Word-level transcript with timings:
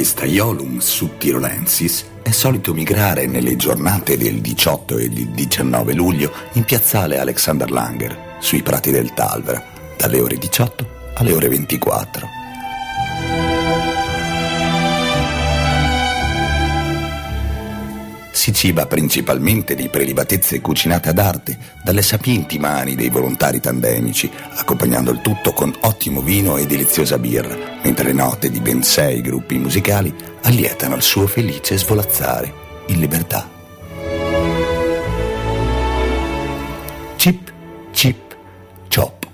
festaiolum 0.00 0.78
subtirolensis 0.78 2.06
è 2.22 2.30
solito 2.30 2.72
migrare 2.72 3.26
nelle 3.26 3.56
giornate 3.56 4.16
del 4.16 4.40
18 4.40 4.96
e 4.96 5.10
del 5.10 5.28
19 5.28 5.92
luglio 5.92 6.32
in 6.52 6.64
piazzale 6.64 7.18
Alexander 7.18 7.70
Langer, 7.70 8.36
sui 8.38 8.62
prati 8.62 8.90
del 8.90 9.12
Talvera, 9.12 9.62
dalle 9.98 10.20
ore 10.20 10.38
18 10.38 11.12
alle 11.16 11.34
ore 11.34 11.48
24. 11.48 12.39
Si 18.40 18.54
ciba 18.54 18.86
principalmente 18.86 19.74
di 19.74 19.90
prelibatezze 19.90 20.62
cucinate 20.62 21.10
ad 21.10 21.18
arte 21.18 21.58
dalle 21.84 22.00
sapienti 22.00 22.58
mani 22.58 22.94
dei 22.94 23.10
volontari 23.10 23.60
tandemici, 23.60 24.30
accompagnando 24.54 25.10
il 25.10 25.20
tutto 25.20 25.52
con 25.52 25.70
ottimo 25.80 26.22
vino 26.22 26.56
e 26.56 26.64
deliziosa 26.64 27.18
birra, 27.18 27.54
mentre 27.82 28.04
le 28.04 28.12
note 28.14 28.50
di 28.50 28.58
ben 28.60 28.82
sei 28.82 29.20
gruppi 29.20 29.58
musicali 29.58 30.10
allietano 30.44 30.94
il 30.94 31.02
suo 31.02 31.26
felice 31.26 31.76
svolazzare 31.76 32.50
in 32.86 33.00
libertà. 33.00 33.46
Chip, 37.16 37.52
chip, 37.92 38.36
chop. 38.88 39.26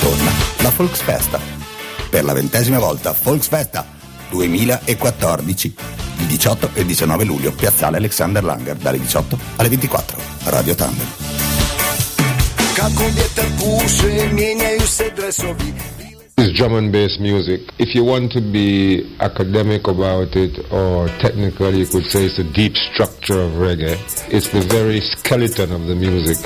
Torna 0.00 0.30
la 0.62 0.72
Volksfesta. 0.74 1.38
Per 2.08 2.24
la 2.24 2.32
ventesima 2.32 2.78
volta 2.78 3.14
Volksfesta 3.22 3.86
2014 4.30 5.74
il 6.20 6.26
18 6.26 6.70
e 6.74 6.84
19 6.84 7.24
luglio, 7.24 7.52
piazzale 7.52 7.96
Alexander 7.96 8.44
Langer, 8.44 8.76
dalle 8.76 8.98
18 8.98 9.38
alle 9.56 9.68
24, 9.68 10.18
Radio 10.44 10.74
Thunder. 10.74 11.06
It's 16.36 16.52
drum 16.54 16.74
and 16.74 16.90
bass 16.90 17.18
music. 17.18 17.60
If 17.78 17.94
you 17.94 18.02
want 18.02 18.32
to 18.32 18.40
be 18.40 19.04
academic 19.18 19.86
about 19.88 20.34
it 20.36 20.58
or 20.70 21.10
technical, 21.18 21.74
you 21.74 21.86
could 21.86 22.06
say 22.06 22.24
it's 22.24 22.38
a 22.38 22.44
deep 22.44 22.76
structure 22.76 23.38
of 23.38 23.52
reggae. 23.58 23.98
It's 24.30 24.48
the 24.48 24.62
very 24.62 25.00
skeleton 25.00 25.70
of 25.70 25.86
the 25.86 25.94
music. 25.94 26.38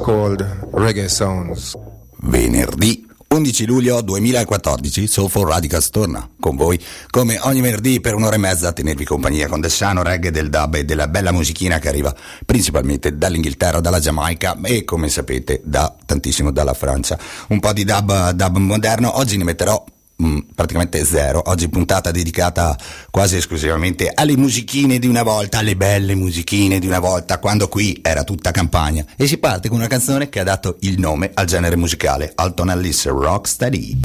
Called 0.00 0.68
Reggae 0.72 1.08
Sounds. 1.08 1.76
Venerdì 2.22 3.06
11 3.28 3.66
luglio 3.66 4.00
2014 4.00 5.06
Soulful 5.06 5.46
Radicals 5.46 5.90
torna 5.90 6.28
con 6.40 6.56
voi 6.56 6.82
come 7.10 7.38
ogni 7.42 7.60
venerdì 7.60 8.00
per 8.00 8.14
un'ora 8.14 8.34
e 8.34 8.38
mezza 8.38 8.68
a 8.68 8.72
tenervi 8.72 9.04
compagnia 9.04 9.46
con 9.46 9.60
del 9.60 9.70
sano 9.70 10.02
reggae, 10.02 10.32
del 10.32 10.50
dub 10.50 10.74
e 10.74 10.84
della 10.84 11.06
bella 11.06 11.30
musichina 11.30 11.78
che 11.78 11.88
arriva 11.88 12.14
principalmente 12.44 13.16
dall'Inghilterra, 13.16 13.80
dalla 13.80 14.00
Giamaica 14.00 14.58
e 14.64 14.84
come 14.84 15.08
sapete 15.08 15.60
da 15.62 15.94
tantissimo 16.04 16.50
dalla 16.50 16.74
Francia. 16.74 17.16
Un 17.48 17.60
po' 17.60 17.72
di 17.72 17.84
dub, 17.84 18.30
dub 18.30 18.56
moderno, 18.56 19.16
oggi 19.16 19.36
ne 19.36 19.44
metterò 19.44 19.84
Mm, 20.20 20.38
praticamente 20.54 21.02
zero. 21.04 21.42
Oggi 21.46 21.68
puntata 21.68 22.10
dedicata 22.10 22.76
quasi 23.10 23.36
esclusivamente 23.36 24.10
alle 24.12 24.36
musichine 24.36 24.98
di 24.98 25.06
una 25.06 25.22
volta, 25.22 25.58
alle 25.58 25.76
belle 25.76 26.14
musichine 26.14 26.78
di 26.78 26.86
una 26.86 26.98
volta, 26.98 27.38
quando 27.38 27.68
qui 27.68 27.98
era 28.02 28.22
tutta 28.22 28.50
campagna. 28.50 29.04
E 29.16 29.26
si 29.26 29.38
parte 29.38 29.68
con 29.68 29.78
una 29.78 29.86
canzone 29.86 30.28
che 30.28 30.40
ha 30.40 30.44
dato 30.44 30.76
il 30.80 30.98
nome 30.98 31.30
al 31.32 31.46
genere 31.46 31.76
musicale, 31.76 32.32
Alton 32.34 32.68
Alice 32.68 33.08
Rocksteady. 33.08 34.00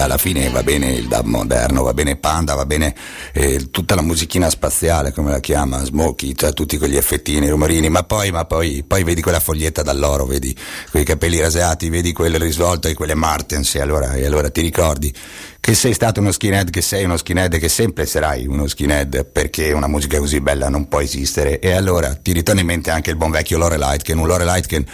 Alla 0.00 0.18
fine 0.18 0.48
va 0.50 0.62
bene 0.62 0.92
il 0.92 1.06
dub 1.06 1.26
moderno, 1.26 1.82
va 1.82 1.94
bene 1.94 2.16
Panda, 2.16 2.54
va 2.54 2.66
bene 2.66 2.94
eh, 3.32 3.70
tutta 3.70 3.94
la 3.94 4.02
musichina 4.02 4.50
spaziale, 4.50 5.12
come 5.12 5.30
la 5.30 5.40
chiama, 5.40 5.84
Smokey, 5.84 6.34
cioè 6.34 6.52
tutti 6.52 6.76
quegli 6.78 6.96
effettini, 6.96 7.48
rumorini, 7.48 7.88
ma 7.88 8.02
poi, 8.02 8.30
ma 8.30 8.44
poi, 8.44 8.84
poi 8.86 9.04
vedi 9.04 9.20
quella 9.22 9.40
foglietta 9.40 9.82
dall'oro, 9.82 10.26
vedi 10.26 10.56
quei 10.90 11.04
capelli 11.04 11.40
rasati, 11.40 11.88
vedi 11.88 12.12
quel 12.12 12.38
risvolto 12.38 12.88
e 12.88 12.94
quelle 12.94 13.14
Martens, 13.14 13.74
e 13.74 13.80
allora, 13.80 14.14
e 14.14 14.26
allora 14.26 14.50
ti 14.50 14.60
ricordi 14.60 15.14
che 15.60 15.74
sei 15.74 15.92
stato 15.92 16.20
uno 16.20 16.32
skinhead, 16.32 16.70
che 16.70 16.80
sei 16.80 17.04
uno 17.04 17.18
skinhead, 17.18 17.58
che 17.58 17.68
sempre 17.68 18.06
sarai 18.06 18.46
uno 18.46 18.66
skinhead, 18.66 19.26
perché 19.26 19.72
una 19.72 19.86
musica 19.86 20.18
così 20.18 20.40
bella 20.40 20.70
non 20.70 20.88
può 20.88 21.00
esistere. 21.00 21.58
E 21.58 21.72
allora 21.72 22.14
ti 22.14 22.32
ritorna 22.32 22.62
in 22.62 22.66
mente 22.66 22.90
anche 22.90 23.10
il 23.10 23.16
buon 23.16 23.30
vecchio 23.30 23.58
Lore 23.58 23.76
Lightken, 23.76 24.18
un 24.18 24.26
Lore 24.26 24.44
Lightken 24.44 24.84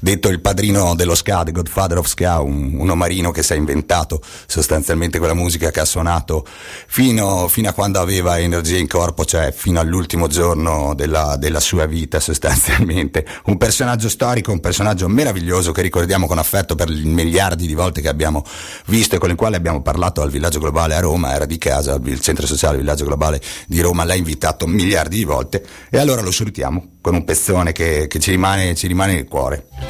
detto 0.00 0.28
il 0.28 0.40
padrino 0.40 0.94
dello 0.94 1.14
ska, 1.14 1.42
the 1.44 1.52
godfather 1.52 1.98
of 1.98 2.06
ska, 2.06 2.40
un, 2.40 2.74
un 2.78 2.90
omarino 2.90 3.30
che 3.30 3.42
si 3.42 3.52
è 3.52 3.56
inventato 3.56 4.20
sostanzialmente 4.46 5.18
quella 5.18 5.34
musica 5.34 5.70
che 5.70 5.80
ha 5.80 5.84
suonato 5.84 6.46
fino, 6.86 7.48
fino, 7.48 7.68
a 7.68 7.72
quando 7.72 8.00
aveva 8.00 8.38
energia 8.38 8.78
in 8.78 8.88
corpo, 8.88 9.24
cioè 9.24 9.52
fino 9.52 9.80
all'ultimo 9.80 10.26
giorno 10.26 10.94
della, 10.94 11.36
della 11.36 11.60
sua 11.60 11.86
vita 11.86 12.20
sostanzialmente. 12.20 13.26
Un 13.44 13.56
personaggio 13.56 14.08
storico, 14.08 14.52
un 14.52 14.60
personaggio 14.60 15.08
meraviglioso 15.08 15.72
che 15.72 15.82
ricordiamo 15.82 16.26
con 16.26 16.38
affetto 16.38 16.74
per 16.74 16.90
i 16.90 17.04
miliardi 17.04 17.66
di 17.66 17.74
volte 17.74 18.00
che 18.00 18.08
abbiamo 18.08 18.44
visto 18.86 19.16
e 19.16 19.18
con 19.18 19.30
il 19.30 19.36
quale 19.36 19.56
abbiamo 19.56 19.82
parlato 19.82 20.22
al 20.22 20.30
Villaggio 20.30 20.58
Globale 20.60 20.94
a 20.94 21.00
Roma, 21.00 21.34
era 21.34 21.46
di 21.46 21.58
casa, 21.58 21.98
il 22.02 22.20
centro 22.20 22.46
sociale 22.46 22.78
Villaggio 22.78 23.04
Globale 23.04 23.40
di 23.66 23.80
Roma 23.80 24.04
l'ha 24.04 24.14
invitato 24.14 24.66
miliardi 24.66 25.16
di 25.16 25.24
volte 25.24 25.64
e 25.90 25.98
allora 25.98 26.22
lo 26.22 26.30
salutiamo 26.30 26.98
con 27.00 27.14
un 27.14 27.24
pezzone 27.24 27.72
che, 27.72 28.06
che 28.08 28.18
ci, 28.18 28.30
rimane, 28.30 28.74
ci 28.74 28.86
rimane 28.86 29.14
nel 29.14 29.26
cuore. 29.26 29.89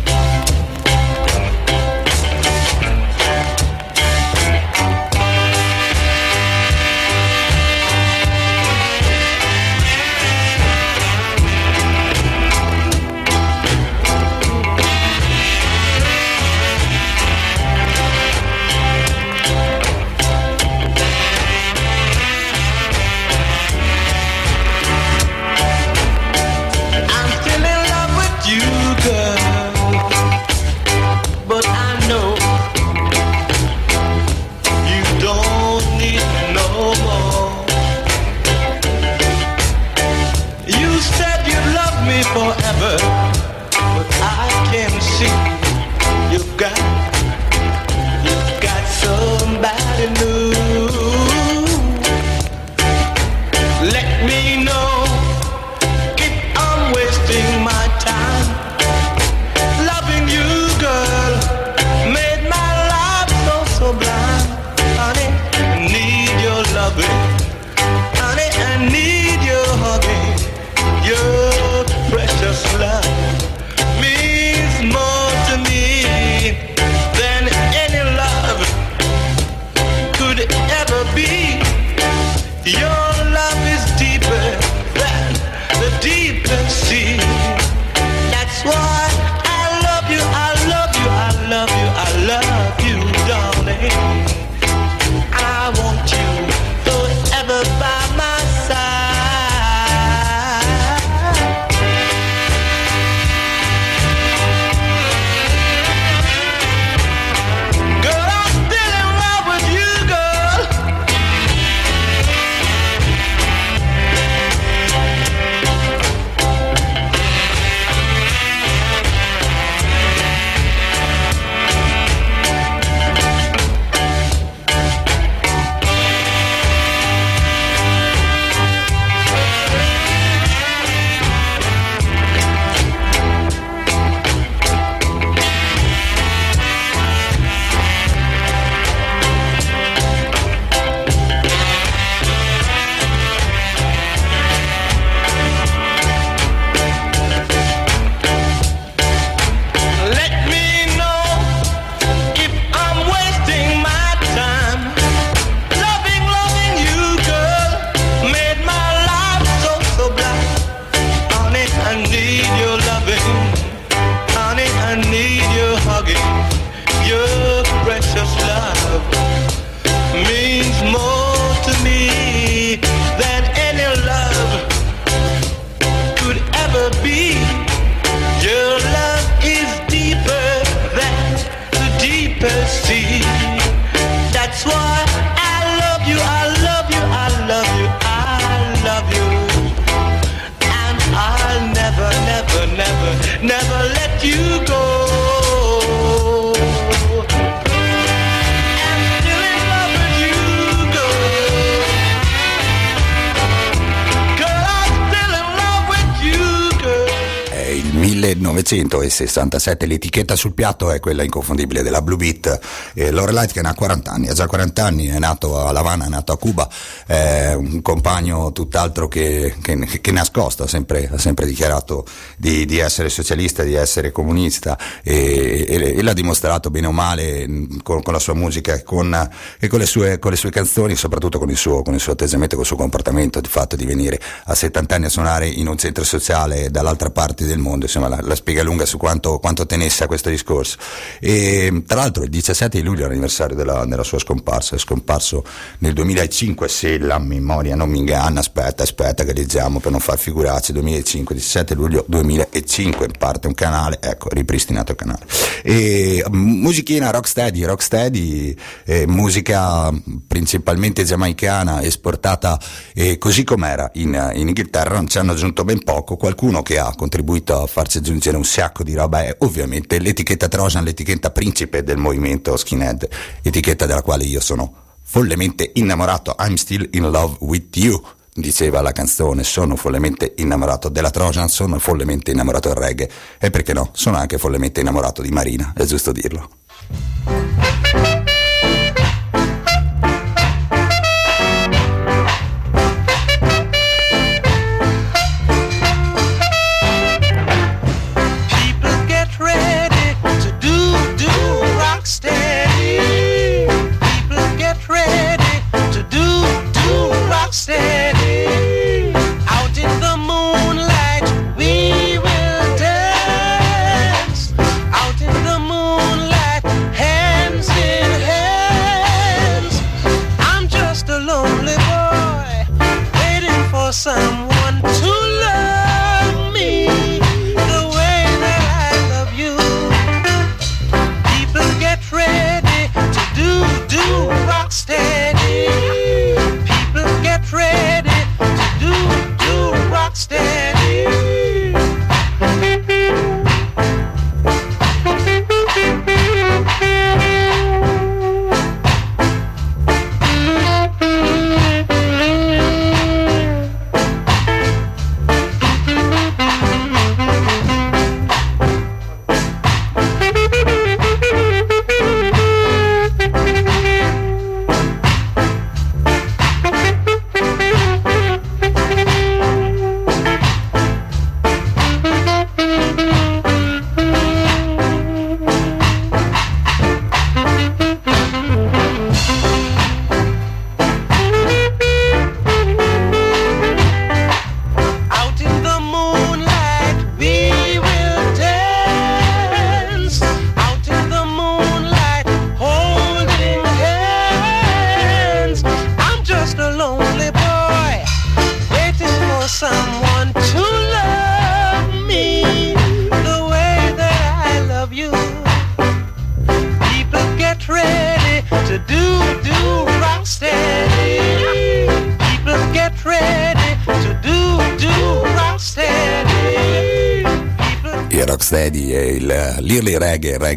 1967. 209.25 209.85
L'etichetta 209.85 210.35
sul 210.35 210.53
piatto 210.53 210.91
è 210.91 210.99
quella 210.99 211.23
inconfondibile 211.23 211.83
della 211.83 212.01
Blue 212.01 212.17
Beat. 212.17 212.59
Eh, 212.93 213.11
Lorelite 213.11 213.53
che 213.53 213.59
ha 213.59 213.73
40 213.73 214.11
anni, 214.11 214.27
ha 214.27 214.33
già 214.33 214.47
40 214.47 214.85
anni, 214.85 215.07
è 215.07 215.19
nato 215.19 215.57
a 215.57 215.71
La 215.71 215.79
Habana, 215.79 216.05
è 216.05 216.09
nato 216.09 216.31
a 216.31 216.37
Cuba, 216.37 216.67
è 217.11 217.53
un 217.53 217.81
compagno 217.81 218.53
tutt'altro 218.53 219.09
che, 219.09 219.55
che, 219.61 219.99
che 219.99 220.11
nascosto, 220.11 220.63
ha 220.63 220.67
sempre, 220.67 221.09
ha 221.11 221.17
sempre 221.17 221.45
dichiarato 221.45 222.05
di, 222.37 222.65
di, 222.65 222.79
essere 222.79 223.09
socialista, 223.09 223.63
di 223.63 223.73
essere 223.73 224.11
comunista 224.11 224.77
e, 225.03 225.65
e, 225.67 225.97
e 225.97 226.01
l'ha 226.01 226.13
dimostrato 226.13 226.69
bene 226.69 226.87
o 226.87 226.93
male 226.93 227.45
con, 227.83 228.01
con 228.01 228.13
la 228.13 228.19
sua 228.19 228.33
musica 228.33 228.73
e 228.75 228.83
con, 228.83 229.29
e 229.59 229.67
con, 229.67 229.79
le 229.79 229.85
sue, 229.85 230.19
con 230.19 230.31
le 230.31 230.37
sue 230.37 230.51
canzoni, 230.51 230.95
soprattutto 230.95 231.37
con 231.37 231.49
il 231.49 231.57
suo, 231.57 231.81
con 231.81 231.93
il 231.93 231.99
suo 231.99 232.13
atteggiamento, 232.13 232.55
con 232.55 232.63
il 232.63 232.69
suo 232.69 232.77
comportamento, 232.77 233.39
il 233.39 233.47
fatto 233.47 233.75
di 233.75 233.83
venire 233.83 234.17
a 234.45 234.55
70 234.55 234.95
anni 234.95 235.05
a 235.07 235.09
suonare 235.09 235.47
in 235.47 235.67
un 235.67 235.77
centro 235.77 236.05
sociale 236.05 236.71
dall'altra 236.71 237.09
parte 237.09 237.45
del 237.45 237.59
mondo, 237.59 237.85
insomma 237.85 238.07
la, 238.07 238.19
la 238.21 238.35
spiega 238.35 238.63
lunga 238.63 238.85
su 238.85 238.95
quanto, 238.95 239.37
quanto, 239.39 239.65
tenesse 239.65 240.05
a 240.05 240.07
questo 240.07 240.29
discorso. 240.29 240.77
E, 241.19 241.83
tra 241.85 241.97
l'altro 241.99 242.23
il 242.23 242.29
17 242.29 242.77
di 242.77 242.83
luglio 242.85 243.03
è 243.03 243.07
l'anniversario 243.07 243.57
della, 243.57 243.83
della 243.85 244.03
sua 244.03 244.17
scomparsa, 244.17 244.77
è 244.77 244.79
scomparso 244.79 245.43
nel 245.79 245.91
2005 245.91 246.69
se 246.69 246.99
la 247.01 247.19
memoria 247.19 247.75
non 247.75 247.89
mi 247.89 247.99
inganna, 247.99 248.39
aspetta, 248.39 248.83
aspetta 248.83 249.23
che 249.23 249.33
leggiamo 249.33 249.79
per 249.79 249.91
non 249.91 249.99
far 249.99 250.17
figurarci, 250.17 250.71
2005, 250.73 251.35
17 251.35 251.73
luglio 251.73 252.05
2005, 252.07 253.09
parte 253.17 253.47
un 253.47 253.53
canale, 253.53 253.99
ecco, 254.01 254.29
ripristinato 254.29 254.91
il 254.91 254.97
canale. 254.97 255.25
E, 255.63 256.23
musichina 256.29 257.09
rocksteady, 257.09 257.63
rocksteady, 257.63 258.55
eh, 258.85 259.07
musica 259.07 259.91
principalmente 260.27 261.03
giamaicana, 261.03 261.81
esportata 261.81 262.59
eh, 262.93 263.17
così 263.17 263.43
com'era 263.43 263.89
in, 263.95 264.31
in 264.35 264.47
Inghilterra, 264.47 264.95
non 264.95 265.07
ci 265.07 265.17
hanno 265.17 265.31
aggiunto 265.31 265.63
ben 265.63 265.83
poco, 265.83 266.15
qualcuno 266.15 266.61
che 266.61 266.79
ha 266.79 266.93
contribuito 266.95 267.61
a 267.61 267.67
farci 267.67 267.97
aggiungere 267.97 268.37
un 268.37 268.45
sacco 268.45 268.83
di 268.83 268.93
roba 268.93 269.23
è 269.23 269.35
ovviamente 269.39 269.99
l'etichetta 269.99 270.47
Trojan, 270.47 270.83
l'etichetta 270.83 271.31
principe 271.31 271.83
del 271.83 271.97
movimento 271.97 272.55
skinhead, 272.55 273.07
etichetta 273.41 273.85
della 273.85 274.01
quale 274.01 274.23
io 274.23 274.39
sono 274.39 274.89
follemente 275.11 275.71
innamorato, 275.73 276.37
I'm 276.39 276.53
still 276.53 276.87
in 276.93 277.11
love 277.11 277.35
with 277.41 277.75
you 277.75 278.01
diceva 278.33 278.79
la 278.79 278.93
canzone, 278.93 279.43
sono 279.43 279.75
follemente 279.75 280.35
innamorato 280.37 280.87
della 280.87 281.09
Trojan, 281.09 281.49
sono 281.49 281.79
follemente 281.79 282.31
innamorato 282.31 282.69
del 282.69 282.77
reggae 282.77 283.11
e 283.37 283.49
perché 283.49 283.73
no, 283.73 283.89
sono 283.91 284.15
anche 284.15 284.37
follemente 284.37 284.79
innamorato 284.79 285.21
di 285.21 285.29
Marina, 285.29 285.73
è 285.75 285.83
giusto 285.83 286.13
dirlo. 286.13 286.49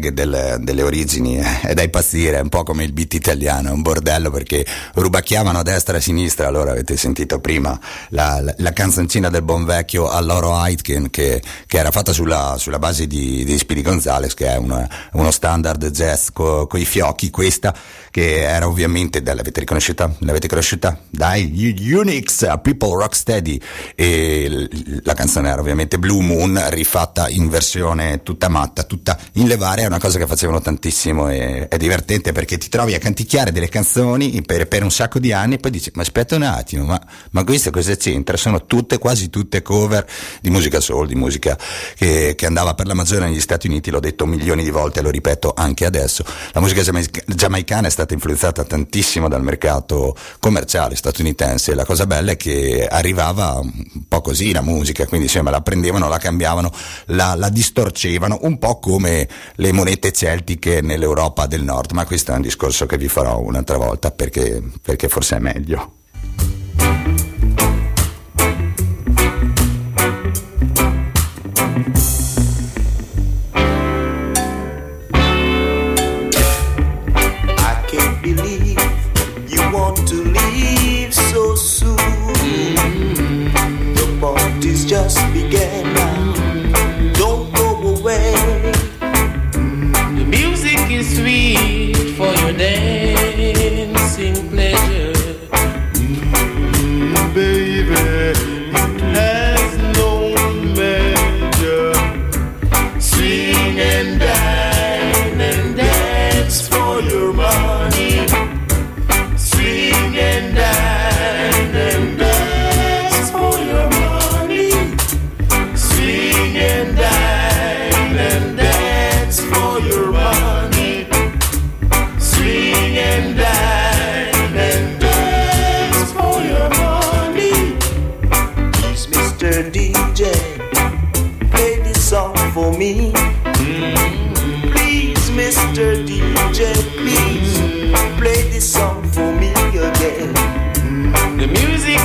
Reggae 0.05 0.13
del, 0.13 0.57
delle 0.59 0.83
origini 0.83 1.37
eh, 1.37 1.61
è 1.61 1.73
da 1.73 1.81
impazzire, 1.81 2.37
è 2.37 2.41
un 2.41 2.49
po' 2.49 2.63
come 2.63 2.83
il 2.83 2.93
beat 2.93 3.13
italiano, 3.13 3.69
è 3.69 3.71
un 3.71 3.81
bordello 3.81 4.29
perché 4.29 4.65
rubacchiavano 4.93 5.59
a 5.59 5.63
destra 5.63 5.95
e 5.95 5.97
a 5.97 6.01
sinistra, 6.01 6.47
allora 6.47 6.71
avete 6.71 6.97
sentito 6.97 7.39
prima 7.39 7.79
la, 8.09 8.39
la, 8.41 8.53
la 8.57 8.73
canzoncina 8.73 9.29
del 9.29 9.43
buon 9.43 9.65
vecchio 9.65 10.09
Alloro 10.09 10.55
Aitken 10.55 11.09
che, 11.09 11.41
che, 11.65 11.77
era 11.77 11.91
fatta 11.91 12.13
sulla, 12.13 12.55
sulla 12.57 12.79
base 12.79 13.07
di, 13.07 13.43
di 13.43 13.57
Speedy 13.57 13.81
Gonzales 13.81 14.33
che 14.33 14.47
è 14.47 14.57
una, 14.57 14.87
uno 15.13 15.31
standard 15.31 15.89
jazz 15.89 16.29
con 16.31 16.67
i 16.73 16.85
fiocchi, 16.85 17.29
questa 17.29 17.73
che 18.15 18.43
era 18.43 18.65
ovviamente, 18.65 19.21
l'avete 19.21 19.59
riconosciuta? 19.59 20.09
L'avete 20.19 20.47
conosciuta? 20.47 20.97
Dai, 21.09 21.75
Unix, 21.91 22.45
People 22.61 22.97
Rocksteady 22.97 23.59
e 23.93 24.69
la 25.03 25.13
canzone 25.13 25.49
era 25.49 25.59
ovviamente 25.59 25.99
Blue 25.99 26.23
Moon 26.23 26.57
rifatta 26.69 27.27
in 27.27 27.49
versione 27.49 28.23
tutta 28.23 28.47
matta, 28.47 28.83
tutta 28.83 29.19
in 29.33 29.47
levare, 29.47 29.81
è 29.81 29.85
una 29.85 29.99
cosa 29.99 30.17
che 30.17 30.27
facevano 30.27 30.61
tantissimo 30.61 31.29
e 31.29 31.67
è 31.67 31.75
divertente 31.75 32.31
perché 32.31 32.57
ti 32.57 32.69
trovi 32.69 32.93
a 32.93 32.99
canticchiare 32.99 33.51
delle 33.51 33.67
canzoni 33.67 34.41
per, 34.43 34.69
per 34.69 34.83
un 34.83 34.91
sacco 34.91 35.19
di 35.19 35.33
anni 35.33 35.55
e 35.55 35.57
poi 35.57 35.71
dici 35.71 35.91
ma 35.95 36.01
aspetta 36.01 36.37
un 36.37 36.43
attimo, 36.43 36.85
ma, 36.85 37.05
ma 37.31 37.43
questo 37.43 37.69
cosa 37.69 37.97
c'entra? 37.97 38.37
Sono 38.37 38.65
tutte, 38.65 38.97
quasi 38.97 39.29
tutte 39.29 39.61
cover 39.61 40.07
di 40.39 40.49
musica 40.49 40.79
soul, 40.79 41.05
di 41.07 41.15
musica 41.15 41.57
che, 41.97 42.35
che 42.37 42.45
andava 42.45 42.75
per 42.75 42.87
la 42.87 42.93
maggiore 42.93 43.27
negli 43.27 43.41
Stati 43.41 43.67
Uniti, 43.67 43.91
l'ho 43.91 43.99
detto 43.99 44.25
milioni 44.25 44.63
di 44.63 44.69
volte 44.69 44.99
e 44.99 45.03
lo 45.03 45.09
ripeto 45.09 45.51
anche 45.53 45.83
adesso. 45.83 46.23
La 46.53 46.61
musica 46.61 46.81
giamaicana 47.25 47.87
è 47.87 47.91
stata 47.91 48.03
stata 48.05 48.13
influenzata 48.13 48.63
tantissimo 48.63 49.27
dal 49.27 49.43
mercato 49.43 50.15
commerciale 50.39 50.95
statunitense. 50.95 51.73
La 51.73 51.85
cosa 51.85 52.05
bella 52.05 52.31
è 52.31 52.37
che 52.37 52.87
arrivava 52.87 53.59
un 53.59 54.07
po' 54.07 54.21
così 54.21 54.53
la 54.53 54.61
musica, 54.61 55.05
quindi 55.05 55.25
insomma 55.25 55.49
la 55.49 55.61
prendevano, 55.61 56.07
la 56.07 56.19
cambiavano, 56.19 56.71
la, 57.07 57.33
la 57.35 57.49
distorcevano, 57.49 58.39
un 58.43 58.57
po' 58.59 58.79
come 58.79 59.27
le 59.55 59.71
monete 59.71 60.11
celtiche 60.11 60.81
nell'Europa 60.81 61.47
del 61.47 61.63
Nord, 61.63 61.91
ma 61.91 62.05
questo 62.05 62.31
è 62.31 62.35
un 62.35 62.41
discorso 62.41 62.85
che 62.85 62.97
vi 62.97 63.07
farò 63.07 63.39
un'altra 63.39 63.77
volta 63.77 64.11
perché, 64.11 64.61
perché 64.81 65.09
forse 65.09 65.37
è 65.37 65.39
meglio. 65.39 66.04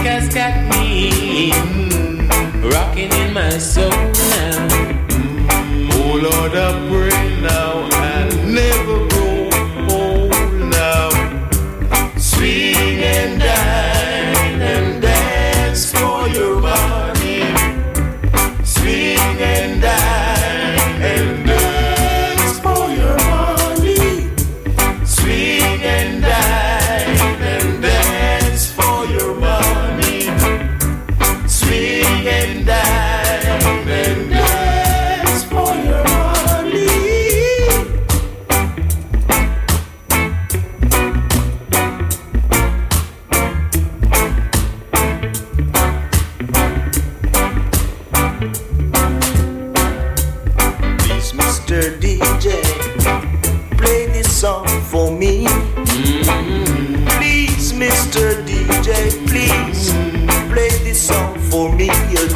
Has 0.05 0.29
got 0.35 0.55
me 0.71 1.53
rocking 2.71 3.13
in 3.13 3.33
my 3.33 3.51
soul 3.59 3.91
now. 3.91 4.69
Oh 5.93 6.19
Lord, 6.23 6.53
I 6.55 6.71
pray 6.89 7.10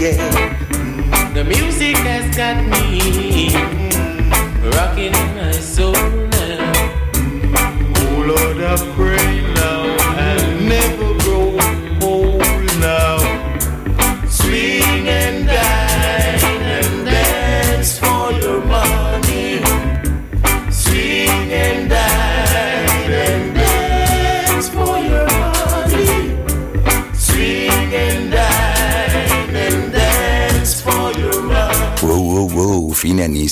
yeah. 0.05 0.34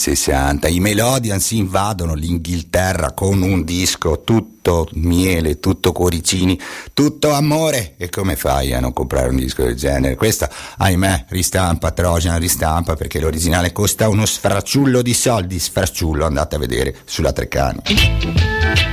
60. 0.02 0.66
I 0.66 0.80
Melodians 0.80 1.52
invadono 1.52 2.14
l'Inghilterra 2.14 3.12
con 3.12 3.40
un 3.40 3.62
disco 3.62 4.22
tutto 4.22 4.88
miele, 4.94 5.60
tutto 5.60 5.92
cuoricini, 5.92 6.58
tutto 6.92 7.30
amore. 7.30 7.94
E 7.96 8.08
come 8.08 8.34
fai 8.34 8.72
a 8.72 8.80
non 8.80 8.92
comprare 8.92 9.28
un 9.28 9.36
disco 9.36 9.62
del 9.62 9.76
genere? 9.76 10.16
Questa, 10.16 10.50
ahimè, 10.78 11.26
ristampa, 11.28 11.92
Trojan 11.92 12.40
ristampa 12.40 12.96
perché 12.96 13.20
l'originale 13.20 13.70
costa 13.70 14.08
uno 14.08 14.26
sfracciullo 14.26 15.02
di 15.02 15.14
soldi. 15.14 15.60
Sfracciullo, 15.60 16.26
andate 16.26 16.56
a 16.56 16.58
vedere 16.58 16.96
sulla 17.04 17.32
Treccani. 17.32 18.91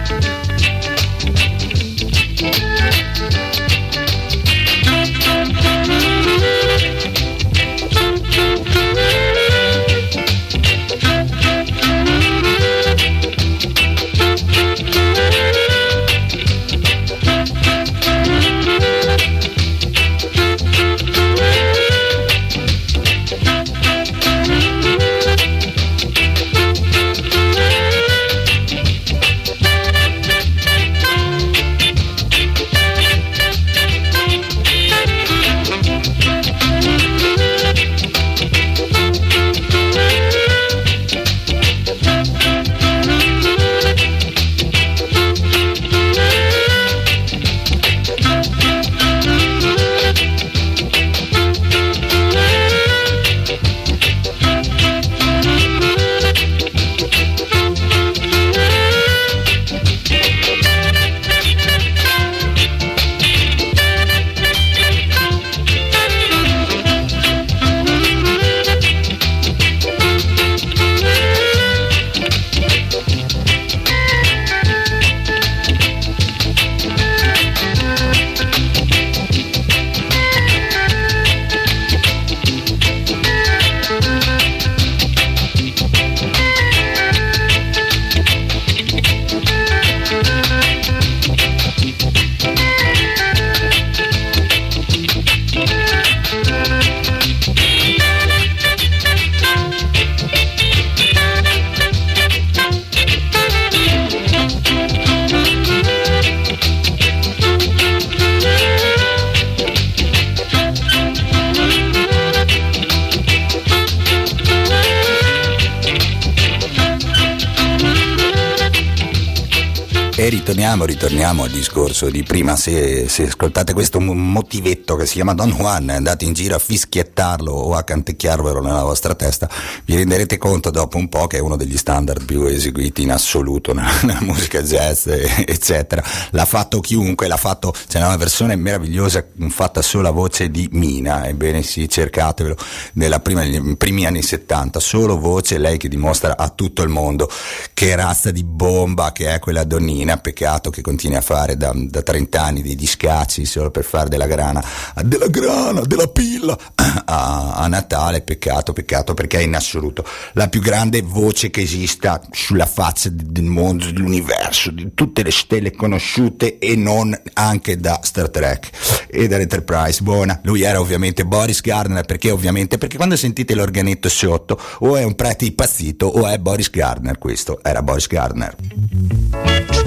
Ritorniamo, 120.29 120.85
ritorniamo 120.85 121.41
al 121.41 121.49
discorso 121.49 122.07
di 122.11 122.21
prima. 122.21 122.55
Se, 122.55 123.09
se 123.09 123.25
ascoltate 123.25 123.73
questo 123.73 123.99
mo- 123.99 124.13
motivetto 124.13 124.95
che 124.95 125.07
si 125.07 125.15
chiama 125.15 125.33
Don 125.33 125.49
Juan 125.49 125.89
andate 125.89 126.23
in 126.23 126.33
giro 126.33 126.53
a 126.53 126.59
fischiettarlo 126.59 127.51
o 127.51 127.73
a 127.73 127.81
canticchiarvelo 127.81 128.61
nella 128.61 128.83
vostra 128.83 129.15
testa, 129.15 129.49
vi 129.85 129.95
renderete 129.95 130.37
conto 130.37 130.69
dopo 130.69 130.97
un 130.97 131.09
po' 131.09 131.25
che 131.25 131.37
è 131.37 131.39
uno 131.39 131.55
degli 131.55 131.77
standard 131.77 132.25
più 132.25 132.43
eseguiti 132.43 133.01
in 133.01 133.11
assoluto 133.11 133.73
nella, 133.73 133.89
nella 134.05 134.21
musica 134.21 134.61
jazz, 134.61 135.07
eccetera. 135.07 136.03
L'ha 136.29 136.45
fatto 136.45 136.79
chiunque, 136.79 137.27
l'ha 137.27 137.35
fatto, 137.35 137.73
c'è 137.87 137.97
una 137.97 138.15
versione 138.15 138.55
meravigliosa 138.55 139.25
fatta 139.47 139.81
solo 139.81 140.09
a 140.09 140.11
voce 140.11 140.51
di 140.51 140.69
Mina, 140.73 141.25
ebbene 141.25 141.63
sì, 141.63 141.89
cercatevelo, 141.89 142.55
nella 142.93 143.19
prima, 143.19 143.41
negli 143.41 143.75
primi 143.77 144.05
anni 144.05 144.21
70, 144.21 144.79
solo 144.79 145.17
voce, 145.17 145.57
lei 145.57 145.79
che 145.79 145.87
dimostra 145.87 146.37
a 146.37 146.49
tutto 146.49 146.83
il 146.83 146.89
mondo 146.89 147.27
che 147.73 147.95
razza 147.95 148.29
di 148.29 148.43
bomba 148.43 149.11
che 149.11 149.33
è 149.33 149.39
quella 149.39 149.63
donnina 149.63 150.17
Peccato 150.19 150.69
che 150.69 150.81
continui 150.81 151.17
a 151.17 151.21
fare 151.21 151.57
da, 151.57 151.71
da 151.73 152.01
30 152.01 152.41
anni 152.41 152.61
dei 152.61 152.75
discacci 152.75 153.45
solo 153.45 153.71
per 153.71 153.83
fare 153.83 154.09
della 154.09 154.27
grana, 154.27 154.63
della 155.03 155.27
grana, 155.27 155.81
della 155.81 156.07
pilla 156.07 156.57
a, 157.05 157.53
a 157.55 157.67
Natale, 157.67 158.21
peccato, 158.21 158.73
peccato 158.73 159.13
perché 159.13 159.39
è 159.39 159.41
in 159.41 159.55
assoluto 159.55 160.05
la 160.33 160.47
più 160.49 160.61
grande 160.61 161.01
voce 161.01 161.49
che 161.49 161.61
esista 161.61 162.21
sulla 162.31 162.65
faccia 162.65 163.09
del 163.11 163.43
mondo, 163.43 163.85
dell'universo, 163.85 164.71
di 164.71 164.91
tutte 164.93 165.23
le 165.23 165.31
stelle 165.31 165.71
conosciute 165.71 166.59
e 166.59 166.75
non 166.75 167.17
anche 167.33 167.77
da 167.77 167.99
Star 168.03 168.29
Trek 168.29 169.07
e 169.09 169.27
dall'Enterprise. 169.27 170.01
Buona, 170.01 170.39
lui 170.43 170.61
era 170.61 170.79
ovviamente 170.79 171.25
Boris 171.25 171.61
Gardner, 171.61 172.05
perché 172.05 172.31
ovviamente? 172.31 172.77
Perché 172.77 172.97
quando 172.97 173.15
sentite 173.15 173.55
l'organetto 173.55 174.09
sotto 174.09 174.59
o 174.79 174.95
è 174.95 175.03
un 175.03 175.15
prete 175.15 175.45
impazzito 175.45 176.05
o 176.05 176.27
è 176.27 176.37
Boris 176.37 176.69
Gardner, 176.69 177.17
questo 177.17 177.59
era 177.63 177.81
Boris 177.81 178.07
Gardner. 178.07 179.78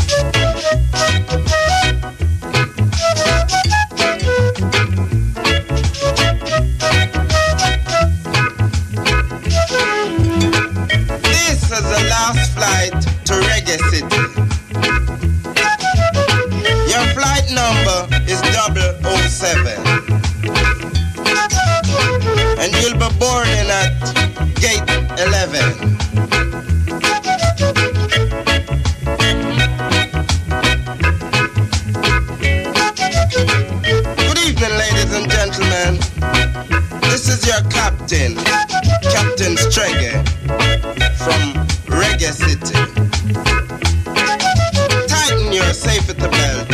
Number 17.54 18.08
is 18.26 18.40
007. 18.40 19.66
And 22.58 22.72
you'll 22.80 22.98
be 22.98 23.08
boarding 23.18 23.68
at 23.68 23.92
gate 24.60 24.88
11. 25.18 25.92
Good 34.26 34.38
evening, 34.38 34.74
ladies 34.78 35.12
and 35.12 35.30
gentlemen. 35.30 35.98
This 37.10 37.28
is 37.28 37.46
your 37.46 37.62
captain, 37.70 38.36
Captain 39.10 39.56
Strege 39.56 40.12
from 41.18 41.42
Reggae 41.86 42.32
City. 42.32 42.78
Tighten 45.08 45.52
your 45.52 45.72
safety 45.74 46.14
belt, 46.14 46.71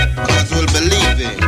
believe 0.80 1.20
in. 1.20 1.38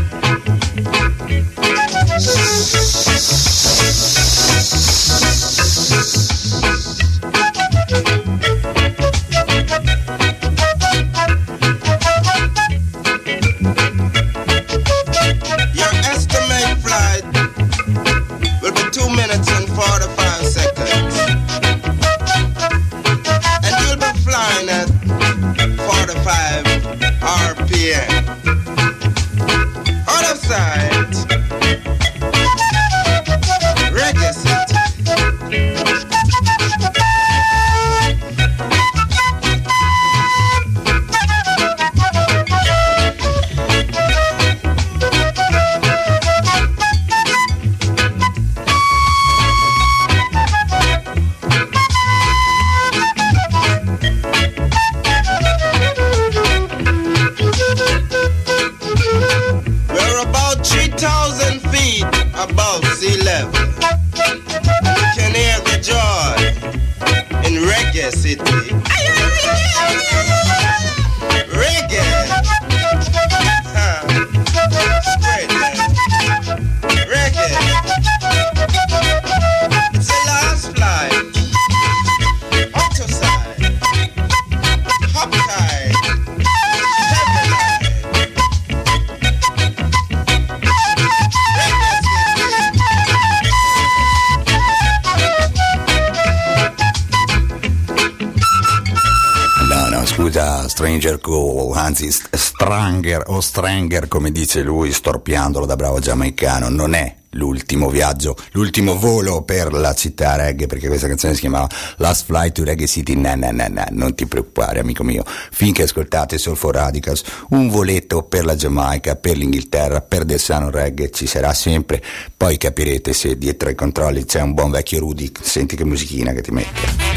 Stranger 103.40 104.08
come 104.08 104.30
dice 104.30 104.62
lui, 104.62 104.92
storpiandolo 104.92 105.66
da 105.66 105.76
bravo 105.76 105.98
giamaicano, 105.98 106.68
non 106.68 106.94
è 106.94 107.14
l'ultimo 107.30 107.88
viaggio, 107.88 108.36
l'ultimo 108.52 108.96
volo 108.96 109.42
per 109.42 109.72
la 109.72 109.94
città 109.94 110.36
reggae, 110.36 110.66
perché 110.66 110.88
questa 110.88 111.06
canzone 111.06 111.34
si 111.34 111.40
chiamava 111.40 111.68
Last 111.96 112.24
Flight 112.24 112.54
to 112.54 112.64
Reggae 112.64 112.86
City, 112.86 113.14
na 113.14 113.34
na 113.34 113.50
na 113.50 113.68
na, 113.68 113.86
non 113.90 114.14
ti 114.14 114.26
preoccupare 114.26 114.80
amico 114.80 115.04
mio, 115.04 115.24
finché 115.50 115.82
ascoltate 115.82 116.38
Soulful 116.38 116.72
Radicals, 116.72 117.22
un 117.50 117.68
voletto 117.68 118.22
per 118.22 118.44
la 118.44 118.56
Giamaica, 118.56 119.16
per 119.16 119.36
l'Inghilterra, 119.36 120.00
per 120.00 120.24
del 120.24 120.40
sano 120.40 120.70
reggae 120.70 121.10
ci 121.10 121.26
sarà 121.26 121.52
sempre, 121.54 122.02
poi 122.36 122.56
capirete 122.56 123.12
se 123.12 123.36
dietro 123.38 123.68
ai 123.68 123.74
controlli 123.74 124.24
c'è 124.24 124.40
un 124.40 124.54
buon 124.54 124.70
vecchio 124.70 125.00
Rudy, 125.00 125.30
senti 125.40 125.76
che 125.76 125.84
musichina 125.84 126.32
che 126.32 126.42
ti 126.42 126.50
mette. 126.50 127.09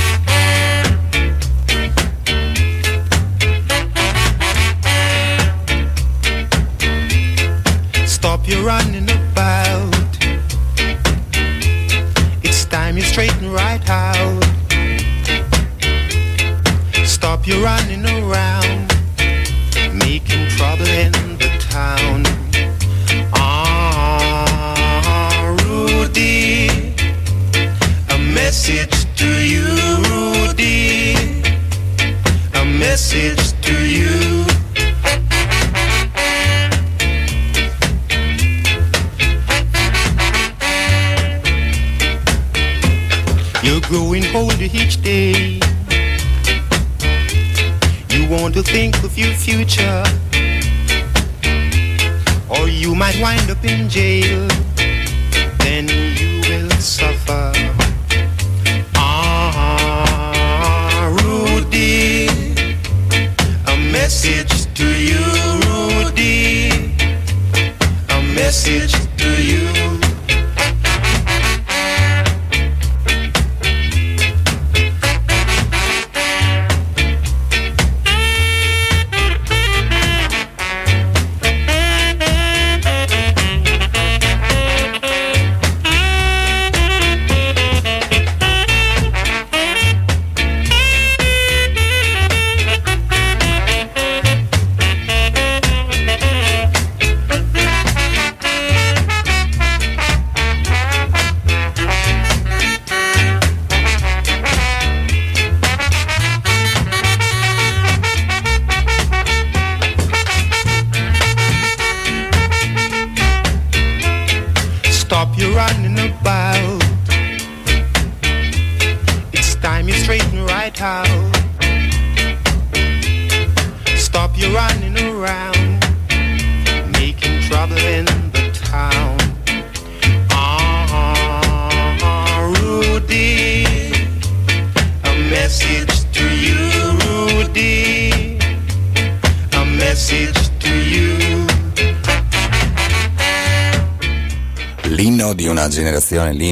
you're 8.45 8.65
running 8.65 9.12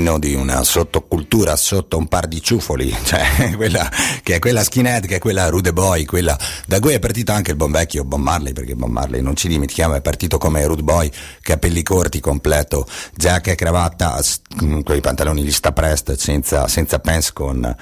l'inno 0.01 0.17
di 0.17 0.33
una 0.33 0.63
sottocultura 0.63 1.55
sotto 1.55 1.95
un 1.95 2.07
par 2.07 2.27
di 2.27 2.41
ciufoli, 2.41 2.93
cioè 3.05 3.53
quella 3.55 3.89
che 4.23 4.35
è 4.35 4.39
quella 4.39 4.63
skinhead, 4.63 5.05
che 5.05 5.17
è 5.17 5.19
quella 5.19 5.47
rude 5.49 5.73
boy, 5.73 6.05
quella 6.05 6.37
da 6.65 6.79
cui 6.79 6.93
è 6.93 6.99
partito 6.99 7.31
anche 7.31 7.51
il 7.51 7.57
buon 7.57 7.71
vecchio 7.71 8.03
Bob 8.03 8.19
Marley, 8.19 8.51
perché 8.51 8.75
Bob 8.75 8.89
Marley 8.89 9.21
non 9.21 9.35
ci 9.35 9.47
dimentichiamo 9.47 9.93
è 9.93 10.01
partito 10.01 10.39
come 10.39 10.65
rude 10.65 10.81
boy, 10.81 11.11
capelli 11.41 11.83
corti, 11.83 12.19
completo, 12.19 12.87
giacca 13.13 13.51
e 13.51 13.55
cravatta, 13.55 14.19
con 14.57 14.95
i 14.95 15.01
pantaloni 15.01 15.43
di 15.43 15.51
staprest, 15.51 16.15
senza, 16.15 16.67
senza 16.67 16.97
pants 16.99 17.31
con, 17.31 17.75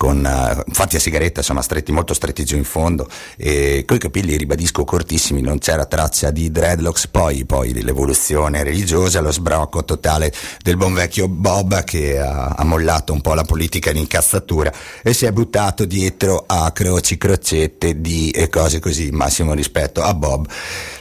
con 0.00 0.24
uh, 0.24 0.72
fatti 0.72 0.96
a 0.96 0.98
sigaretta, 0.98 1.40
insomma 1.40 1.60
stretti, 1.60 1.92
molto 1.92 2.14
stretti 2.14 2.42
giù 2.42 2.56
in 2.56 2.64
fondo, 2.64 3.06
e 3.36 3.84
coi 3.86 3.98
capelli, 3.98 4.34
ribadisco, 4.34 4.82
cortissimi, 4.82 5.42
non 5.42 5.58
c'era 5.58 5.84
traccia 5.84 6.30
di 6.30 6.50
dreadlocks, 6.50 7.08
poi, 7.08 7.44
poi 7.44 7.82
l'evoluzione 7.82 8.62
religiosa, 8.62 9.20
lo 9.20 9.30
sbrocco 9.30 9.84
totale 9.84 10.32
del 10.62 10.78
buon 10.78 10.94
vecchio 10.94 11.28
Bob 11.28 11.84
che 11.84 12.18
ha, 12.18 12.46
ha 12.46 12.64
mollato 12.64 13.12
un 13.12 13.20
po' 13.20 13.34
la 13.34 13.44
politica 13.44 13.92
di 13.92 13.98
incazzatura 13.98 14.72
e 15.02 15.12
si 15.12 15.26
è 15.26 15.32
buttato 15.32 15.84
dietro 15.84 16.44
a 16.46 16.72
croci, 16.72 17.18
crocette 17.18 18.00
di 18.00 18.30
e 18.30 18.48
cose 18.48 18.78
così, 18.78 19.10
massimo 19.10 19.52
rispetto 19.52 20.00
a 20.00 20.14
Bob, 20.14 20.46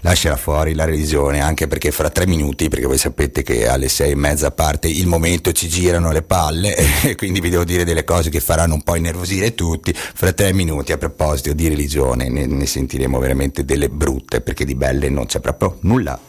lascerà 0.02 0.36
fuori 0.36 0.74
la 0.74 0.84
religione, 0.84 1.40
anche 1.40 1.68
perché 1.68 1.92
fra 1.92 2.10
tre 2.10 2.28
minuti, 2.28 2.68
perché 2.68 2.86
voi 2.86 2.98
sapete 2.98 3.44
che 3.44 3.66
alle 3.66 3.88
sei 3.88 4.12
e 4.12 4.16
mezza 4.16 4.52
parte 4.52 4.90
il 4.90 5.08
momento 5.08 5.54
ci 5.54 5.70
girano 5.70 6.12
le 6.12 6.22
palle 6.22 6.76
e 7.08 7.16
quindi 7.16 7.40
vi 7.40 7.50
devo 7.50 7.64
dire 7.64 7.86
delle 7.86 8.04
cose 8.04 8.30
che 8.30 8.42
faranno 8.42 8.74
un 8.74 8.82
po' 8.82 8.88
innervosire 8.96 9.56
tutti, 9.56 9.94
fra 9.94 10.32
tre 10.34 10.54
minuti 10.54 10.92
a 10.92 10.98
proposito 10.98 11.54
di 11.54 11.68
religione 11.68 12.30
ne, 12.30 12.46
ne 12.46 12.66
sentiremo 12.66 13.20
veramente 13.20 13.66
delle 13.66 13.90
brutte, 13.90 14.42
perché 14.42 14.66
di 14.66 14.76
belle 14.76 15.10
non 15.10 15.26
c'è 15.26 15.40
proprio 15.40 15.78
nulla. 15.82 16.20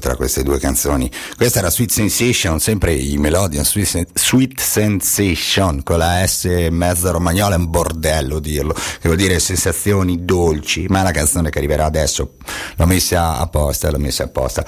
Tra 0.00 0.16
queste 0.16 0.42
due 0.42 0.58
canzoni. 0.58 1.08
Questa 1.36 1.60
era 1.60 1.70
Sweet 1.70 1.90
Sensation, 1.92 2.58
sempre 2.58 2.94
i 2.94 3.16
Melodian 3.18 3.64
Sweet, 3.64 4.58
Sensation, 4.58 5.84
con 5.84 5.98
la 5.98 6.26
S 6.26 6.66
mezza 6.70 7.12
romagnola, 7.12 7.54
è 7.54 7.58
un 7.58 7.70
bordello 7.70 8.40
dirlo, 8.40 8.72
che 8.72 9.06
vuol 9.06 9.16
dire 9.16 9.38
sensazioni 9.38 10.24
dolci, 10.24 10.86
ma 10.88 11.00
è 11.00 11.02
la 11.04 11.12
canzone 11.12 11.50
che 11.50 11.58
arriverà 11.58 11.84
adesso, 11.84 12.34
l'ho 12.74 12.86
messa 12.86 13.38
apposta, 13.38 13.88
l'ho 13.92 13.98
messa 13.98 14.24
apposta. 14.24 14.66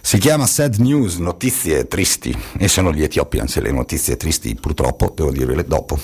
Si 0.00 0.18
chiama 0.18 0.46
Sad 0.48 0.78
News, 0.78 1.18
notizie 1.18 1.86
tristi, 1.86 2.36
e 2.58 2.66
sono 2.66 2.92
gli 2.92 3.04
Ethiopians, 3.04 3.56
le 3.60 3.70
notizie 3.70 4.16
tristi 4.16 4.56
purtroppo, 4.56 5.12
devo 5.14 5.30
dirvele 5.30 5.64
dopo. 5.64 5.96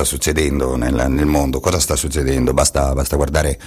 Sta 0.00 0.04
succedendo 0.04 0.76
nel, 0.76 1.06
nel 1.08 1.26
mondo, 1.26 1.60
cosa 1.60 1.78
sta 1.78 1.96
succedendo, 1.96 2.54
basta, 2.54 2.92
basta 2.92 3.16
guardare 3.16 3.58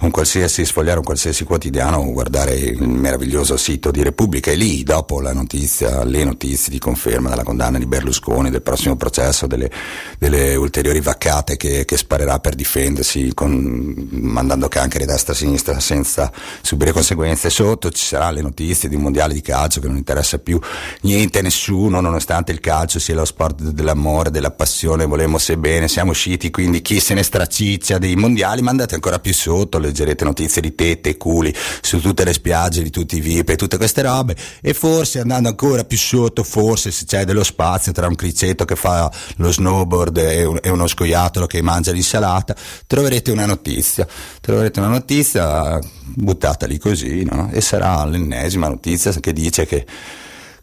un 0.00 0.10
qualsiasi, 0.10 0.64
sfogliare 0.64 0.98
un 0.98 1.04
qualsiasi 1.04 1.44
quotidiano, 1.44 2.04
guardare 2.12 2.54
il 2.54 2.86
meraviglioso 2.86 3.56
sito 3.56 3.90
di 3.90 4.02
Repubblica 4.02 4.50
e 4.50 4.54
lì 4.54 4.84
dopo 4.84 5.20
la 5.20 5.32
notizia, 5.32 6.04
le 6.04 6.22
notizie 6.24 6.70
di 6.70 6.78
conferma 6.78 7.28
della 7.28 7.42
condanna 7.42 7.78
di 7.78 7.86
Berlusconi, 7.86 8.50
del 8.50 8.62
prossimo 8.62 8.96
processo, 8.96 9.46
delle, 9.46 9.70
delle 10.18 10.56
ulteriori 10.56 11.00
vaccate 11.00 11.56
che, 11.56 11.84
che, 11.84 11.96
sparerà 11.96 12.40
per 12.40 12.54
difendersi 12.56 13.32
con, 13.34 14.08
mandando 14.10 14.68
cancri 14.68 15.04
destra 15.04 15.32
e 15.32 15.36
sinistra 15.36 15.78
senza 15.78 16.30
subire 16.60 16.92
conseguenze. 16.92 17.50
Sotto 17.50 17.90
ci 17.90 18.04
saranno 18.04 18.34
le 18.34 18.42
notizie 18.42 18.88
di 18.88 18.96
un 18.96 19.02
mondiale 19.02 19.32
di 19.32 19.40
calcio 19.40 19.80
che 19.80 19.86
non 19.86 19.96
interessa 19.96 20.38
più 20.38 20.58
niente 21.02 21.38
a 21.38 21.42
nessuno, 21.42 22.00
nonostante 22.00 22.50
il 22.50 22.58
calcio 22.60 22.98
sia 22.98 23.14
lo 23.14 23.24
sport 23.24 23.62
dell'amore, 23.62 24.30
della 24.30 24.50
passione, 24.50 25.06
volemo 25.06 25.38
se 25.38 25.56
bene, 25.56 25.86
siamo 25.86 26.10
usciti, 26.10 26.50
quindi 26.50 26.82
chi 26.82 26.98
se 26.98 27.14
ne 27.14 27.22
straciccia 27.22 27.98
dei 27.98 28.16
mondiali, 28.16 28.60
mandate 28.60 28.96
ancora 28.96 29.20
più 29.20 29.32
sotto 29.32 29.78
leggerete 29.78 30.24
notizie 30.24 30.60
di 30.60 30.74
tette 30.74 31.10
e 31.10 31.16
culi 31.16 31.54
su 31.80 32.00
tutte 32.00 32.24
le 32.24 32.32
spiagge 32.32 32.82
di 32.82 32.90
tutti 32.90 33.16
i 33.16 33.20
VIP 33.20 33.50
e 33.50 33.56
tutte 33.56 33.76
queste 33.76 34.02
robe 34.02 34.36
e 34.60 34.74
forse 34.74 35.20
andando 35.20 35.48
ancora 35.48 35.84
più 35.84 35.96
sotto, 35.96 36.42
forse 36.42 36.90
se 36.90 37.04
c'è 37.04 37.24
dello 37.24 37.44
spazio 37.44 37.92
tra 37.92 38.08
un 38.08 38.16
criceto 38.16 38.64
che 38.64 38.74
fa 38.74 39.10
lo 39.36 39.52
snowboard 39.52 40.07
un, 40.10 40.58
e 40.62 40.70
uno 40.70 40.86
scoiattolo 40.86 41.46
che 41.46 41.62
mangia 41.62 41.92
l'insalata, 41.92 42.54
troverete 42.86 43.30
una 43.30 43.46
notizia, 43.46 44.06
troverete 44.40 44.80
una 44.80 44.88
notizia 44.88 45.78
buttata 46.04 46.66
lì 46.66 46.78
così, 46.78 47.24
no? 47.24 47.50
E 47.52 47.60
sarà 47.60 48.04
l'ennesima 48.04 48.68
notizia 48.68 49.12
che 49.12 49.32
dice 49.32 49.66
che 49.66 49.86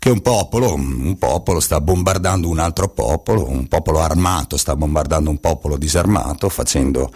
che 0.06 0.12
un 0.12 0.22
popolo, 0.22 0.72
un 0.76 1.18
popolo 1.18 1.60
sta 1.60 1.82
bombardando 1.82 2.48
un 2.48 2.60
altro 2.60 2.90
popolo, 2.90 3.50
un 3.50 3.68
popolo 3.68 4.02
armato 4.02 4.56
sta 4.56 4.76
bombardando 4.76 5.32
un 5.32 5.40
popolo 5.40 5.78
disarmato 5.78 6.48
facendo 6.48 7.10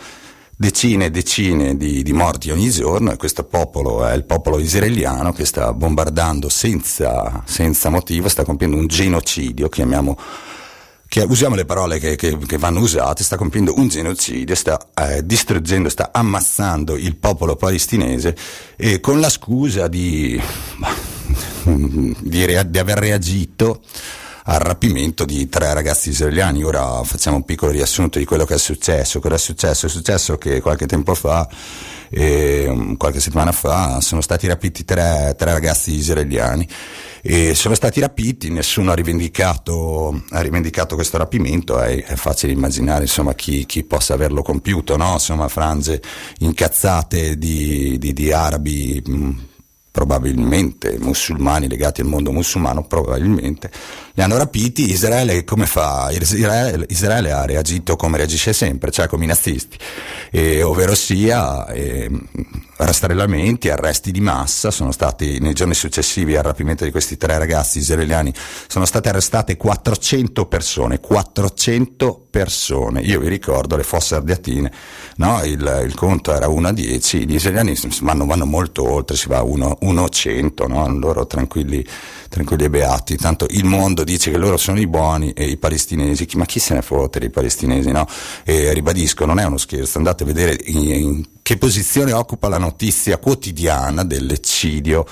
decine 0.61 1.05
e 1.05 1.11
decine 1.11 1.77
di, 1.77 2.01
di, 2.01 2.11
morti 2.13 2.49
ogni 2.49 2.69
giorno 2.69 3.11
e 3.11 3.15
questo 3.15 3.43
popolo 3.43 4.05
è 4.05 4.13
il 4.13 4.25
popolo 4.25 4.59
israeliano 4.59 5.32
che 5.32 5.45
sta 5.45 5.71
bombardando 5.71 6.49
senza, 6.49 7.43
senza 7.45 7.89
motivo, 7.89 8.27
sta 8.27 8.43
compiendo 8.43 8.75
un 8.75 8.88
genocidio, 8.88 9.69
chiamiamo 9.69 10.17
che 11.10 11.22
usiamo 11.24 11.55
le 11.55 11.66
parole 11.66 11.97
che, 11.97 12.16
che, 12.16 12.38
che, 12.38 12.57
vanno 12.60 12.82
usate, 12.82 13.24
sta 13.24 13.36
compiendo 13.36 13.74
un 13.78 13.88
genocidio, 13.88 14.53
sta 14.53 14.78
eh, 14.93 15.26
distruggendo, 15.26 15.89
sta 15.89 16.12
ammazzando 16.14 16.95
il 16.95 17.16
popolo 17.16 17.55
palestinese 17.55 18.36
e 18.76 18.99
con 18.99 19.20
la 19.20 19.30
scusa 19.30 19.88
di, 19.88 20.39
di, 21.66 22.45
di 22.68 22.78
aver 22.78 22.97
reagito 22.99 23.82
al 24.49 24.59
rapimento 24.59 25.25
di 25.25 25.47
tre 25.47 25.73
ragazzi 25.73 26.09
israeliani. 26.09 26.63
Ora 26.63 27.03
facciamo 27.03 27.37
un 27.37 27.45
piccolo 27.45 27.71
riassunto 27.71 28.17
di 28.17 28.25
quello 28.25 28.45
che 28.45 28.55
è 28.55 28.57
successo. 28.57 29.19
Cosa 29.19 29.35
è 29.35 29.37
successo? 29.37 29.85
È 29.85 29.89
successo 29.89 30.37
che 30.37 30.59
qualche 30.59 30.87
tempo 30.87 31.13
fa 31.13 31.47
e 32.09 32.95
qualche 32.97 33.19
settimana 33.19 33.51
fa 33.51 34.01
sono 34.01 34.21
stati 34.21 34.47
rapiti 34.47 34.83
tre, 34.83 35.35
tre 35.37 35.53
ragazzi 35.53 35.93
israeliani 35.93 36.67
e 37.21 37.53
sono 37.53 37.75
stati 37.75 37.99
rapiti, 37.99 38.49
nessuno 38.49 38.91
ha 38.91 38.95
rivendicato, 38.95 40.23
ha 40.29 40.41
rivendicato 40.41 40.95
questo 40.95 41.17
rapimento, 41.17 41.79
è, 41.79 42.03
è, 42.03 42.15
facile 42.15 42.51
immaginare 42.51 43.01
insomma, 43.01 43.35
chi, 43.35 43.67
chi, 43.67 43.83
possa 43.83 44.15
averlo 44.15 44.41
compiuto, 44.41 44.97
no? 44.97 45.13
insomma, 45.13 45.47
frange 45.47 46.01
incazzate 46.39 47.37
di, 47.37 47.97
di, 47.99 48.13
di 48.13 48.31
arabi 48.31 49.03
mh, 49.05 49.48
probabilmente 49.99 50.97
musulmani 50.97 51.67
legati 51.67 51.99
al 51.99 52.07
mondo 52.07 52.31
musulmano, 52.31 52.85
probabilmente, 52.85 53.69
li 54.13 54.23
hanno 54.23 54.37
rapiti, 54.37 54.89
Israele 54.89 55.43
come 55.43 55.65
fa? 55.65 56.09
Israele, 56.11 56.85
Israele 56.87 57.33
ha 57.33 57.45
reagito 57.45 57.97
come 57.97 58.15
reagisce 58.15 58.53
sempre, 58.53 58.91
cioè 58.91 59.07
come 59.07 59.25
i 59.25 59.27
nazisti, 59.27 59.77
e, 60.31 60.63
ovvero 60.63 60.95
sia 60.95 61.67
eh, 61.67 62.09
rastrellamenti, 62.86 63.69
arresti 63.69 64.11
di 64.11 64.21
massa, 64.21 64.71
sono 64.71 64.91
stati 64.91 65.39
nei 65.39 65.53
giorni 65.53 65.73
successivi 65.73 66.38
al 66.38 66.43
rapimento 66.43 66.86
di 66.86 66.91
questi 66.91 67.17
tre 67.17 67.38
ragazzi 67.38 67.80
israeliani, 67.80 68.34
sono 68.67 68.86
state 68.86 69.09
arrestate 69.09 69.57
400 69.57 70.45
persone, 70.45 70.99
400 70.99 72.27
persone, 72.30 73.01
io 73.01 73.19
vi 73.19 73.27
ricordo 73.27 73.75
le 73.75 73.84
fosse 73.84 74.15
ardeatine, 74.15 74.71
no? 75.17 75.43
il, 75.43 75.82
il, 75.86 75.93
conto 75.95 76.34
era 76.34 76.47
1 76.47 76.67
a 76.69 76.71
10, 76.71 77.27
gli 77.27 77.36
israeliani 77.36 77.77
vanno, 78.01 78.25
vanno 78.25 78.45
molto 78.45 78.89
oltre, 78.89 79.17
si 79.17 79.27
va 79.27 79.39
a 79.39 79.43
1, 79.43 79.77
1 79.82 80.03
a 80.03 80.07
100, 80.07 80.67
no? 80.67 80.97
loro 80.97 81.27
tranquilli, 81.27 81.86
tranquilli 82.30 82.63
e 82.63 82.69
beati, 82.69 83.17
tanto 83.17 83.45
il 83.49 83.65
mondo 83.65 84.03
dice 84.03 84.32
che 84.32 84.38
loro 84.38 84.57
sono 84.57 84.80
i 84.80 84.88
buoni 84.88 85.34
e 85.34 85.45
i 85.45 85.57
palestinesi, 85.57 86.27
ma 86.36 86.45
chi 86.45 86.59
se 86.59 86.75
ne 86.75 86.82
fotte 86.82 87.19
dei 87.19 87.30
palestinesi, 87.30 87.91
no? 87.91 88.07
E 88.45 88.73
ribadisco, 88.73 89.25
non 89.25 89.39
è 89.39 89.45
uno 89.45 89.57
scherzo, 89.57 89.97
andate 89.97 90.23
a 90.23 90.25
vedere 90.25 90.57
in, 90.65 90.89
in 90.89 91.25
che 91.41 91.57
posizione 91.57 92.13
occupa 92.13 92.47
la 92.47 92.59
notizia 92.59 93.17
quotidiana 93.17 94.03
dell'eccidio 94.03 95.05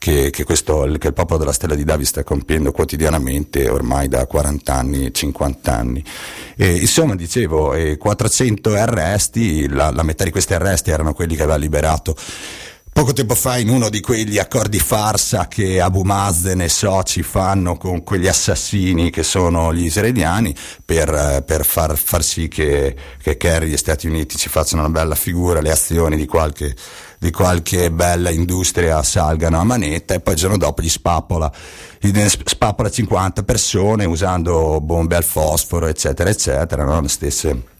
che, 0.00 0.30
che, 0.30 0.44
questo, 0.44 0.90
che, 0.98 1.08
il 1.08 1.12
popolo 1.12 1.38
della 1.38 1.52
Stella 1.52 1.74
di 1.74 1.84
Davi 1.84 2.06
sta 2.06 2.24
compiendo 2.24 2.72
quotidianamente 2.72 3.68
ormai 3.68 4.08
da 4.08 4.26
40 4.26 4.74
anni, 4.74 5.12
50 5.12 5.76
anni. 5.76 6.02
E, 6.56 6.76
insomma, 6.76 7.14
dicevo, 7.14 7.74
eh, 7.74 7.98
400 7.98 8.74
arresti, 8.74 9.68
la, 9.68 9.90
la 9.90 10.02
metà 10.02 10.24
di 10.24 10.30
questi 10.30 10.54
arresti 10.54 10.90
erano 10.90 11.12
quelli 11.12 11.36
che 11.36 11.42
aveva 11.42 11.58
liberato 11.58 12.16
Poco 12.92 13.12
tempo 13.12 13.34
fa 13.34 13.56
in 13.56 13.70
uno 13.70 13.88
di 13.88 14.00
quegli 14.00 14.36
accordi 14.38 14.78
farsa 14.78 15.48
che 15.48 15.80
Abu 15.80 16.02
Mazen 16.02 16.60
e 16.60 16.68
soci 16.68 17.22
fanno 17.22 17.76
con 17.76 18.02
quegli 18.02 18.26
assassini 18.26 19.10
che 19.10 19.22
sono 19.22 19.72
gli 19.72 19.84
israeliani 19.84 20.54
per, 20.84 21.42
per 21.46 21.64
far, 21.64 21.96
far, 21.96 22.22
sì 22.22 22.48
che, 22.48 22.94
che 23.22 23.36
Kerry 23.36 23.66
e 23.66 23.68
gli 23.70 23.76
Stati 23.76 24.06
Uniti 24.06 24.36
ci 24.36 24.48
facciano 24.48 24.82
una 24.82 24.90
bella 24.90 25.14
figura, 25.14 25.60
le 25.62 25.70
azioni 25.70 26.16
di 26.16 26.26
qualche, 26.26 26.74
di 27.18 27.30
qualche 27.30 27.90
bella 27.90 28.28
industria 28.28 29.02
salgano 29.02 29.58
a 29.58 29.64
manetta 29.64 30.12
e 30.12 30.20
poi 30.20 30.34
il 30.34 30.40
giorno 30.40 30.58
dopo 30.58 30.82
gli 30.82 30.88
spappola, 30.90 31.50
gli 31.98 32.12
spappola 32.44 32.90
50 32.90 33.44
persone 33.44 34.04
usando 34.04 34.80
bombe 34.80 35.16
al 35.16 35.24
fosforo 35.24 35.86
eccetera 35.86 36.28
eccetera, 36.28 36.84
no? 36.84 37.00
le 37.00 37.08
stesse 37.08 37.78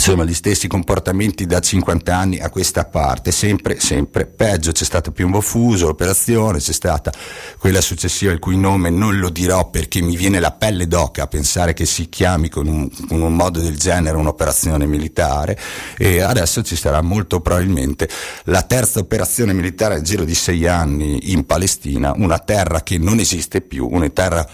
insomma 0.00 0.24
gli 0.24 0.32
stessi 0.32 0.66
comportamenti 0.66 1.44
da 1.44 1.60
50 1.60 2.16
anni 2.16 2.38
a 2.38 2.48
questa 2.48 2.86
parte, 2.86 3.30
sempre, 3.32 3.78
sempre 3.80 4.24
peggio, 4.24 4.72
c'è 4.72 4.84
stato 4.84 5.12
Piombo 5.12 5.42
Fuso, 5.42 5.88
l'operazione, 5.88 6.58
c'è 6.58 6.72
stata 6.72 7.12
quella 7.58 7.82
successiva 7.82 8.32
il 8.32 8.38
cui 8.38 8.56
nome 8.56 8.88
non 8.88 9.18
lo 9.18 9.28
dirò 9.28 9.68
perché 9.68 10.00
mi 10.00 10.16
viene 10.16 10.40
la 10.40 10.52
pelle 10.52 10.88
d'oca 10.88 11.24
a 11.24 11.26
pensare 11.26 11.74
che 11.74 11.84
si 11.84 12.08
chiami 12.08 12.48
con 12.48 12.66
un, 12.66 12.88
con 13.08 13.20
un 13.20 13.36
modo 13.36 13.60
del 13.60 13.76
genere 13.76 14.16
un'operazione 14.16 14.86
militare. 14.86 15.58
E 15.98 16.22
adesso 16.22 16.62
ci 16.62 16.76
sarà 16.76 17.02
molto 17.02 17.40
probabilmente 17.40 18.08
la 18.44 18.62
terza 18.62 19.00
operazione 19.00 19.52
militare 19.52 19.96
nel 19.96 20.02
giro 20.02 20.24
di 20.24 20.34
sei 20.34 20.66
anni 20.66 21.32
in 21.32 21.44
Palestina, 21.44 22.14
una 22.16 22.38
terra 22.38 22.82
che 22.82 22.96
non 22.96 23.18
esiste 23.18 23.60
più, 23.60 23.86
una 23.90 24.08
terra 24.08 24.48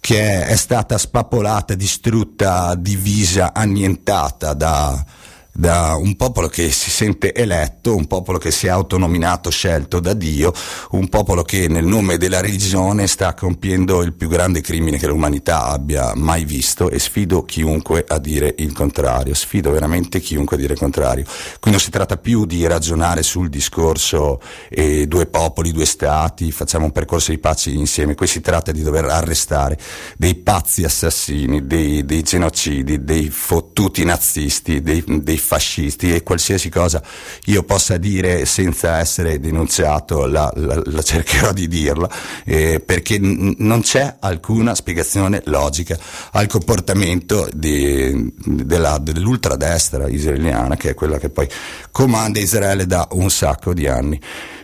che 0.00 0.46
è 0.46 0.56
stata 0.56 0.98
spappolata, 0.98 1.74
distrutta, 1.74 2.74
divisa, 2.74 3.52
annientata 3.52 4.54
da, 4.54 5.04
da 5.52 5.96
un 5.96 6.16
popolo 6.16 6.48
che 6.48 6.70
si 6.70 6.90
sente 6.90 7.34
eletto, 7.34 7.94
un 7.94 8.06
popolo 8.06 8.38
che 8.38 8.50
si 8.50 8.66
è 8.66 8.70
autonominato, 8.70 9.50
scelto 9.50 10.00
da 10.00 10.14
Dio, 10.14 10.52
un 10.90 11.08
popolo 11.08 11.42
che 11.42 11.68
nel 11.68 11.84
nome 11.84 12.18
della 12.18 12.40
religione 12.40 13.06
sta 13.06 13.34
compiendo 13.34 14.02
il 14.02 14.14
più 14.14 14.28
grande 14.28 14.60
crimine 14.60 14.98
che 14.98 15.06
l'umanità 15.06 15.66
abbia 15.66 16.14
mai 16.14 16.44
visto 16.44 16.90
e 16.90 16.98
sfido 16.98 17.44
chiunque 17.44 18.04
a 18.06 18.18
dire 18.18 18.54
il 18.58 18.72
contrario, 18.72 19.34
sfido 19.34 19.70
veramente 19.70 20.20
chiunque 20.20 20.56
a 20.56 20.58
dire 20.58 20.74
il 20.74 20.78
contrario. 20.78 21.24
Qui 21.58 21.70
non 21.70 21.80
si 21.80 21.90
tratta 21.90 22.16
più 22.16 22.46
di 22.46 22.66
ragionare 22.66 23.22
sul 23.22 23.48
discorso 23.48 24.40
eh, 24.68 25.06
due 25.06 25.26
popoli, 25.26 25.72
due 25.72 25.86
stati, 25.86 26.52
facciamo 26.52 26.84
un 26.84 26.92
percorso 26.92 27.32
di 27.32 27.38
pace 27.38 27.70
insieme, 27.70 28.14
qui 28.14 28.26
si 28.26 28.40
tratta 28.40 28.72
di 28.72 28.82
dover 28.82 29.06
arrestare 29.06 29.78
dei 30.16 30.36
pazzi 30.36 30.84
assassini, 30.84 31.66
dei, 31.66 32.04
dei 32.04 32.22
genocidi, 32.22 33.04
dei 33.04 33.30
fottuti 33.30 34.04
nazisti, 34.04 34.80
dei, 34.80 35.02
dei 35.06 35.38
fascisti 35.50 36.14
e 36.14 36.22
qualsiasi 36.22 36.68
cosa 36.68 37.02
io 37.46 37.64
possa 37.64 37.96
dire 37.96 38.44
senza 38.44 38.98
essere 38.98 39.40
denunziato 39.40 40.26
la, 40.26 40.48
la, 40.54 40.80
la 40.84 41.02
cercherò 41.02 41.52
di 41.52 41.66
dirla 41.66 42.08
eh, 42.44 42.78
perché 42.78 43.18
n- 43.18 43.56
non 43.58 43.80
c'è 43.80 44.18
alcuna 44.20 44.76
spiegazione 44.76 45.42
logica 45.46 45.98
al 46.32 46.46
comportamento 46.46 47.48
di, 47.52 48.32
della, 48.36 48.98
dell'ultradestra 48.98 50.08
israeliana 50.08 50.76
che 50.76 50.90
è 50.90 50.94
quella 50.94 51.18
che 51.18 51.30
poi 51.30 51.48
comanda 51.90 52.38
Israele 52.38 52.86
da 52.86 53.08
un 53.12 53.28
sacco 53.28 53.74
di 53.74 53.88
anni. 53.88 54.20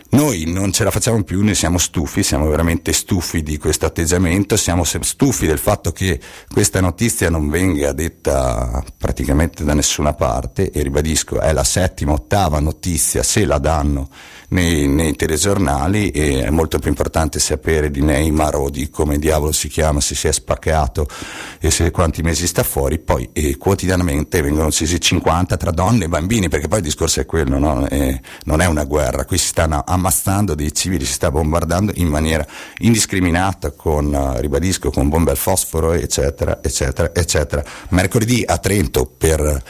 Noi 0.09 0.45
non 0.45 0.71
ce 0.71 0.85
la 0.85 0.91
facciamo 0.91 1.21
più, 1.23 1.41
ne 1.41 1.53
siamo 1.53 1.77
stufi, 1.77 2.23
siamo 2.23 2.47
veramente 2.47 2.93
stufi 2.93 3.43
di 3.43 3.57
questo 3.57 3.85
atteggiamento, 3.85 4.55
siamo 4.55 4.85
stufi 4.85 5.45
del 5.45 5.57
fatto 5.57 5.91
che 5.91 6.19
questa 6.49 6.79
notizia 6.79 7.29
non 7.29 7.49
venga 7.49 7.91
detta 7.91 8.83
praticamente 8.97 9.65
da 9.65 9.73
nessuna 9.73 10.13
parte 10.13 10.71
e 10.71 10.81
ribadisco, 10.81 11.39
è 11.41 11.51
la 11.51 11.65
settima, 11.65 12.13
ottava 12.13 12.59
notizia, 12.59 13.21
se 13.21 13.45
la 13.45 13.57
danno 13.57 14.07
nei, 14.49 14.87
nei 14.87 15.15
telegiornali 15.15 16.09
e 16.11 16.43
è 16.43 16.49
molto 16.49 16.79
più 16.79 16.89
importante 16.89 17.39
sapere 17.39 17.91
di 17.91 18.01
Neymar 18.01 18.55
o 18.55 18.69
di 18.69 18.89
come 18.89 19.17
diavolo 19.17 19.51
si 19.51 19.67
chiama, 19.67 19.99
se 19.99 20.15
si 20.15 20.27
è 20.27 20.31
spaccato 20.31 21.07
e 21.59 21.71
se 21.71 21.91
quanti 21.91 22.21
mesi 22.21 22.47
sta 22.47 22.63
fuori, 22.63 22.99
poi 22.99 23.29
eh, 23.33 23.57
quotidianamente 23.57 24.41
vengono 24.41 24.67
uccisi 24.67 24.99
50 24.99 25.57
tra 25.57 25.71
donne 25.71 26.05
e 26.05 26.07
bambini, 26.07 26.47
perché 26.49 26.67
poi 26.67 26.79
il 26.79 26.85
discorso 26.85 27.19
è 27.19 27.25
quello, 27.25 27.57
no? 27.57 27.87
eh, 27.89 28.21
non 28.45 28.61
è 28.61 28.65
una 28.65 28.85
guerra, 28.85 29.25
qui 29.25 29.37
si 29.37 29.47
stanno 29.47 29.83
ammazzando 29.85 30.55
dei 30.55 30.73
civili, 30.73 31.03
si 31.05 31.13
sta 31.13 31.31
bombardando 31.31 31.91
in 31.95 32.07
maniera 32.07 32.45
indiscriminata 32.79 33.71
con, 33.71 34.13
uh, 34.13 34.39
ribadisco, 34.39 34.91
con 34.91 35.09
bombe 35.09 35.31
al 35.31 35.37
fosforo, 35.37 35.93
eccetera, 35.93 36.59
eccetera, 36.61 37.13
eccetera. 37.13 37.63
Mercoledì 37.89 38.43
a 38.45 38.57
Trento 38.57 39.05
per 39.05 39.63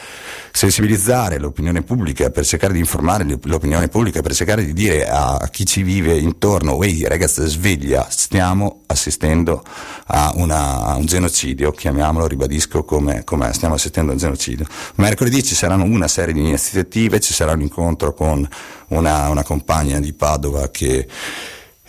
sensibilizzare 0.58 1.38
l'opinione 1.38 1.82
pubblica, 1.82 2.30
per 2.30 2.44
cercare 2.44 2.72
di 2.72 2.80
informare 2.80 3.24
l'opinione 3.44 3.86
pubblica, 3.86 4.22
per 4.22 4.34
cercare 4.34 4.64
di 4.64 4.72
dire 4.72 5.06
a 5.08 5.48
chi 5.52 5.64
ci 5.64 5.84
vive 5.84 6.16
intorno, 6.16 6.82
ehi 6.82 7.06
ragazzi 7.06 7.46
sveglia, 7.46 8.08
stiamo 8.10 8.82
assistendo 8.86 9.62
a, 10.06 10.32
una, 10.34 10.82
a 10.82 10.96
un 10.96 11.06
genocidio, 11.06 11.70
chiamiamolo, 11.70 12.26
ribadisco 12.26 12.82
come, 12.82 13.22
come 13.22 13.52
stiamo 13.52 13.74
assistendo 13.74 14.10
a 14.10 14.14
un 14.14 14.18
genocidio. 14.18 14.66
Mercoledì 14.96 15.44
ci 15.44 15.54
saranno 15.54 15.84
una 15.84 16.08
serie 16.08 16.34
di 16.34 16.40
iniziative, 16.40 17.20
ci 17.20 17.32
sarà 17.32 17.52
un 17.52 17.60
incontro 17.60 18.12
con 18.12 18.44
una, 18.88 19.28
una 19.28 19.44
compagna 19.44 20.00
di 20.00 20.12
Padova 20.12 20.70
che 20.70 21.06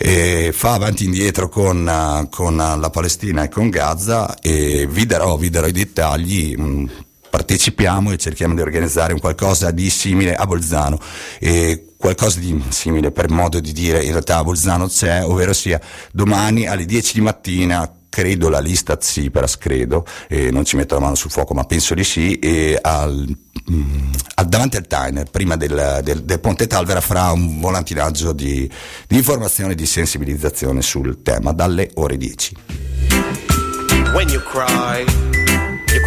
e 0.02 0.52
fa 0.54 0.76
avanti 0.76 1.04
e 1.04 1.08
indietro 1.08 1.50
con, 1.50 2.28
con, 2.30 2.56
la 2.56 2.90
Palestina 2.90 3.44
e 3.44 3.50
con 3.50 3.70
Gaza 3.70 4.38
e 4.40 4.88
vi 4.90 5.06
darò, 5.06 5.36
vi 5.36 5.50
darò 5.50 5.68
i 5.68 5.74
dettagli 5.74 6.56
mh, 6.56 6.90
partecipiamo 7.30 8.12
e 8.12 8.18
cerchiamo 8.18 8.54
di 8.54 8.62
organizzare 8.62 9.14
un 9.14 9.20
qualcosa 9.20 9.72
di 9.72 9.90
simile 9.90 10.36
a 10.36 10.46
Bolzano. 10.46 11.00
E 11.40 11.94
qualcosa 11.98 12.40
di 12.40 12.64
simile 12.70 13.12
per 13.12 13.30
modo 13.30 13.60
di 13.60 13.74
dire 13.74 14.04
in 14.04 14.12
realtà 14.12 14.38
a 14.38 14.44
Bolzano 14.44 14.88
c'è, 14.88 15.24
ovvero 15.24 15.54
sia 15.54 15.80
domani 16.12 16.66
alle 16.68 16.86
10 16.86 17.14
di 17.16 17.22
mattina 17.22 17.94
credo 18.10 18.50
la 18.50 18.60
lista 18.60 18.98
Tsipras, 18.98 19.58
credo, 19.58 20.06
e 20.28 20.52
non 20.52 20.66
ci 20.66 20.76
metto 20.76 20.96
la 20.96 21.02
mano 21.02 21.16
sul 21.16 21.32
fuoco, 21.32 21.54
ma 21.54 21.64
penso 21.64 21.94
di 21.94 22.04
sì, 22.04 22.40
e 22.40 22.78
al, 22.82 23.26
mm, 23.72 24.12
al, 24.36 24.48
davanti 24.48 24.78
al 24.78 24.88
Tainer, 24.88 25.30
prima 25.30 25.56
del, 25.56 26.02
del, 26.04 26.24
del, 26.24 26.40
Ponte 26.40 26.68
Talvera, 26.68 27.02
farà 27.02 27.32
un 27.32 27.60
volantinaggio 27.62 28.34
di, 28.34 28.70
di 29.08 29.16
informazione 29.16 29.74
e 29.74 29.76
di 29.76 29.86
sensibilizzazione 29.86 30.82
sul 30.82 31.22
tema 31.22 31.54
dalle 31.54 31.92
ore 31.94 32.18
10. 32.18 32.56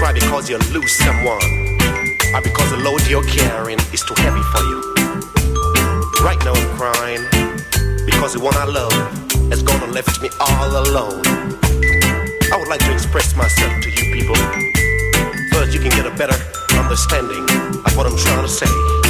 Cry 0.03 0.13
because 0.15 0.51
you 0.51 0.59
lose 0.75 0.97
someone, 0.97 1.39
or 2.35 2.43
because 2.43 2.71
the 2.73 2.81
load 2.83 3.07
you're 3.07 3.23
carrying 3.23 3.79
is 3.93 4.03
too 4.03 4.15
heavy 4.17 4.43
for 4.51 4.59
you. 4.59 4.81
Right 6.25 6.41
now 6.45 6.55
I'm 6.55 6.77
crying 6.77 7.23
because 8.05 8.33
the 8.33 8.41
one 8.41 8.57
I 8.57 8.65
love 8.65 8.93
has 9.51 9.63
gone 9.63 9.81
and 9.81 9.93
left 9.93 10.21
me 10.21 10.29
all 10.41 10.71
alone. 10.71 11.23
I 12.51 12.57
would 12.59 12.67
like 12.67 12.81
to 12.81 12.93
express 12.93 13.37
myself 13.37 13.81
to 13.81 13.91
you 13.91 14.13
people. 14.13 14.35
First, 15.53 15.73
you 15.73 15.79
can 15.79 15.91
get 15.91 16.05
a 16.05 16.15
better 16.17 16.35
understanding 16.77 17.45
of 17.87 17.97
what 17.97 18.05
I'm 18.05 18.17
trying 18.17 18.43
to 18.43 18.49
say. 18.49 19.02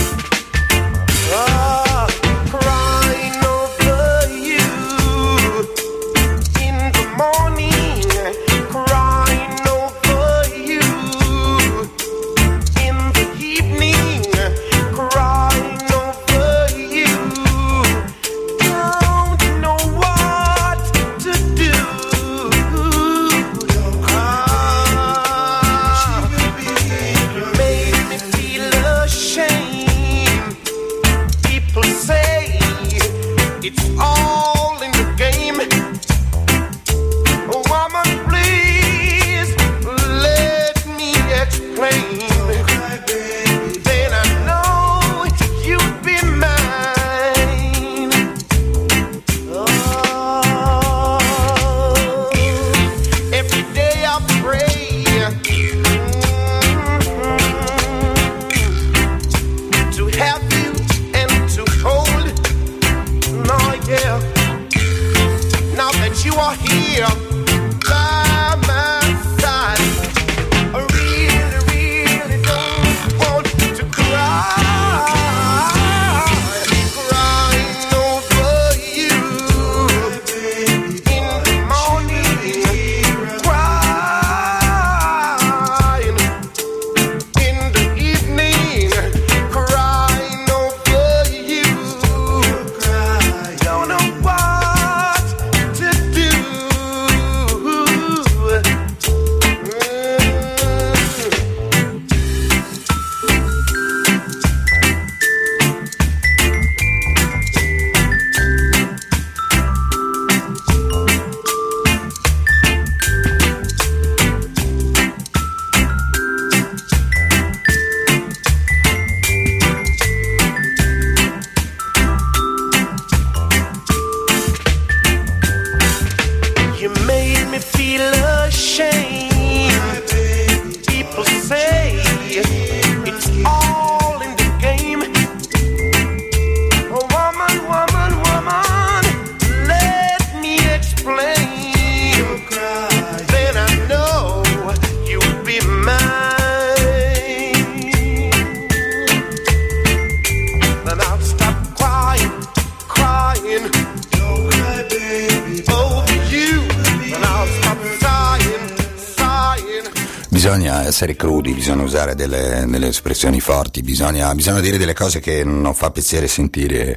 Usare 162.13 162.15
delle, 162.15 162.65
delle 162.69 162.89
espressioni 162.89 163.41
forti, 163.41 163.83
bisogna, 163.83 164.35
bisogna 164.35 164.61
dire 164.61 164.79
delle 164.79 164.95
cose 164.95 165.21
che 165.21 165.45
non 165.45 165.75
fa 165.75 165.91
piacere 165.91 166.29
sentire 166.29 166.97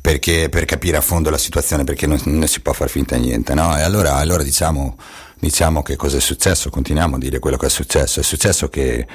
perché, 0.00 0.48
per 0.48 0.64
capire 0.64 0.96
a 0.96 1.00
fondo 1.00 1.30
la 1.30 1.38
situazione, 1.38 1.84
perché 1.84 2.06
non, 2.06 2.20
non 2.24 2.46
si 2.46 2.60
può 2.60 2.72
far 2.72 2.88
finta 2.88 3.16
di 3.16 3.22
niente, 3.22 3.54
no? 3.54 3.76
E 3.76 3.82
allora, 3.82 4.16
allora 4.16 4.42
diciamo, 4.42 4.96
diciamo 5.38 5.82
che 5.82 5.96
cosa 5.96 6.18
è 6.18 6.20
successo, 6.20 6.70
continuiamo 6.70 7.16
a 7.16 7.18
dire 7.18 7.38
quello 7.38 7.56
che 7.56 7.66
è 7.66 7.70
successo. 7.70 8.20
È 8.20 8.22
successo 8.22 8.68
che 8.68 9.06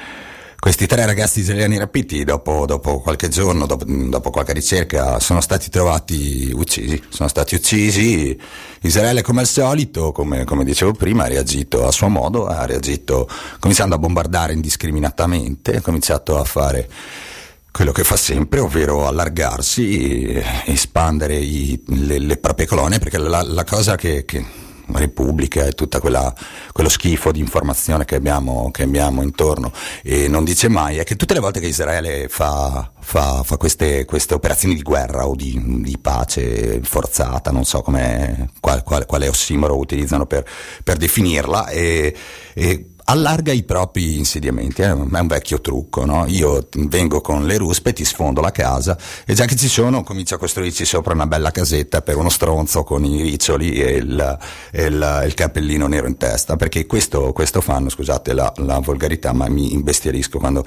questi 0.66 0.88
tre 0.88 1.06
ragazzi 1.06 1.42
israeliani 1.42 1.78
rapiti, 1.78 2.24
dopo, 2.24 2.66
dopo 2.66 3.00
qualche 3.00 3.28
giorno, 3.28 3.68
dopo, 3.68 3.86
dopo 3.86 4.32
qualche 4.32 4.52
ricerca, 4.52 5.20
sono 5.20 5.40
stati 5.40 5.70
trovati 5.70 6.50
uccisi. 6.56 7.00
Sono 7.08 7.30
stati 7.30 7.54
uccisi. 7.54 8.36
Israele, 8.82 9.22
come 9.22 9.42
al 9.42 9.46
solito, 9.46 10.12
come, 10.12 10.44
come 10.44 10.64
dicevo 10.64 10.94
prima, 10.94 11.26
ha 11.26 11.28
reagito 11.28 11.86
a 11.86 11.92
suo 11.92 12.08
modo, 12.08 12.48
ha 12.48 12.66
reagito 12.66 13.30
cominciando 13.60 13.94
a 13.94 14.00
bombardare 14.00 14.54
indiscriminatamente, 14.54 15.76
ha 15.76 15.82
cominciato 15.82 16.40
a 16.40 16.44
fare 16.44 16.90
quello 17.72 17.92
che 17.92 18.04
fa 18.04 18.18
sempre, 18.18 18.60
ovvero 18.60 19.06
allargarsi, 19.06 20.44
espandere 20.66 21.36
i, 21.36 21.80
le, 21.90 22.18
le, 22.18 22.38
proprie 22.38 22.66
colonie, 22.66 22.98
perché 22.98 23.20
la, 23.20 23.44
la 23.44 23.64
cosa 23.66 23.96
che, 23.96 24.26
che 24.26 24.44
Repubblica 24.94 25.66
e 25.66 25.72
tutto 25.72 26.00
quello 26.00 26.90
schifo 26.90 27.32
di 27.32 27.40
informazione 27.40 28.06
che 28.06 28.16
abbiamo, 28.16 28.70
che 28.72 28.84
abbiamo, 28.84 29.22
intorno. 29.22 29.72
E 30.04 30.28
non 30.28 30.44
dice 30.44 30.68
mai 30.68 30.98
è 30.98 31.04
che 31.04 31.16
tutte 31.16 31.34
le 31.34 31.40
volte 31.40 31.60
che 31.60 31.68
Israele 31.68 32.28
fa, 32.30 32.92
fa, 33.00 33.44
fa 33.44 33.58
queste, 33.58 34.06
queste, 34.06 34.34
operazioni 34.34 34.76
di 34.76 34.82
guerra 34.82 35.28
o 35.28 35.36
di, 35.36 35.82
di 35.82 35.98
pace 35.98 36.80
forzata, 36.84 37.52
non 37.52 37.66
so 37.66 37.82
qual, 37.82 38.84
qual, 38.84 39.06
quale 39.06 39.28
ossimoro 39.28 39.78
utilizzano 39.78 40.26
per, 40.26 40.46
per 40.84 40.98
definirla, 40.98 41.68
e, 41.68 42.16
e 42.54 42.95
allarga 43.06 43.52
i 43.52 43.64
propri 43.64 44.18
insediamenti, 44.18 44.82
eh? 44.82 44.88
è 44.88 44.92
un 44.92 45.28
vecchio 45.28 45.62
trucco, 45.62 46.06
no? 46.06 46.26
Io 46.28 46.68
vengo 46.88 47.22
con 47.22 47.46
le 47.46 47.58
ruspe, 47.58 47.94
ti 47.94 48.04
sfondo 48.04 48.42
la 48.42 48.52
casa 48.52 48.98
e 49.26 49.34
già 49.34 49.46
che 49.46 49.56
ci 49.56 49.68
sono 49.68 50.04
comincio 50.04 50.36
a 50.36 50.38
costruirci 50.38 50.86
sopra 50.86 51.14
una 51.14 51.28
bella 51.28 51.52
casetta 51.52 52.02
per 52.02 52.18
uno 52.18 52.30
stronzo 52.30 52.84
con 52.84 53.06
i 53.06 53.22
riccioli 53.22 53.74
e 53.74 53.92
il, 53.98 54.38
il, 54.74 55.24
il 55.26 55.34
cappellino 55.34 55.88
nero 55.88 56.08
in 56.08 56.18
testa, 56.18 56.56
perché 56.56 56.86
questo, 56.86 57.32
questo 57.32 57.62
fanno, 57.62 57.90
scusate 57.90 58.34
la, 58.34 58.52
la, 58.58 58.80
volgarità, 58.80 59.34
ma 59.34 59.48
mi 59.50 59.74
imbestierisco 59.74 60.40
quando, 60.40 60.66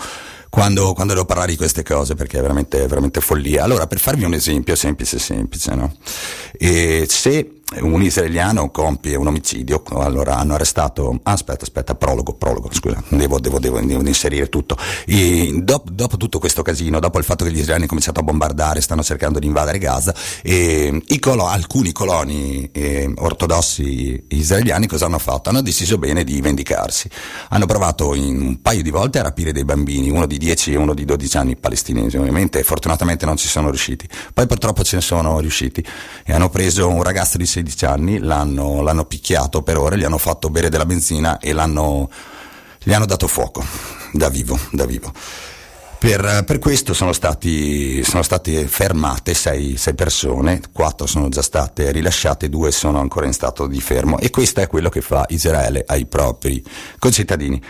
quando, 0.48 0.92
quando 0.92 1.14
devo 1.14 1.24
parlare 1.24 1.50
di 1.50 1.56
queste 1.56 1.82
cose 1.82 2.14
perché 2.14 2.38
è 2.38 2.40
veramente, 2.40 2.86
veramente 2.86 3.20
follia. 3.20 3.64
Allora, 3.64 3.86
per 3.86 3.98
farvi 3.98 4.24
un 4.24 4.34
esempio 4.34 4.76
semplice, 4.76 5.18
semplice, 5.18 5.74
no? 5.74 5.92
E 6.52 7.06
se 7.08 7.57
un 7.80 8.02
israeliano 8.02 8.70
compie 8.70 9.14
un 9.14 9.26
omicidio, 9.26 9.82
allora 9.90 10.36
hanno 10.36 10.54
arrestato, 10.54 11.20
ah, 11.22 11.32
aspetta, 11.32 11.64
aspetta, 11.64 11.94
prologo, 11.94 12.32
prologo, 12.32 12.70
scusa, 12.72 13.02
devo, 13.08 13.38
devo, 13.38 13.58
devo, 13.58 13.78
devo 13.80 14.06
inserire 14.06 14.48
tutto. 14.48 14.76
Dopo, 15.06 15.90
dopo, 15.90 16.16
tutto 16.16 16.38
questo 16.38 16.62
casino, 16.62 16.98
dopo 16.98 17.18
il 17.18 17.24
fatto 17.24 17.44
che 17.44 17.50
gli 17.50 17.54
israeliani 17.54 17.80
hanno 17.80 17.88
cominciato 17.88 18.20
a 18.20 18.22
bombardare, 18.22 18.80
stanno 18.80 19.02
cercando 19.02 19.38
di 19.38 19.46
invadere 19.46 19.78
Gaza, 19.78 20.14
colo, 21.18 21.46
alcuni 21.46 21.92
coloni 21.92 22.70
eh, 22.72 23.12
ortodossi 23.16 24.24
israeliani 24.28 24.86
cosa 24.86 25.06
hanno 25.06 25.18
fatto? 25.18 25.50
Hanno 25.50 25.62
deciso 25.62 25.98
bene 25.98 26.24
di 26.24 26.40
vendicarsi. 26.40 27.08
Hanno 27.50 27.66
provato 27.66 28.14
in 28.14 28.40
un 28.40 28.62
paio 28.62 28.82
di 28.82 28.90
volte 28.90 29.18
a 29.18 29.22
rapire 29.22 29.52
dei 29.52 29.64
bambini, 29.64 30.08
uno 30.08 30.26
di 30.26 30.38
10 30.38 30.72
e 30.72 30.76
uno 30.76 30.94
di 30.94 31.04
12 31.04 31.36
anni 31.36 31.56
palestinesi, 31.56 32.16
ovviamente, 32.16 32.62
fortunatamente 32.62 33.26
non 33.26 33.36
ci 33.36 33.46
sono 33.46 33.68
riusciti. 33.68 34.08
Poi 34.32 34.46
purtroppo 34.46 34.82
ce 34.82 34.96
ne 34.96 35.02
sono 35.02 35.38
riusciti 35.40 35.84
e 36.24 36.32
hanno 36.32 36.48
preso 36.48 36.88
un 36.88 37.02
ragazzo 37.02 37.36
di 37.36 37.46
16 37.58 37.84
anni, 37.84 38.18
l'hanno, 38.18 38.82
l'hanno, 38.82 39.04
picchiato 39.04 39.62
per 39.62 39.78
ore, 39.78 39.98
gli 39.98 40.04
hanno 40.04 40.18
fatto 40.18 40.50
bere 40.50 40.68
della 40.68 40.86
benzina 40.86 41.38
e 41.38 41.52
gli 41.52 41.58
hanno 41.58 42.08
dato 43.06 43.26
fuoco, 43.26 43.64
da 44.12 44.28
vivo, 44.28 44.58
da 44.70 44.86
vivo. 44.86 45.12
Per, 45.98 46.44
per 46.46 46.60
questo 46.60 46.94
sono, 46.94 47.12
stati, 47.12 48.04
sono 48.04 48.22
state 48.22 48.68
fermate 48.68 49.34
sei, 49.34 49.76
sei 49.76 49.94
persone, 49.94 50.60
quattro 50.72 51.08
sono 51.08 51.28
già 51.28 51.42
state 51.42 51.90
rilasciate, 51.90 52.48
due 52.48 52.70
sono 52.70 53.00
ancora 53.00 53.26
in 53.26 53.32
stato 53.32 53.66
di 53.66 53.80
fermo 53.80 54.16
e 54.18 54.30
questo 54.30 54.60
è 54.60 54.68
quello 54.68 54.90
che 54.90 55.00
fa 55.00 55.24
Israele 55.28 55.82
ai 55.84 56.06
propri 56.06 56.62
concittadini. 57.00 57.60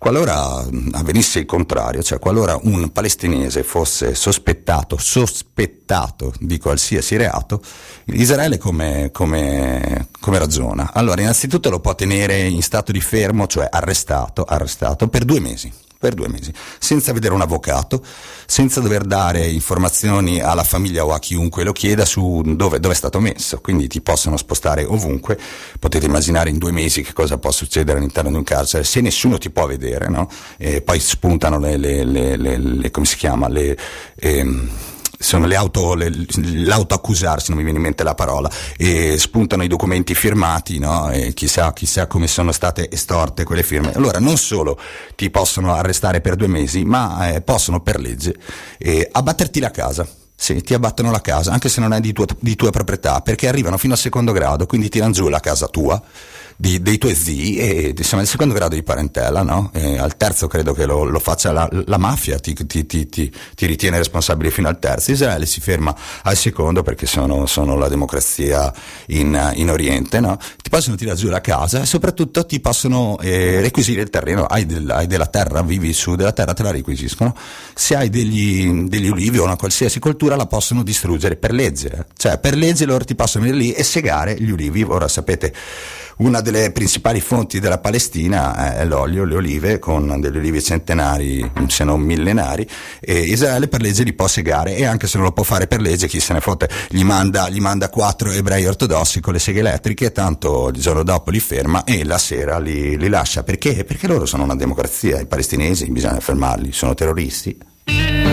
Qualora 0.00 0.66
avvenisse 0.92 1.40
il 1.40 1.44
contrario, 1.44 2.02
cioè 2.02 2.18
qualora 2.18 2.58
un 2.62 2.90
palestinese 2.90 3.62
fosse 3.62 4.14
sospettato, 4.14 4.96
sospettato 4.96 6.32
di 6.40 6.56
qualsiasi 6.56 7.18
reato, 7.18 7.62
Israele 8.06 8.56
come, 8.56 9.10
come, 9.12 10.08
come 10.18 10.38
ragiona? 10.38 10.92
Allora, 10.94 11.20
innanzitutto 11.20 11.68
lo 11.68 11.80
può 11.80 11.94
tenere 11.94 12.46
in 12.46 12.62
stato 12.62 12.92
di 12.92 13.00
fermo, 13.02 13.46
cioè 13.46 13.68
arrestato, 13.70 14.44
arrestato 14.44 15.06
per 15.08 15.26
due 15.26 15.38
mesi 15.38 15.70
per 16.00 16.14
due 16.14 16.28
mesi, 16.28 16.50
senza 16.78 17.12
vedere 17.12 17.34
un 17.34 17.42
avvocato, 17.42 18.02
senza 18.46 18.80
dover 18.80 19.04
dare 19.04 19.46
informazioni 19.46 20.40
alla 20.40 20.64
famiglia 20.64 21.04
o 21.04 21.12
a 21.12 21.18
chiunque 21.18 21.62
lo 21.62 21.72
chieda 21.72 22.06
su 22.06 22.40
dove, 22.42 22.80
dove, 22.80 22.94
è 22.94 22.96
stato 22.96 23.20
messo. 23.20 23.60
Quindi 23.60 23.86
ti 23.86 24.00
possono 24.00 24.38
spostare 24.38 24.82
ovunque. 24.84 25.38
Potete 25.78 26.06
immaginare 26.06 26.48
in 26.48 26.56
due 26.56 26.72
mesi 26.72 27.02
che 27.02 27.12
cosa 27.12 27.36
può 27.36 27.50
succedere 27.50 27.98
all'interno 27.98 28.30
di 28.30 28.36
un 28.36 28.44
carcere 28.44 28.82
se 28.82 29.02
nessuno 29.02 29.36
ti 29.36 29.50
può 29.50 29.66
vedere, 29.66 30.08
no? 30.08 30.30
Poi 30.82 30.98
spuntano 30.98 31.58
le, 31.58 31.76
le, 31.76 32.02
le, 32.04 32.36
le 32.36 32.90
come 32.90 33.04
si 33.04 33.16
chiama, 33.16 33.48
le. 33.48 33.76
Ehm, 34.16 34.68
sono 35.22 35.44
le 35.46 35.54
auto, 35.54 35.94
le, 35.94 36.10
l'autoaccusarsi, 36.64 37.50
non 37.50 37.58
mi 37.58 37.64
viene 37.64 37.78
in 37.78 37.84
mente 37.84 38.02
la 38.02 38.14
parola, 38.14 38.50
e 38.78 39.18
spuntano 39.18 39.62
i 39.62 39.68
documenti 39.68 40.14
firmati, 40.14 40.78
no? 40.78 41.10
E 41.10 41.34
chissà, 41.34 41.74
chissà 41.74 42.06
come 42.06 42.26
sono 42.26 42.52
state 42.52 42.90
estorte 42.90 43.44
quelle 43.44 43.62
firme. 43.62 43.92
Allora, 43.92 44.18
non 44.18 44.38
solo 44.38 44.80
ti 45.16 45.28
possono 45.28 45.74
arrestare 45.74 46.22
per 46.22 46.36
due 46.36 46.48
mesi, 46.48 46.84
ma 46.84 47.34
eh, 47.34 47.42
possono 47.42 47.80
per 47.80 48.00
legge 48.00 48.34
eh, 48.78 49.06
abbatterti 49.12 49.60
la 49.60 49.70
casa. 49.70 50.08
Sì, 50.34 50.62
ti 50.62 50.72
abbattono 50.72 51.10
la 51.10 51.20
casa, 51.20 51.52
anche 51.52 51.68
se 51.68 51.82
non 51.82 51.92
è 51.92 52.00
di 52.00 52.14
tua, 52.14 52.24
di 52.38 52.56
tua 52.56 52.70
proprietà, 52.70 53.20
perché 53.20 53.46
arrivano 53.46 53.76
fino 53.76 53.92
al 53.92 53.98
secondo 53.98 54.32
grado, 54.32 54.64
quindi 54.64 54.88
tirano 54.88 55.12
giù 55.12 55.28
la 55.28 55.40
casa 55.40 55.66
tua 55.66 56.02
di, 56.60 56.82
dei 56.82 56.98
tuoi 56.98 57.14
zii 57.14 57.56
e 57.56 57.94
siamo 58.02 58.22
al 58.22 58.28
secondo 58.28 58.52
grado 58.52 58.74
di 58.74 58.82
parentela, 58.82 59.42
no? 59.42 59.70
Al 59.72 60.18
terzo 60.18 60.46
credo 60.46 60.74
che 60.74 60.84
lo, 60.84 61.04
lo 61.04 61.18
faccia 61.18 61.52
la, 61.52 61.66
la 61.86 61.96
mafia, 61.96 62.38
ti, 62.38 62.52
ti, 62.52 62.84
ti, 62.84 63.08
ti, 63.08 63.32
ritiene 63.66 63.96
responsabile 63.96 64.50
fino 64.50 64.68
al 64.68 64.78
terzo. 64.78 65.10
Israele 65.10 65.46
si 65.46 65.62
ferma 65.62 65.96
al 66.22 66.36
secondo 66.36 66.82
perché 66.82 67.06
sono, 67.06 67.46
sono 67.46 67.76
la 67.76 67.88
democrazia 67.88 68.70
in, 69.06 69.52
in 69.54 69.70
Oriente, 69.70 70.20
no? 70.20 70.36
Ti 70.36 70.68
possono 70.68 70.96
tirare 70.96 71.16
giù 71.16 71.28
la 71.28 71.40
casa 71.40 71.80
e 71.80 71.86
soprattutto 71.86 72.44
ti 72.44 72.60
possono 72.60 73.18
eh, 73.20 73.62
requisire 73.62 74.02
il 74.02 74.10
terreno, 74.10 74.44
hai, 74.44 74.66
del, 74.66 74.90
hai, 74.90 75.06
della 75.06 75.28
terra, 75.28 75.62
vivi 75.62 75.94
su 75.94 76.14
della 76.14 76.32
terra, 76.32 76.52
te 76.52 76.62
la 76.62 76.72
requisiscono. 76.72 77.34
Se 77.74 77.96
hai 77.96 78.10
degli, 78.10 78.82
degli 78.82 79.08
ulivi 79.08 79.38
o 79.38 79.44
una 79.44 79.56
qualsiasi 79.56 79.98
coltura 79.98 80.36
la 80.36 80.46
possono 80.46 80.82
distruggere 80.82 81.36
per 81.36 81.52
legge, 81.52 82.06
cioè 82.18 82.38
per 82.38 82.54
legge 82.54 82.84
loro 82.84 83.04
ti 83.04 83.14
possono 83.14 83.44
venire 83.44 83.62
lì 83.62 83.72
e 83.72 83.82
segare 83.82 84.36
gli 84.38 84.50
ulivi. 84.50 84.82
Ora 84.82 85.08
sapete 85.08 85.54
una 86.20 86.40
delle 86.40 86.70
principali 86.70 87.20
fonti 87.20 87.60
della 87.60 87.78
Palestina 87.78 88.74
è 88.76 88.84
l'olio, 88.84 89.24
le 89.24 89.36
olive, 89.36 89.78
con 89.78 90.20
delle 90.20 90.38
olive 90.38 90.60
centenari, 90.60 91.50
se 91.68 91.84
non 91.84 92.00
millenari, 92.00 92.66
e 93.00 93.20
Israele 93.20 93.68
per 93.68 93.80
legge 93.80 94.02
li 94.02 94.12
può 94.12 94.26
segare 94.26 94.76
e 94.76 94.84
anche 94.84 95.06
se 95.06 95.16
non 95.16 95.26
lo 95.26 95.32
può 95.32 95.44
fare 95.44 95.66
per 95.66 95.80
legge, 95.80 96.08
chi 96.08 96.20
se 96.20 96.32
ne 96.32 96.40
fotte, 96.40 96.68
gli 96.88 97.02
manda, 97.02 97.48
gli 97.48 97.60
manda 97.60 97.88
quattro 97.88 98.30
ebrei 98.30 98.66
ortodossi 98.66 99.20
con 99.20 99.32
le 99.32 99.38
seghe 99.38 99.60
elettriche, 99.60 100.12
tanto 100.12 100.68
il 100.68 100.80
giorno 100.80 101.02
dopo 101.02 101.30
li 101.30 101.40
ferma 101.40 101.84
e 101.84 102.04
la 102.04 102.18
sera 102.18 102.58
li, 102.58 102.98
li 102.98 103.08
lascia. 103.08 103.42
Perché? 103.42 103.84
Perché 103.84 104.06
loro 104.06 104.26
sono 104.26 104.44
una 104.44 104.56
democrazia, 104.56 105.20
i 105.20 105.26
palestinesi 105.26 105.90
bisogna 105.90 106.20
fermarli, 106.20 106.72
sono 106.72 106.94
terroristi. 106.94 108.29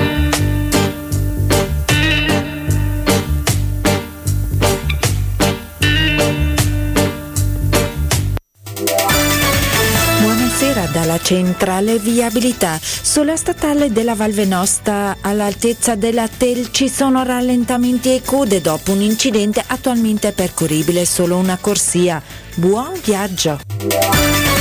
Dalla 10.97 11.19
centrale 11.19 11.99
viabilità. 11.99 12.79
Sulla 12.81 13.35
statale 13.35 13.91
della 13.91 14.15
Val 14.15 14.31
Venosta 14.31 15.17
all'altezza 15.21 15.93
della 15.93 16.27
Tel 16.27 16.71
ci 16.71 16.89
sono 16.89 17.21
rallentamenti 17.23 18.15
e 18.15 18.23
code 18.25 18.61
dopo 18.61 18.93
un 18.93 19.01
incidente 19.01 19.63
attualmente 19.65 20.31
percorribile 20.31 21.05
solo 21.05 21.37
una 21.37 21.57
corsia. 21.61 22.19
Buon 22.55 22.99
viaggio! 23.03 24.56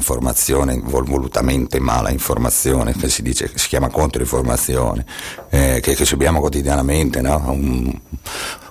Informazione, 0.00 0.80
volutamente 0.82 1.78
mala 1.78 2.10
informazione, 2.10 2.94
che 2.94 3.08
si 3.10 3.22
dice, 3.22 3.50
si 3.54 3.68
chiama 3.68 3.88
controinformazione, 3.90 5.04
eh, 5.50 5.80
che, 5.82 5.94
che, 5.94 6.04
subiamo 6.06 6.40
quotidianamente, 6.40 7.20
no? 7.20 7.42
un, 7.50 8.00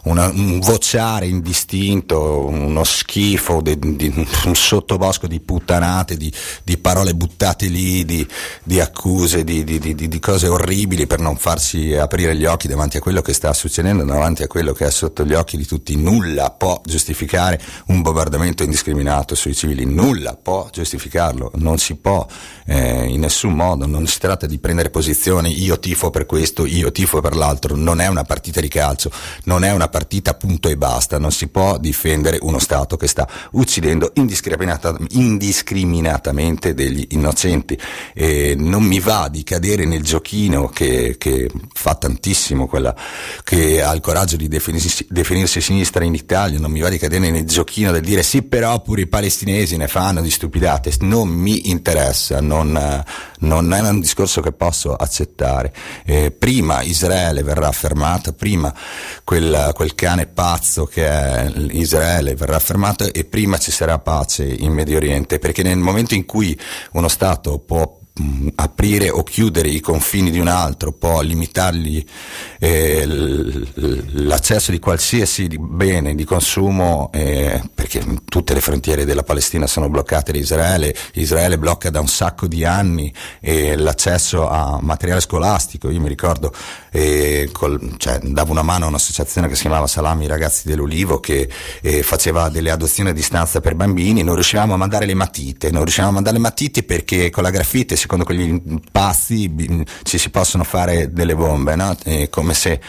una, 0.04 0.28
un 0.28 0.60
vociare 0.60 1.28
indistinto, 1.28 2.46
uno 2.46 2.84
schifo, 2.84 3.62
di, 3.62 3.78
di, 3.96 4.14
un 4.46 4.56
sottobosco 4.56 5.28
di 5.28 5.40
puttanate, 5.40 6.18
di, 6.18 6.32
di 6.64 6.78
parole 6.78 7.14
buttate 7.14 7.68
lì, 7.68 8.06
di, 8.06 8.80
accuse, 8.80 9.44
di, 9.44 10.20
cose 10.20 10.48
orribili 10.48 11.08
per 11.08 11.20
non 11.20 11.38
farsi 11.38 11.94
aprire 11.96 12.36
gli 12.36 12.46
occhi 12.46 12.68
davanti 12.68 12.98
a 12.98 13.00
quello 13.02 13.22
che 13.22 13.34
sta 13.34 13.54
succedendo, 13.54 14.04
davanti 14.04 14.44
a 14.44 14.48
quello 14.48 14.74
che 14.74 14.86
è 14.86 14.92
sotto 14.92 15.26
gli 15.26 15.34
occhi 15.34 15.58
di 15.58 15.66
tutti. 15.66 15.96
Nulla 15.96 16.52
può 16.52 16.82
giustificare 16.84 17.60
un 17.88 18.02
bombardamento 18.02 18.64
indiscriminato 18.64 19.36
sui 19.36 19.56
civili, 19.56 19.86
nulla 19.86 20.36
può 20.36 20.70
giustificarlo, 20.72 21.52
non 21.56 21.78
si 21.78 21.96
può 21.96 22.26
eh, 22.66 23.06
in 23.06 23.20
nessun 23.20 23.54
modo, 23.54 23.86
non 23.86 24.08
si 24.08 24.20
tratta 24.20 24.46
di 24.46 24.60
prendere 24.60 24.90
posizioni, 24.90 25.62
io 25.62 25.80
tifo 25.80 26.10
per 26.10 26.26
questo, 26.26 26.66
io 26.66 26.92
tifo 26.92 27.22
per 27.22 27.36
l'altro, 27.36 27.76
non 27.76 28.00
è 28.00 28.08
una 28.08 28.24
partita 28.24 28.62
di 28.62 28.68
calcio, 28.68 29.12
non 29.46 29.64
è 29.64 29.72
una 29.72 29.89
partita 29.90 30.34
punto 30.36 30.70
e 30.70 30.78
basta, 30.78 31.18
non 31.18 31.32
si 31.32 31.48
può 31.48 31.78
difendere 31.78 32.38
uno 32.42 32.60
Stato 32.60 32.98
che 32.98 33.08
sta 33.08 33.28
uccidendo 33.52 34.12
indiscriminata, 34.16 34.96
indiscriminatamente 35.10 36.74
degli 36.74 37.08
innocenti. 37.12 37.78
E 38.14 38.56
non 38.58 38.84
mi 38.84 39.00
va 39.00 39.28
di 39.30 39.44
cadere 39.44 39.86
nel 39.86 40.04
giochino 40.04 40.68
che, 40.68 41.16
che 41.18 41.50
fa 41.74 41.96
tantissimo, 41.96 42.68
quella 42.68 42.96
che 43.44 43.82
ha 43.82 43.94
il 43.94 44.02
coraggio 44.02 44.36
di 44.36 44.48
definirsi, 44.48 45.06
definirsi 45.10 45.62
sinistra 45.62 46.04
in 46.04 46.14
Italia, 46.14 46.60
non 46.60 46.72
mi 46.72 46.80
va 46.80 46.90
di 46.90 46.98
cadere 46.98 47.30
nel 47.30 47.46
giochino 47.46 47.92
del 47.92 48.04
dire 48.04 48.24
sì 48.24 48.42
però 48.44 48.82
pure 48.82 49.02
i 49.02 49.08
palestinesi 49.08 49.78
ne 49.78 49.88
fanno 49.88 50.22
di 50.22 50.30
stupidate, 50.30 50.92
non 51.02 51.28
mi 51.30 51.70
interessa, 51.70 52.42
non, 52.42 53.04
non 53.40 53.74
è 53.74 53.80
un 53.80 54.00
discorso 54.00 54.42
che 54.42 54.52
posso 54.52 54.94
accettare. 54.96 55.74
Eh, 56.06 56.32
prima 56.32 56.82
Israele 56.82 57.44
verrà 57.44 57.72
fermata, 57.72 58.34
prima 58.34 58.74
quel, 59.24 59.72
quel 59.80 59.96
cane 59.96 60.26
pazzo 60.26 60.86
che 60.88 61.08
è 61.08 61.50
Israele 61.70 62.36
verrà 62.36 62.60
fermato 62.60 63.14
e 63.14 63.24
prima 63.24 63.58
ci 63.58 63.72
sarà 63.72 63.98
pace 63.98 64.44
in 64.44 64.74
Medio 64.74 64.98
Oriente, 64.98 65.40
perché 65.40 65.64
nel 65.64 65.78
momento 65.78 66.16
in 66.16 66.26
cui 66.26 66.60
uno 66.92 67.08
Stato 67.08 67.60
può 67.60 67.99
aprire 68.56 69.10
o 69.10 69.24
chiudere 69.24 69.70
i 69.70 69.80
confini 69.80 70.32
di 70.32 70.40
un 70.40 70.48
altro, 70.48 70.92
può 70.92 71.22
limitargli 71.22 72.04
eh, 72.60 73.06
l'accesso 74.14 74.72
di 74.72 74.80
qualsiasi 74.80 75.48
bene 75.58 76.16
di 76.16 76.26
consumo, 76.26 77.10
eh, 77.14 77.62
perché 77.74 78.04
tutte 78.26 78.54
le 78.54 78.62
frontiere 78.62 79.06
della 79.06 79.24
Palestina 79.24 79.68
sono 79.68 79.90
bloccate 79.90 80.32
da 80.32 80.38
Israele, 80.38 80.96
Israele 81.14 81.58
blocca 81.58 81.90
da 81.90 82.00
un 82.00 82.08
sacco 82.08 82.48
di 82.48 82.66
anni 82.66 83.14
eh, 83.40 83.78
l'accesso 83.78 84.50
a 84.50 84.80
materiale 84.82 85.22
scolastico, 85.22 85.90
io 85.90 86.00
mi 86.00 86.10
ricordo, 86.10 86.54
eh, 86.92 87.50
col, 87.54 87.96
cioè, 87.98 88.20
davo 88.20 88.52
una 88.52 88.64
mano 88.64 88.86
a 88.86 88.88
un'associazione 88.90 89.48
che 89.48 89.56
si 89.56 89.62
chiamava 89.62 89.88
Salami 89.88 90.28
Ragazzi 90.28 90.68
dell'Ulivo 90.68 91.20
che 91.20 91.50
eh, 91.82 92.04
faceva 92.04 92.50
delle 92.50 92.72
adozioni 92.72 93.10
a 93.10 93.14
distanza 93.14 93.62
per 93.62 93.76
bambini, 93.76 94.24
non 94.24 94.34
riuscivamo 94.34 94.74
a 94.74 94.78
mandare 94.78 95.06
le 95.06 95.14
matite, 95.14 95.72
non 95.72 95.84
riuscivamo 95.84 96.12
a 96.12 96.16
mandare 96.16 96.36
le 96.36 96.42
matite 96.42 96.84
perché 96.84 97.30
con 97.30 97.44
la 97.44 97.50
graffite 97.50 97.96
si 97.96 98.08
secondo 98.10 98.26
quegli 98.26 98.60
passi 98.92 99.86
ci 100.02 100.18
si 100.18 100.32
possono 100.32 100.64
fare 100.64 101.14
delle 101.14 101.36
bombe, 101.36 101.76
no? 101.76 101.96
È 102.04 102.28
come 102.30 102.56
se 102.56 102.82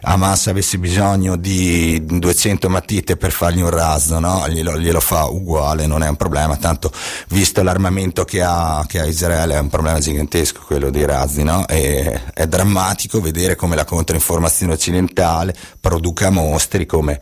Hamas 0.00 0.46
avesse 0.46 0.78
bisogno 0.78 1.36
di 1.36 2.02
200 2.02 2.68
matite 2.70 3.16
per 3.16 3.30
fargli 3.32 3.60
un 3.60 3.70
raso, 3.70 4.18
no? 4.18 4.46
glielo, 4.48 4.78
glielo, 4.78 5.00
fa 5.00 5.26
uguale, 5.26 5.86
non 5.86 6.02
è 6.02 6.08
un 6.08 6.16
problema, 6.16 6.56
tanto 6.56 6.90
visto 7.28 7.62
l'armamento 7.62 8.24
che 8.24 8.42
ha, 8.42 8.84
che 8.86 9.00
ha 9.00 9.06
Israele 9.06 9.54
è 9.54 9.58
un 9.58 9.68
problema 9.68 9.98
gigantesco 9.98 10.62
quello 10.66 10.90
dei 10.90 11.04
razzi, 11.04 11.42
no? 11.42 11.64
è, 11.66 12.22
è 12.32 12.46
drammatico 12.46 13.20
vedere 13.20 13.56
come 13.56 13.76
la 13.76 13.84
controinformazione 13.84 14.72
occidentale 14.72 15.54
produca 15.80 16.30
mostri 16.30 16.86
come 16.86 17.20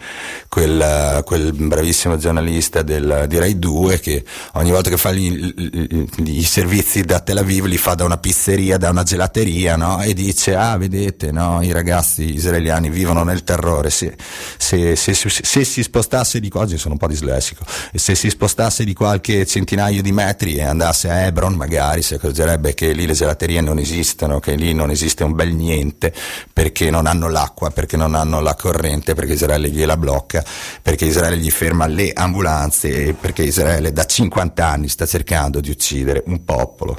quel, 0.49 1.23
quel 1.25 1.53
bravissimo 1.53 2.17
giornalista 2.17 2.83
del, 2.83 3.25
di 3.29 3.39
Rai 3.39 3.59
2 3.59 4.01
che 4.01 4.25
ogni 4.55 4.71
volta 4.71 4.91
che 4.91 4.97
fa 4.97 5.13
gli, 5.13 5.31
gli, 5.31 6.05
gli 6.17 6.43
servizi 6.43 7.03
da 7.03 7.21
Tel 7.23 7.39
Aviv 7.39 7.65
li 7.67 7.77
fa 7.77 7.95
da 7.95 8.05
una 8.05 8.19
pizzeria, 8.19 8.77
da 8.77 8.91
una 8.91 9.03
gelateria, 9.03 9.77
no? 9.77 10.03
E 10.03 10.15
dice, 10.15 10.55
ah, 10.55 10.77
vedete, 10.77 11.31
no? 11.33 11.63
I 11.63 11.73
ragazzi 11.73 12.35
israeliani 12.35 12.91
vivono 12.91 13.23
nel 13.25 13.45
terrore. 13.45 13.91
Se, 13.91 14.15
se, 14.57 14.97
se, 14.97 15.15
se, 15.15 15.65
si 15.65 15.83
spostasse 15.83 16.41
di 16.41 16.51
oggi 16.53 16.79
sono 16.79 16.95
un 16.95 16.99
po' 16.99 17.07
dislessico, 17.07 17.65
se 17.95 18.15
si 18.15 18.29
spostasse 18.31 18.85
di 18.85 18.95
qualche 18.95 19.47
centinaio 19.47 20.03
di 20.03 20.13
metri 20.13 20.57
e 20.57 20.63
andasse 20.63 21.09
a 21.11 21.23
Hebron, 21.27 21.55
magari 21.55 22.03
si 22.03 22.15
accorgerebbe 22.15 22.75
che 22.75 22.93
lì 22.93 23.07
le 23.07 23.15
gelaterie 23.15 23.61
non 23.61 23.79
esistono, 23.79 24.41
che 24.41 24.55
lì 24.55 24.75
non 24.75 24.91
esiste 24.91 25.25
un 25.25 25.35
bel 25.35 25.55
niente, 25.55 26.13
perché 26.53 26.91
non 26.91 27.07
hanno 27.07 27.29
l'acqua, 27.29 27.71
perché 27.71 27.97
non 27.97 28.15
hanno 28.15 28.41
la 28.41 28.55
corrente, 28.55 29.15
perché 29.15 29.35
Israele 29.35 29.71
gliela 29.71 29.97
blocca, 29.97 30.45
perché 30.83 31.05
Israele 31.05 31.37
gli 31.39 31.51
ferma 31.51 31.87
le 31.87 32.13
ambulanze 32.13 33.13
perché 33.15 33.43
Israele 33.43 33.93
da 33.93 34.05
50 34.05 34.67
anni 34.67 34.89
sta 34.89 35.07
cercando 35.07 35.61
di 35.61 35.71
uccidere 35.71 36.23
un 36.27 36.45
popolo. 36.45 36.97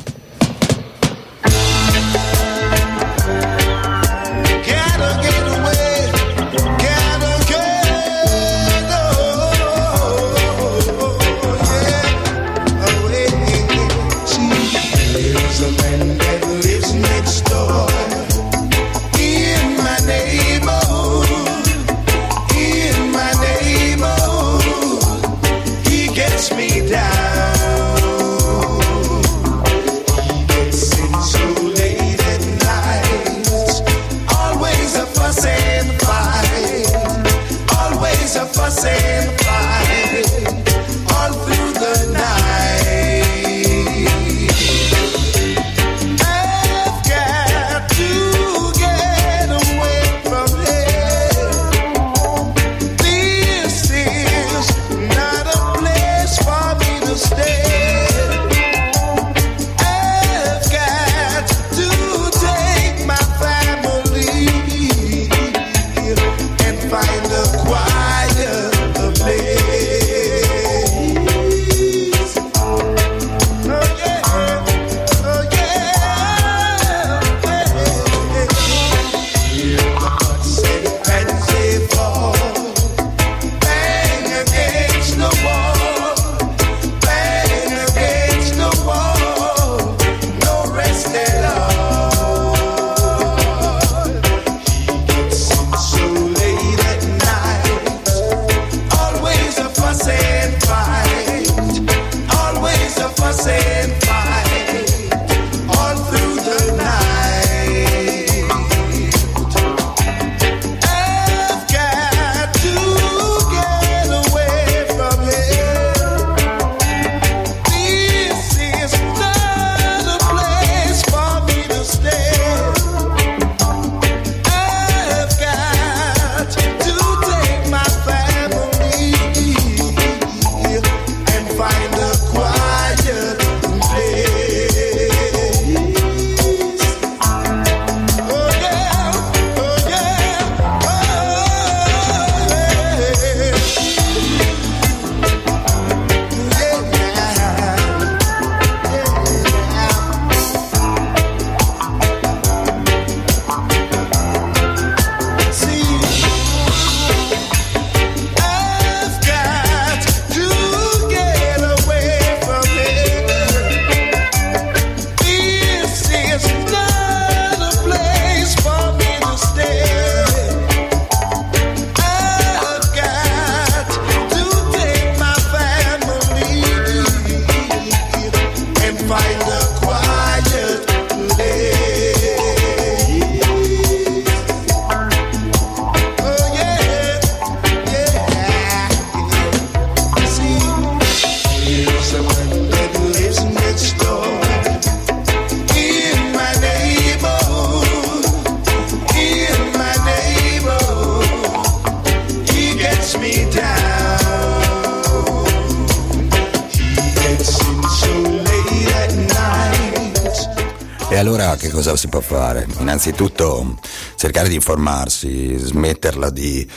Si 211.95 212.07
può 212.07 212.19
fare? 212.21 212.67
Innanzitutto 212.79 213.77
cercare 214.15 214.49
di 214.49 214.55
informarsi, 214.55 215.55
smetterla 215.57 216.29
di 216.29 216.67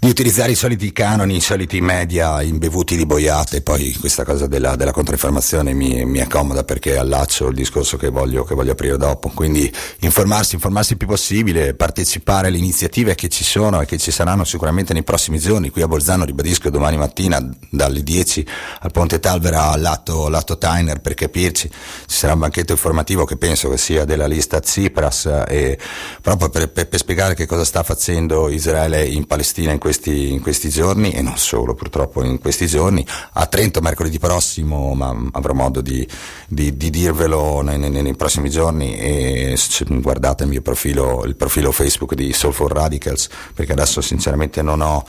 di 0.00 0.08
utilizzare 0.08 0.52
i 0.52 0.54
soliti 0.54 0.92
canoni, 0.92 1.34
i 1.34 1.40
soliti 1.40 1.80
media 1.80 2.40
imbevuti 2.40 2.96
di 2.96 3.04
boiate, 3.04 3.62
poi 3.62 3.92
questa 3.94 4.24
cosa 4.24 4.46
della, 4.46 4.76
della 4.76 4.92
controinformazione 4.92 5.72
mi, 5.72 6.04
mi, 6.04 6.20
accomoda 6.20 6.62
perché 6.62 6.96
allaccio 6.96 7.48
il 7.48 7.56
discorso 7.56 7.96
che 7.96 8.08
voglio, 8.08 8.44
che 8.44 8.54
voglio, 8.54 8.72
aprire 8.72 8.96
dopo, 8.96 9.28
quindi 9.34 9.70
informarsi, 10.00 10.54
informarsi 10.54 10.92
il 10.92 10.98
più 10.98 11.08
possibile, 11.08 11.74
partecipare 11.74 12.46
alle 12.46 12.58
iniziative 12.58 13.16
che 13.16 13.28
ci 13.28 13.42
sono 13.42 13.80
e 13.80 13.86
che 13.86 13.98
ci 13.98 14.12
saranno 14.12 14.44
sicuramente 14.44 14.92
nei 14.92 15.02
prossimi 15.02 15.40
giorni, 15.40 15.70
qui 15.70 15.82
a 15.82 15.88
Bolzano 15.88 16.24
ribadisco 16.24 16.70
domani 16.70 16.96
mattina 16.96 17.44
dalle 17.68 18.04
10 18.04 18.46
al 18.80 18.92
Ponte 18.92 19.18
Talvera 19.18 19.72
al 19.72 19.80
lato, 19.80 20.28
lato 20.28 20.58
Tyner 20.58 21.00
per 21.00 21.14
capirci, 21.14 21.68
ci 21.68 22.16
sarà 22.16 22.34
un 22.34 22.38
banchetto 22.38 22.70
informativo 22.70 23.24
che 23.24 23.36
penso 23.36 23.68
che 23.68 23.78
sia 23.78 24.04
della 24.04 24.28
lista 24.28 24.60
Tsipras 24.60 25.44
e 25.48 25.76
proprio 26.20 26.50
per, 26.50 26.70
per, 26.70 26.86
per 26.86 27.00
spiegare 27.00 27.34
che 27.34 27.46
cosa 27.46 27.64
sta 27.64 27.82
facendo 27.82 28.48
Israele 28.48 29.04
in 29.04 29.26
Palestina 29.26 29.72
in 29.72 29.86
questi, 29.88 30.32
in 30.32 30.42
questi, 30.42 30.68
giorni 30.68 31.12
e 31.12 31.22
non 31.22 31.38
solo 31.38 31.72
purtroppo 31.74 32.22
in 32.22 32.38
questi 32.38 32.66
giorni. 32.66 33.04
A 33.32 33.46
Trento 33.46 33.80
mercoledì 33.80 34.18
prossimo, 34.18 34.92
ma 34.92 35.16
avrò 35.32 35.54
modo 35.54 35.80
di, 35.80 36.06
di, 36.46 36.76
di 36.76 36.90
dirvelo 36.90 37.62
nei, 37.62 37.78
nei, 37.78 37.90
nei, 37.90 38.14
prossimi 38.14 38.50
giorni 38.50 38.98
e 38.98 39.56
guardate 39.88 40.42
il 40.42 40.50
mio 40.50 40.60
profilo, 40.60 41.24
il 41.24 41.36
profilo 41.36 41.72
Facebook 41.72 42.14
di 42.14 42.34
Soulful 42.34 42.68
Radicals 42.68 43.28
perché 43.54 43.72
adesso 43.72 44.02
sinceramente 44.02 44.60
non 44.60 44.82
ho 44.82 45.04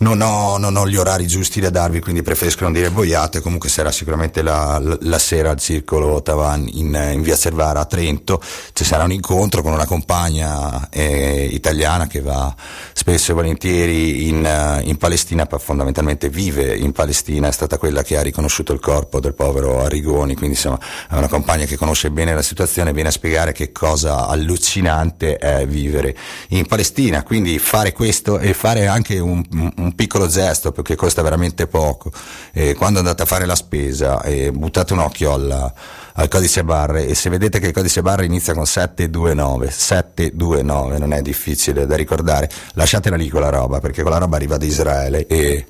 non 0.00 0.20
ho, 0.22 0.56
non 0.56 0.76
ho, 0.76 0.88
gli 0.88 0.96
orari 0.96 1.26
giusti 1.26 1.60
da 1.60 1.68
darvi, 1.68 2.00
quindi 2.00 2.22
preferisco 2.22 2.64
non 2.64 2.72
dire 2.72 2.90
boiate. 2.90 3.40
Comunque 3.40 3.68
sarà 3.68 3.90
sicuramente 3.90 4.40
la, 4.40 4.80
la 5.00 5.18
sera 5.18 5.50
al 5.50 5.58
circolo 5.58 6.22
Tavan 6.22 6.68
in, 6.72 7.10
in, 7.12 7.22
via 7.22 7.36
Cervara 7.36 7.80
a 7.80 7.84
Trento. 7.84 8.40
Ci 8.72 8.84
sarà 8.84 9.04
un 9.04 9.12
incontro 9.12 9.62
con 9.62 9.72
una 9.72 9.84
compagna 9.84 10.88
eh, 10.88 11.48
italiana 11.50 12.06
che 12.06 12.20
va 12.20 12.54
spesso 12.94 13.32
e 13.32 13.34
volentieri 13.34 14.28
in, 14.28 14.80
in, 14.84 14.96
Palestina, 14.96 15.46
fondamentalmente 15.58 16.30
vive 16.30 16.74
in 16.74 16.92
Palestina, 16.92 17.48
è 17.48 17.52
stata 17.52 17.76
quella 17.76 18.02
che 18.02 18.16
ha 18.16 18.22
riconosciuto 18.22 18.72
il 18.72 18.80
corpo 18.80 19.20
del 19.20 19.34
povero 19.34 19.82
Arrigoni, 19.82 20.34
quindi 20.34 20.56
insomma 20.56 20.78
è 21.08 21.14
una 21.14 21.28
compagna 21.28 21.66
che 21.66 21.76
conosce 21.76 22.10
bene 22.10 22.34
la 22.34 22.42
situazione, 22.42 22.94
viene 22.94 23.10
a 23.10 23.12
spiegare 23.12 23.52
che 23.52 23.70
cosa 23.70 24.28
allucinante 24.28 25.36
è 25.36 25.66
vivere 25.66 26.16
in 26.48 26.64
Palestina. 26.66 27.22
Quindi 27.22 27.58
fare 27.58 27.92
questo 27.92 28.38
e 28.38 28.54
fare 28.54 28.86
anche 28.86 29.18
un, 29.18 29.44
un 29.50 29.89
un 29.90 29.94
piccolo 29.94 30.28
gesto 30.28 30.70
perché 30.72 30.94
costa 30.94 31.22
veramente 31.22 31.66
poco. 31.66 32.10
E 32.52 32.74
quando 32.74 33.00
andate 33.00 33.22
a 33.22 33.26
fare 33.26 33.44
la 33.44 33.56
spesa 33.56 34.22
buttate 34.52 34.92
un 34.92 35.00
occhio 35.00 35.32
alla, 35.32 35.72
al 36.14 36.28
codice 36.28 36.64
barre 36.64 37.06
e 37.06 37.14
se 37.14 37.28
vedete 37.28 37.58
che 37.58 37.68
il 37.68 37.72
codice 37.72 38.02
barre 38.02 38.24
inizia 38.24 38.54
con 38.54 38.66
729, 38.66 39.70
729 39.70 40.98
non 40.98 41.12
è 41.12 41.22
difficile 41.22 41.86
da 41.86 41.96
ricordare, 41.96 42.48
lasciatela 42.74 43.16
lì 43.16 43.28
con 43.28 43.40
la 43.40 43.50
roba 43.50 43.80
perché 43.80 44.02
quella 44.02 44.18
roba 44.18 44.36
arriva 44.36 44.56
da 44.56 44.64
Israele 44.64 45.26
e 45.26 45.66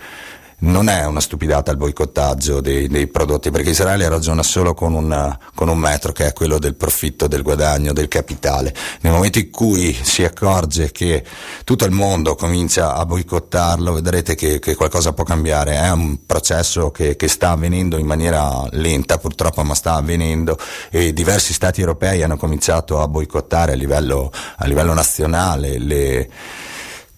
non 0.60 0.88
è 0.88 1.06
una 1.06 1.20
stupidata 1.20 1.70
il 1.70 1.76
boicottaggio 1.76 2.60
dei, 2.60 2.88
dei 2.88 3.06
prodotti, 3.06 3.50
perché 3.50 3.70
Israele 3.70 4.08
ragiona 4.08 4.42
solo 4.42 4.74
con, 4.74 4.94
una, 4.94 5.38
con, 5.54 5.68
un 5.68 5.78
metro 5.78 6.12
che 6.12 6.26
è 6.26 6.32
quello 6.32 6.58
del 6.58 6.74
profitto, 6.74 7.26
del 7.26 7.42
guadagno, 7.42 7.92
del 7.92 8.08
capitale. 8.08 8.74
Nel 9.00 9.12
momento 9.12 9.38
in 9.38 9.50
cui 9.50 9.96
si 10.02 10.24
accorge 10.24 10.90
che 10.92 11.24
tutto 11.64 11.84
il 11.84 11.92
mondo 11.92 12.34
comincia 12.34 12.94
a 12.94 13.06
boicottarlo, 13.06 13.94
vedrete 13.94 14.34
che, 14.34 14.58
che 14.58 14.74
qualcosa 14.74 15.12
può 15.12 15.24
cambiare. 15.24 15.76
È 15.76 15.90
un 15.90 16.26
processo 16.26 16.90
che, 16.90 17.16
che, 17.16 17.28
sta 17.28 17.50
avvenendo 17.50 17.96
in 17.96 18.06
maniera 18.06 18.66
lenta, 18.72 19.18
purtroppo, 19.18 19.62
ma 19.62 19.74
sta 19.74 19.94
avvenendo 19.94 20.58
e 20.90 21.12
diversi 21.12 21.52
stati 21.52 21.80
europei 21.80 22.22
hanno 22.22 22.36
cominciato 22.36 23.00
a 23.00 23.08
boicottare 23.08 23.72
a 23.72 23.76
livello, 23.76 24.30
a 24.56 24.66
livello 24.66 24.92
nazionale 24.92 25.78
le 25.78 26.28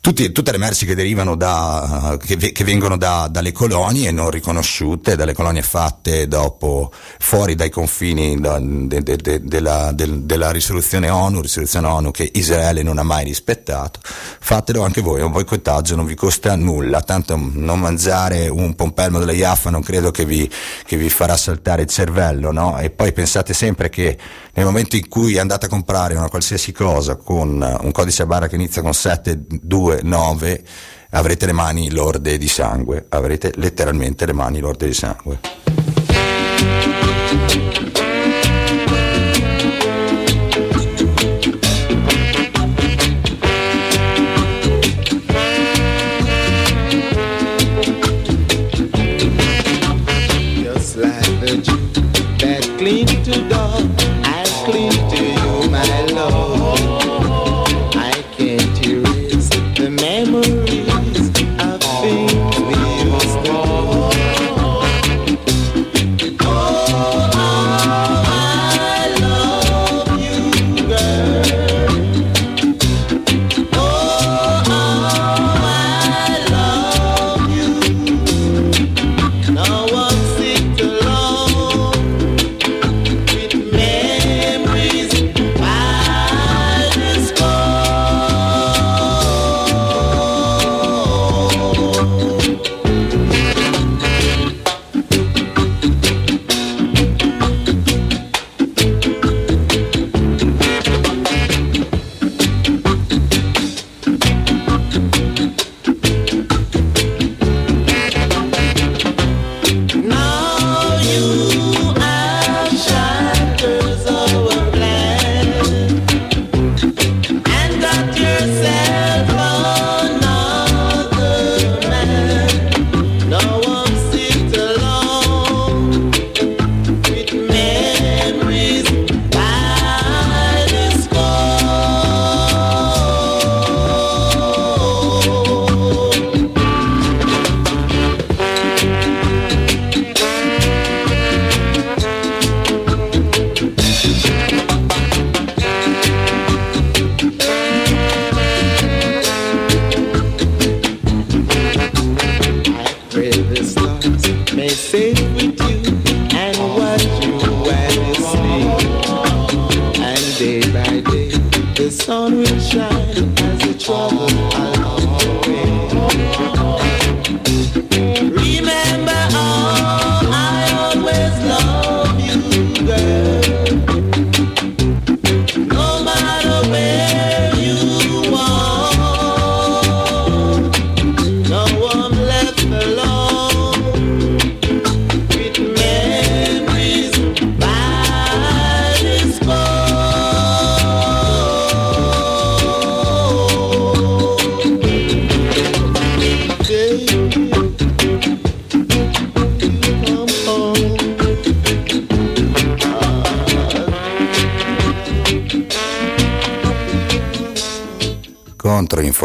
tutti, 0.03 0.33
tutte 0.33 0.51
le 0.51 0.59
merci 0.59 0.85
che 0.85 0.97
derivano 0.97 1.37
da, 1.37 2.19
che, 2.21 2.37
che 2.37 2.65
vengono 2.65 2.97
da, 2.97 3.29
dalle 3.31 3.53
colonie 3.53 4.11
non 4.11 4.31
riconosciute, 4.31 5.15
dalle 5.15 5.33
colonie 5.33 5.63
fatte 5.63 6.27
dopo, 6.27 6.91
fuori 7.21 7.55
dai 7.55 7.71
confini 7.71 8.35
da, 8.41 8.59
de, 8.61 9.01
de, 9.01 9.17
de, 9.17 9.41
della, 9.45 9.93
della, 9.93 10.51
risoluzione 10.51 11.09
ONU, 11.09 11.41
risoluzione 11.41 11.87
ONU 11.87 12.11
che 12.11 12.29
Israele 12.35 12.83
non 12.83 12.99
ha 12.99 13.05
mai 13.05 13.25
rispettato, 13.25 14.01
fatelo 14.03 14.83
anche 14.83 15.01
voi, 15.01 15.21
è 15.21 15.23
un 15.23 15.31
boicottaggio, 15.31 15.95
non 15.95 16.07
vi 16.07 16.17
costa 16.17 16.57
nulla, 16.57 17.01
tanto 17.03 17.37
non 17.37 17.79
mangiare 17.79 18.49
un 18.49 18.75
pompelmo 18.75 19.21
della 19.21 19.33
Iaffa 19.33 19.71
non 19.71 19.83
credo 19.83 20.11
che 20.11 20.25
vi, 20.25 20.51
che 20.85 20.97
vi 20.97 21.11
farà 21.11 21.37
saltare 21.37 21.83
il 21.83 21.89
cervello, 21.89 22.51
no? 22.51 22.77
E 22.77 22.91
poi 22.91 23.13
pensate 23.13 23.55
sempre 23.55 23.89
che 23.89 24.19
nel 24.55 24.65
momento 24.65 24.97
in 24.97 25.09
cui 25.09 25.39
andate 25.39 25.67
a 25.67 25.69
comprare 25.69 26.15
una 26.15 26.29
qualsiasi 26.29 26.73
cosa 26.73 27.17
con 27.17 27.79
un 27.81 27.91
codice 27.91 28.23
a 28.23 28.27
barra 28.27 28.49
che 28.49 28.57
inizia 28.57 28.83
con 28.83 28.93
7, 28.93 29.45
2, 29.47 30.01
9, 30.03 30.65
avrete 31.11 31.47
le 31.47 31.53
mani 31.53 31.91
lorde 31.91 32.37
di 32.37 32.49
sangue, 32.49 33.07
avrete 33.09 33.53
letteralmente 33.57 34.27
le 34.27 34.33
mani 34.33 34.61
lorde 34.61 34.87
di 34.87 34.95
sangue. 34.95 35.41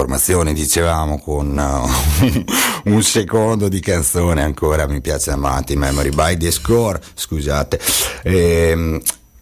Controinformazioni, 0.07 0.53
dicevamo, 0.53 1.19
con 1.19 1.55
uh, 1.57 2.89
un 2.89 3.03
secondo 3.03 3.67
di 3.67 3.79
canzone 3.81 4.41
ancora, 4.41 4.87
mi 4.87 5.01
piace 5.01 5.31
amanti, 5.31 5.75
Memory 5.75 6.09
by 6.09 6.37
the 6.37 6.49
Score, 6.49 6.99
scusate. 7.13 7.79
Ehm, 8.23 8.99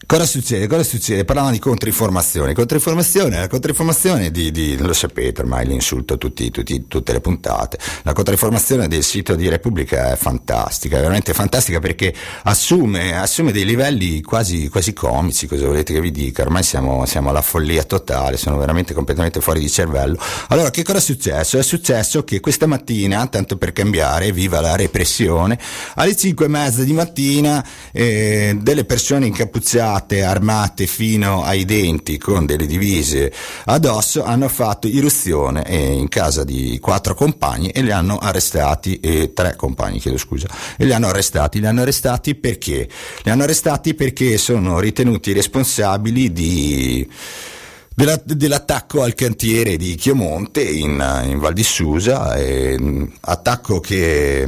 Cosa 0.07 0.27
succede? 0.27 0.67
Cosa 0.67 0.83
succede? 0.83 1.25
Parlavamo 1.25 1.51
di 1.51 1.59
controinformazione. 1.59 2.53
Controinformazione, 2.53 3.39
la 3.39 3.47
controinformazione 3.47 4.29
di, 4.29 4.51
di 4.51 4.77
lo 4.77 4.93
sapete 4.93 5.41
ormai, 5.41 5.65
l'insulto 5.65 6.19
tutti, 6.19 6.51
tutti, 6.51 6.85
tutte 6.87 7.11
le 7.11 7.21
puntate. 7.21 7.79
La 8.03 8.13
controinformazione 8.13 8.87
del 8.87 9.01
sito 9.01 9.33
di 9.33 9.49
Repubblica 9.49 10.11
è 10.11 10.15
fantastica, 10.15 10.97
è 10.97 10.99
veramente 10.99 11.33
fantastica 11.33 11.79
perché 11.79 12.13
assume, 12.43 13.17
assume 13.17 13.51
dei 13.51 13.65
livelli 13.65 14.21
quasi, 14.21 14.69
quasi, 14.69 14.93
comici, 14.93 15.47
cosa 15.47 15.65
volete 15.65 15.93
che 15.93 16.01
vi 16.01 16.11
dica? 16.11 16.43
Ormai 16.43 16.61
siamo, 16.61 17.07
siamo, 17.07 17.29
alla 17.29 17.41
follia 17.41 17.83
totale, 17.83 18.37
sono 18.37 18.57
veramente 18.57 18.93
completamente 18.93 19.41
fuori 19.41 19.59
di 19.59 19.71
cervello. 19.71 20.19
Allora, 20.49 20.69
che 20.69 20.83
cosa 20.83 20.99
è 20.99 21.01
successo? 21.01 21.57
È 21.57 21.63
successo 21.63 22.23
che 22.23 22.39
questa 22.41 22.67
mattina, 22.67 23.25
tanto 23.25 23.57
per 23.57 23.73
cambiare, 23.73 24.31
viva 24.31 24.61
la 24.61 24.75
repressione, 24.75 25.57
alle 25.95 26.15
5 26.15 26.45
e 26.45 26.47
mezza 26.47 26.83
di 26.83 26.93
mattina 26.93 27.65
eh, 27.91 28.55
delle 28.61 28.85
persone 28.85 29.25
incappucciate 29.25 29.93
armate 30.23 30.87
fino 30.87 31.43
ai 31.43 31.65
denti 31.65 32.17
con 32.17 32.45
delle 32.45 32.65
divise 32.65 33.31
addosso 33.65 34.23
hanno 34.23 34.49
fatto 34.49 34.87
irruzione 34.87 35.63
in 35.67 36.07
casa 36.09 36.43
di 36.43 36.77
quattro 36.79 37.13
compagni 37.13 37.69
e 37.69 37.81
li 37.81 37.91
hanno 37.91 38.17
arrestati, 38.17 38.99
e 38.99 39.33
tre 39.33 39.55
compagni 39.55 39.99
chiedo 39.99 40.17
scusa, 40.17 40.47
e 40.77 40.85
li 40.85 40.93
hanno 40.93 41.07
arrestati. 41.07 41.59
Li 41.59 41.65
hanno 41.65 41.81
arrestati 41.81 42.35
perché? 42.35 42.87
Li 43.23 43.31
hanno 43.31 43.43
arrestati 43.43 43.93
perché 43.93 44.37
sono 44.37 44.79
ritenuti 44.79 45.33
responsabili 45.33 46.31
di 46.31 47.09
della, 47.95 48.21
dell'attacco 48.23 49.01
al 49.01 49.15
cantiere 49.15 49.77
di 49.77 49.95
Chiomonte 49.95 50.61
in, 50.61 51.23
in 51.27 51.39
Val 51.39 51.53
di 51.53 51.63
Susa, 51.63 52.35
eh, 52.35 52.77
attacco 53.21 53.79
che 53.79 54.47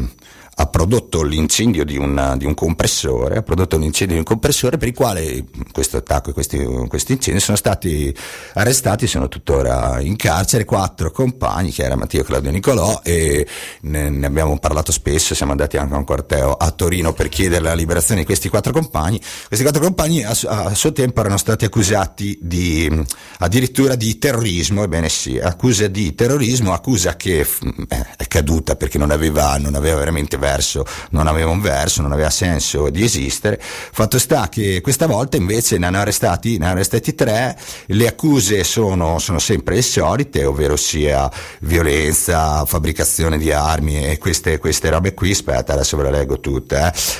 ha 0.60 0.66
prodotto 0.66 1.22
l'incendio 1.22 1.86
di, 1.86 1.98
una, 1.98 2.36
di, 2.36 2.46
un 2.46 2.56
compressore, 2.56 3.38
ha 3.38 3.44
prodotto 3.44 3.78
l'incendio 3.78 4.16
di 4.16 4.22
un 4.22 4.26
compressore 4.26 4.78
per 4.78 4.88
il 4.88 4.96
quale 4.96 5.46
questo 5.72 5.98
attacco 5.98 6.32
e 6.32 6.34
questi, 6.34 6.58
questi 6.88 7.12
incendi 7.14 7.40
sono 7.40 7.58
stati 7.58 8.16
arrestati, 8.54 9.06
sono 9.06 9.28
tuttora 9.28 10.00
in 10.02 10.16
carcere, 10.16 10.66
quattro 10.66 11.12
compagni, 11.12 11.72
che 11.72 11.84
era 11.84 11.96
Matteo 11.96 12.24
Claudio 12.24 12.50
Nicolò 12.50 13.02
e 13.04 13.48
ne, 13.82 14.10
ne, 14.10 14.26
abbiamo 14.26 14.58
parlato 14.58 14.92
spesso, 14.92 15.36
siamo 15.36 15.52
andati 15.52 15.78
anche 15.78 15.94
a 15.94 15.98
un 15.98 16.04
corteo 16.04 16.54
a 16.54 16.72
Torino 16.72 17.14
per 17.14 17.30
chiedere 17.30 17.62
la 17.62 17.76
liberazione 17.76 18.22
di 18.22 18.26
questi 18.26 18.50
quattro 18.50 18.74
compagni. 18.74 19.22
Questi 19.48 19.64
quattro 19.64 19.84
compagni 19.84 20.24
a, 20.24 20.36
a 20.48 20.74
suo 20.74 20.92
tempo 20.92 21.20
erano 21.20 21.38
stati 21.38 21.66
accusati 21.66 22.40
di, 22.42 22.92
addirittura 23.40 23.94
di 23.94 24.18
terrorismo, 24.18 24.82
ebbene 24.82 25.08
sì, 25.08 25.38
accusa 25.38 25.86
di 25.86 26.16
terrorismo, 26.16 26.74
accusa 26.74 27.16
che 27.16 27.42
eh, 27.42 28.06
è 28.18 28.26
caduta 28.28 28.76
perché 28.76 28.98
non 28.98 29.12
aveva, 29.12 29.56
non 29.60 29.76
aveva 29.76 29.98
veramente 29.98 30.38
verso, 30.48 30.86
non 31.12 31.28
aveva 31.28 31.50
un 31.50 31.62
verso, 31.62 32.02
non 32.02 32.12
aveva 32.12 32.30
senso 32.30 32.90
di 32.90 33.04
esistere. 33.04 33.60
Fatto 33.62 34.18
sta 34.18 34.48
che 34.50 34.82
questa 34.82 35.08
volta 35.08 35.38
invece 35.38 35.78
ne 35.78 35.88
hanno 35.88 36.00
arrestati, 36.00 36.58
ne 36.58 36.66
hanno 36.66 36.74
arrestati 36.76 37.14
tre, 37.14 37.58
le 37.88 38.08
accuse 38.08 38.64
sono, 38.64 39.20
sono 39.20 39.40
sempre 39.40 39.76
le 39.76 39.82
solite, 39.82 40.46
ovvero 40.46 40.76
sia 40.76 41.30
violenza, 41.62 42.66
fabbricazione 42.66 43.38
di 43.38 43.52
armi 43.52 44.06
e 44.06 44.18
queste, 44.18 44.58
queste 44.58 44.90
robe 44.90 45.14
qui, 45.14 45.32
aspetta 45.32 45.74
adesso 45.74 45.98
ve 45.98 46.04
le 46.04 46.12
leggo 46.12 46.40
tutte, 46.40 46.76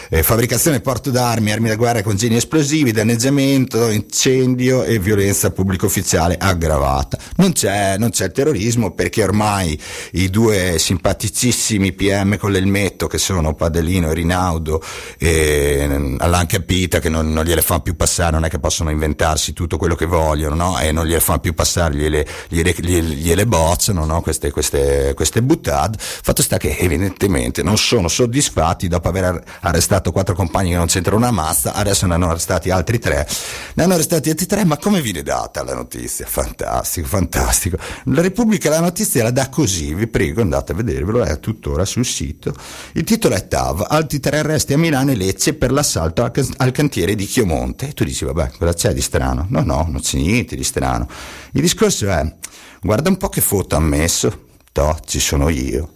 eh. 0.10 0.18
Eh, 0.18 0.24
fabbricazione 0.24 0.80
porto 0.80 1.12
d'armi, 1.12 1.52
armi 1.52 1.68
da 1.68 1.76
guerra 1.76 2.02
con 2.02 2.16
geni 2.16 2.38
esplosivi, 2.38 2.92
danneggiamento, 2.92 3.90
incendio 3.90 4.84
e 4.84 5.00
violenza 5.00 5.52
pubblico 5.52 5.86
ufficiale 5.88 6.38
aggravata. 6.40 7.18
Non 7.38 7.52
c'è, 7.52 7.98
non 7.98 8.10
c'è 8.10 8.26
il 8.26 8.32
terrorismo 8.32 8.92
perché 8.92 9.24
ormai 9.24 9.80
i 10.14 10.30
due 10.30 10.78
simpaticissimi 10.78 11.92
PM 11.94 12.38
con 12.38 12.52
l'elmetto 12.52 13.08
che 13.08 13.17
che 13.18 13.24
sono 13.24 13.54
Padellino 13.54 14.10
e 14.10 14.14
Rinaudo 14.14 14.82
e 15.18 15.86
l'hanno 15.88 16.46
capita 16.46 17.00
che 17.00 17.10
non, 17.10 17.34
non, 17.34 17.44
gliele 17.44 17.62
fanno 17.62 17.82
più 17.82 17.96
passare, 17.96 18.32
non 18.32 18.46
è 18.46 18.50
che 18.50 18.60
possono 18.60 18.92
inventarsi 18.92 19.54
tutto 19.54 19.78
quello 19.78 19.96
che 19.96 20.06
vogliono 20.06 20.56
no? 20.56 20.80
e 20.80 20.92
non 20.92 21.06
gliele 21.06 21.20
fanno 21.20 21.40
più 21.40 21.54
passare, 21.54 21.96
gliele, 21.96 22.26
gliele, 22.48 22.74
gliele, 22.78 23.08
gliele 23.08 23.46
bozzano 23.46 24.06
no? 24.06 24.22
queste, 24.22 24.52
queste, 24.52 25.14
queste 25.16 25.42
buttate. 25.42 25.98
Fatto 26.00 26.42
sta 26.42 26.58
che 26.58 26.78
evidentemente 26.78 27.64
non 27.64 27.78
sono 27.78 28.08
soddisfatti 28.08 28.88
dopo 28.88 29.08
aver 29.10 29.44
arrestato 29.62 30.12
quattro 30.12 30.36
compagni 30.36 30.70
che 30.70 30.78
non 30.78 30.88
c'entrano 30.88 31.18
una 31.18 31.32
mazza, 31.32 31.74
adesso 31.74 32.06
ne 32.06 32.14
hanno 32.14 32.30
arrestati 32.30 32.70
altri 32.70 33.00
tre. 33.00 33.28
Ne 33.74 33.84
hanno 33.84 33.94
arrestati 33.94 34.30
altri 34.30 34.46
tre, 34.46 34.64
ma 34.64 34.78
come 34.78 35.02
viene 35.02 35.24
data 35.24 35.64
la 35.64 35.74
notizia? 35.74 36.26
Fantastico, 36.28 37.08
fantastico. 37.08 37.78
La 38.06 38.22
Repubblica 38.22 38.70
la 38.70 38.80
notizia 38.80 39.24
la 39.24 39.32
dà 39.32 39.50
così, 39.50 39.94
vi 39.94 40.08
prego 40.08 40.42
andate 40.42 40.74
a 40.74 40.76
vedervelo, 40.76 41.24
è 41.24 41.40
tuttora 41.40 41.84
sul 41.86 42.06
sito. 42.06 42.54
Il 42.94 43.04
titolo 43.08 43.36
è 43.36 43.48
TAV, 43.48 43.86
altri 43.88 44.20
tre 44.20 44.40
arresti 44.40 44.74
a 44.74 44.78
Milano 44.78 45.12
e 45.12 45.16
Lecce 45.16 45.54
per 45.54 45.72
l'assalto 45.72 46.26
al, 46.26 46.32
al 46.58 46.72
cantiere 46.72 47.16
di 47.16 47.26
Chiomonte. 47.26 47.88
E 47.88 47.94
tu 47.94 48.04
dici, 48.04 48.26
vabbè, 48.26 48.52
cosa 48.58 48.74
c'è 48.74 48.94
di 48.94 49.00
strano? 49.00 49.46
No, 49.48 49.62
no, 49.62 49.88
non 49.90 50.02
c'è 50.02 50.18
niente 50.18 50.58
di 50.58 50.64
strano. 50.66 51.08
Il 51.54 51.62
discorso 51.62 52.10
è, 52.10 52.36
guarda 52.82 53.08
un 53.08 53.16
po' 53.16 53.30
che 53.30 53.40
foto 53.40 53.78
ha 53.78 53.80
messo. 53.80 54.48
Toh, 54.74 55.00
ci 55.06 55.22
sono 55.22 55.48
io. 55.48 55.94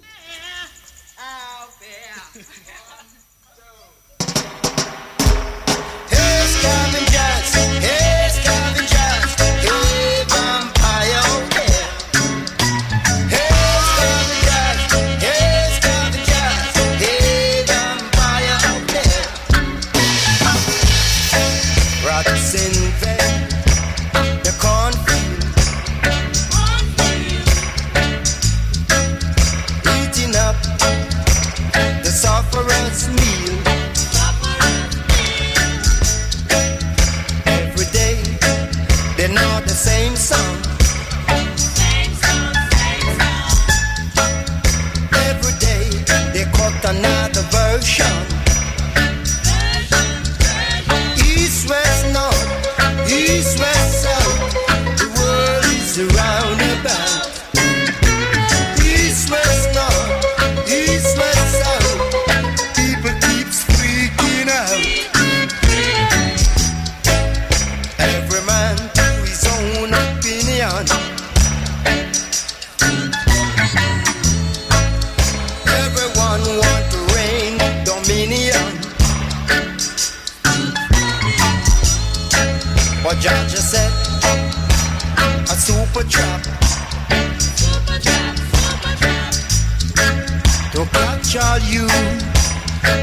shall 91.32 91.61
you? 91.61 91.88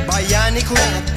Bionic 0.06 0.68
rat 0.70 1.07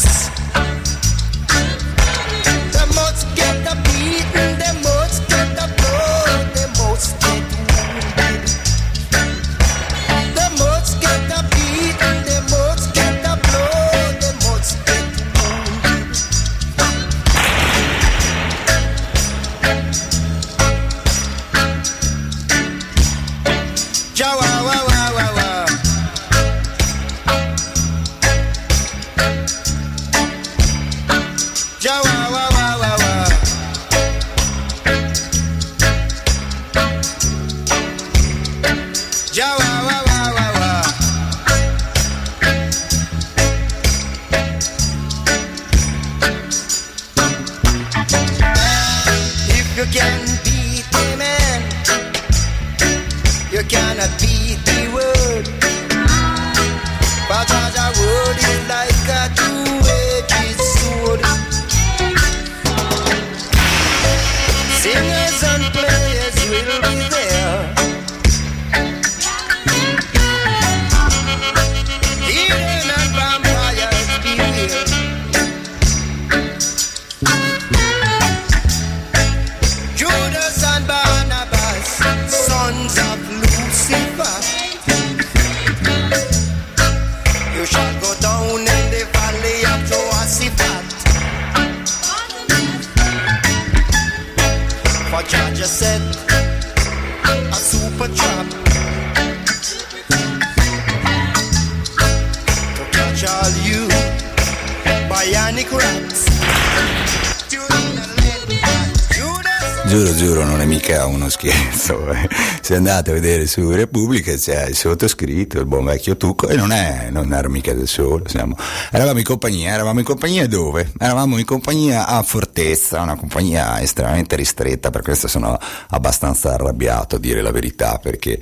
Se 112.72 112.78
andate 112.78 113.12
a 113.12 113.14
vedere 113.14 113.48
su 113.48 113.70
Repubblica 113.70 114.34
c'è 114.34 114.68
il 114.68 114.78
sottoscritto, 114.78 115.60
il 115.60 115.66
buon 115.66 115.84
vecchio 115.84 116.16
Tucco, 116.16 116.48
e 116.48 116.56
non, 116.56 116.72
è, 116.72 117.10
non 117.12 117.34
ero 117.34 117.50
mica 117.50 117.74
da 117.74 117.86
solo. 117.86 118.24
Siamo, 118.30 118.56
eravamo 118.92 119.18
in 119.18 119.26
compagnia, 119.26 119.74
eravamo 119.74 120.00
in 120.00 120.06
compagnia 120.06 120.48
dove? 120.48 120.90
Eravamo 120.98 121.38
in 121.38 121.44
compagnia 121.44 122.08
a 122.08 122.24
Fortezza, 122.24 123.02
una 123.02 123.18
compagnia 123.18 123.82
estremamente 123.82 124.38
ristretta, 124.38 124.90
per 124.90 125.02
questo 125.02 125.28
sono 125.28 125.60
abbastanza 125.90 126.54
arrabbiato 126.54 127.18
a 127.18 127.20
dire 127.20 127.42
la 127.42 127.52
verità, 127.52 128.00
perché 128.02 128.40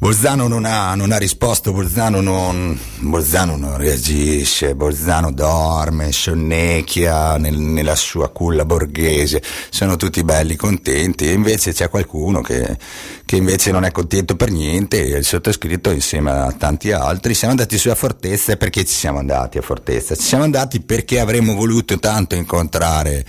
Bolzano 0.00 0.46
non 0.46 0.64
ha, 0.64 0.94
non 0.94 1.10
ha 1.10 1.16
risposto, 1.16 1.72
Bolzano 1.72 2.20
non, 2.20 2.78
Bolzano 3.00 3.56
non 3.56 3.76
reagisce, 3.76 4.76
Bolzano 4.76 5.32
dorme, 5.32 6.12
sonnecchia 6.12 7.36
nel- 7.36 7.58
nella 7.58 7.96
sua 7.96 8.28
culla 8.28 8.64
borghese, 8.64 9.42
sono 9.70 9.96
tutti 9.96 10.22
belli, 10.22 10.54
contenti, 10.54 11.26
e 11.26 11.32
invece 11.32 11.72
c'è 11.72 11.88
qualcuno 11.88 12.42
che, 12.42 12.78
che 13.24 13.34
invece 13.34 13.72
non 13.72 13.82
è 13.82 13.90
contento 13.90 14.36
per 14.36 14.52
niente, 14.52 15.04
e 15.04 15.18
il 15.18 15.24
sottoscritto 15.24 15.90
insieme 15.90 16.30
a 16.30 16.52
tanti 16.52 16.92
altri, 16.92 17.34
siamo 17.34 17.54
andati 17.54 17.76
su 17.76 17.88
a 17.88 17.96
Fortezza, 17.96 18.56
perché 18.56 18.84
ci 18.84 18.94
siamo 18.94 19.18
andati 19.18 19.58
a 19.58 19.62
Fortezza? 19.62 20.14
Ci 20.14 20.22
siamo 20.22 20.44
andati 20.44 20.78
perché 20.78 21.18
avremmo 21.18 21.54
voluto 21.54 21.98
tanto 21.98 22.36
incontrare 22.36 23.24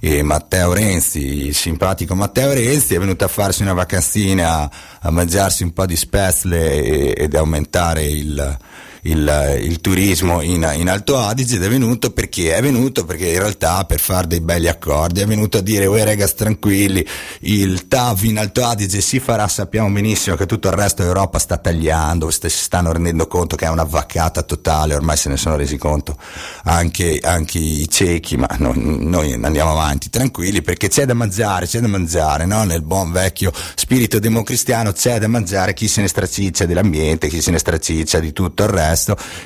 e 0.00 0.22
Matteo 0.22 0.72
Renzi, 0.72 1.46
il 1.46 1.54
simpatico 1.54 2.14
Matteo 2.14 2.52
Renzi, 2.52 2.94
è 2.94 2.98
venuto 2.98 3.24
a 3.24 3.28
farsi 3.28 3.62
una 3.62 3.72
vacanzina 3.72 4.70
a 5.00 5.10
mangiarsi 5.10 5.64
un 5.64 5.72
po' 5.72 5.86
di 5.86 5.96
spezzle 5.96 7.14
ed 7.14 7.34
aumentare 7.34 8.04
il, 8.04 8.58
il- 9.08 9.58
il 9.62 9.80
turismo 9.80 10.40
in, 10.42 10.68
in 10.76 10.88
Alto 10.88 11.16
Adige 11.18 11.56
ed 11.56 11.62
è 11.64 11.68
venuto 11.68 12.12
perché 12.12 12.54
è 12.54 12.60
venuto 12.62 13.04
perché 13.04 13.28
in 13.28 13.38
realtà 13.38 13.84
per 13.84 13.98
fare 14.00 14.26
dei 14.26 14.40
belli 14.40 14.68
accordi 14.68 15.20
è 15.20 15.26
venuto 15.26 15.58
a 15.58 15.60
dire 15.60 15.86
voi 15.86 16.04
ragazzi 16.04 16.34
tranquilli 16.36 17.06
il 17.40 17.88
TAV 17.88 18.24
in 18.24 18.38
Alto 18.38 18.64
Adige 18.64 19.00
si 19.00 19.18
farà 19.20 19.48
sappiamo 19.48 19.90
benissimo 19.90 20.36
che 20.36 20.46
tutto 20.46 20.68
il 20.68 20.74
resto 20.74 21.02
d'Europa 21.02 21.38
sta 21.38 21.56
tagliando 21.56 22.30
si 22.30 22.48
stanno 22.48 22.92
rendendo 22.92 23.26
conto 23.26 23.56
che 23.56 23.64
è 23.64 23.68
una 23.68 23.84
vaccata 23.84 24.42
totale 24.42 24.94
ormai 24.94 25.16
se 25.16 25.28
ne 25.28 25.36
sono 25.36 25.56
resi 25.56 25.76
conto 25.78 26.16
anche, 26.64 27.20
anche 27.22 27.58
i 27.58 27.88
ciechi 27.88 28.36
ma 28.36 28.48
no- 28.58 28.72
noi 28.76 29.32
andiamo 29.40 29.70
avanti 29.70 30.10
tranquilli 30.10 30.60
perché 30.62 30.88
c'è 30.88 31.04
da 31.06 31.14
mangiare 31.14 31.66
c'è 31.66 31.80
da 31.80 31.88
mangiare 31.88 32.44
no? 32.44 32.64
nel 32.64 32.82
buon 32.82 33.10
vecchio 33.12 33.52
spirito 33.74 34.18
democristiano 34.18 34.92
c'è 34.92 35.18
da 35.18 35.28
mangiare 35.28 35.72
chi 35.74 35.88
se 35.88 36.00
ne 36.02 36.08
straciccia 36.08 36.66
dell'ambiente 36.66 37.28
chi 37.28 37.40
se 37.40 37.50
ne 37.50 37.58
straciccia 37.58 38.18
di 38.18 38.32
tutto 38.32 38.64
il 38.64 38.68
resto 38.68 38.96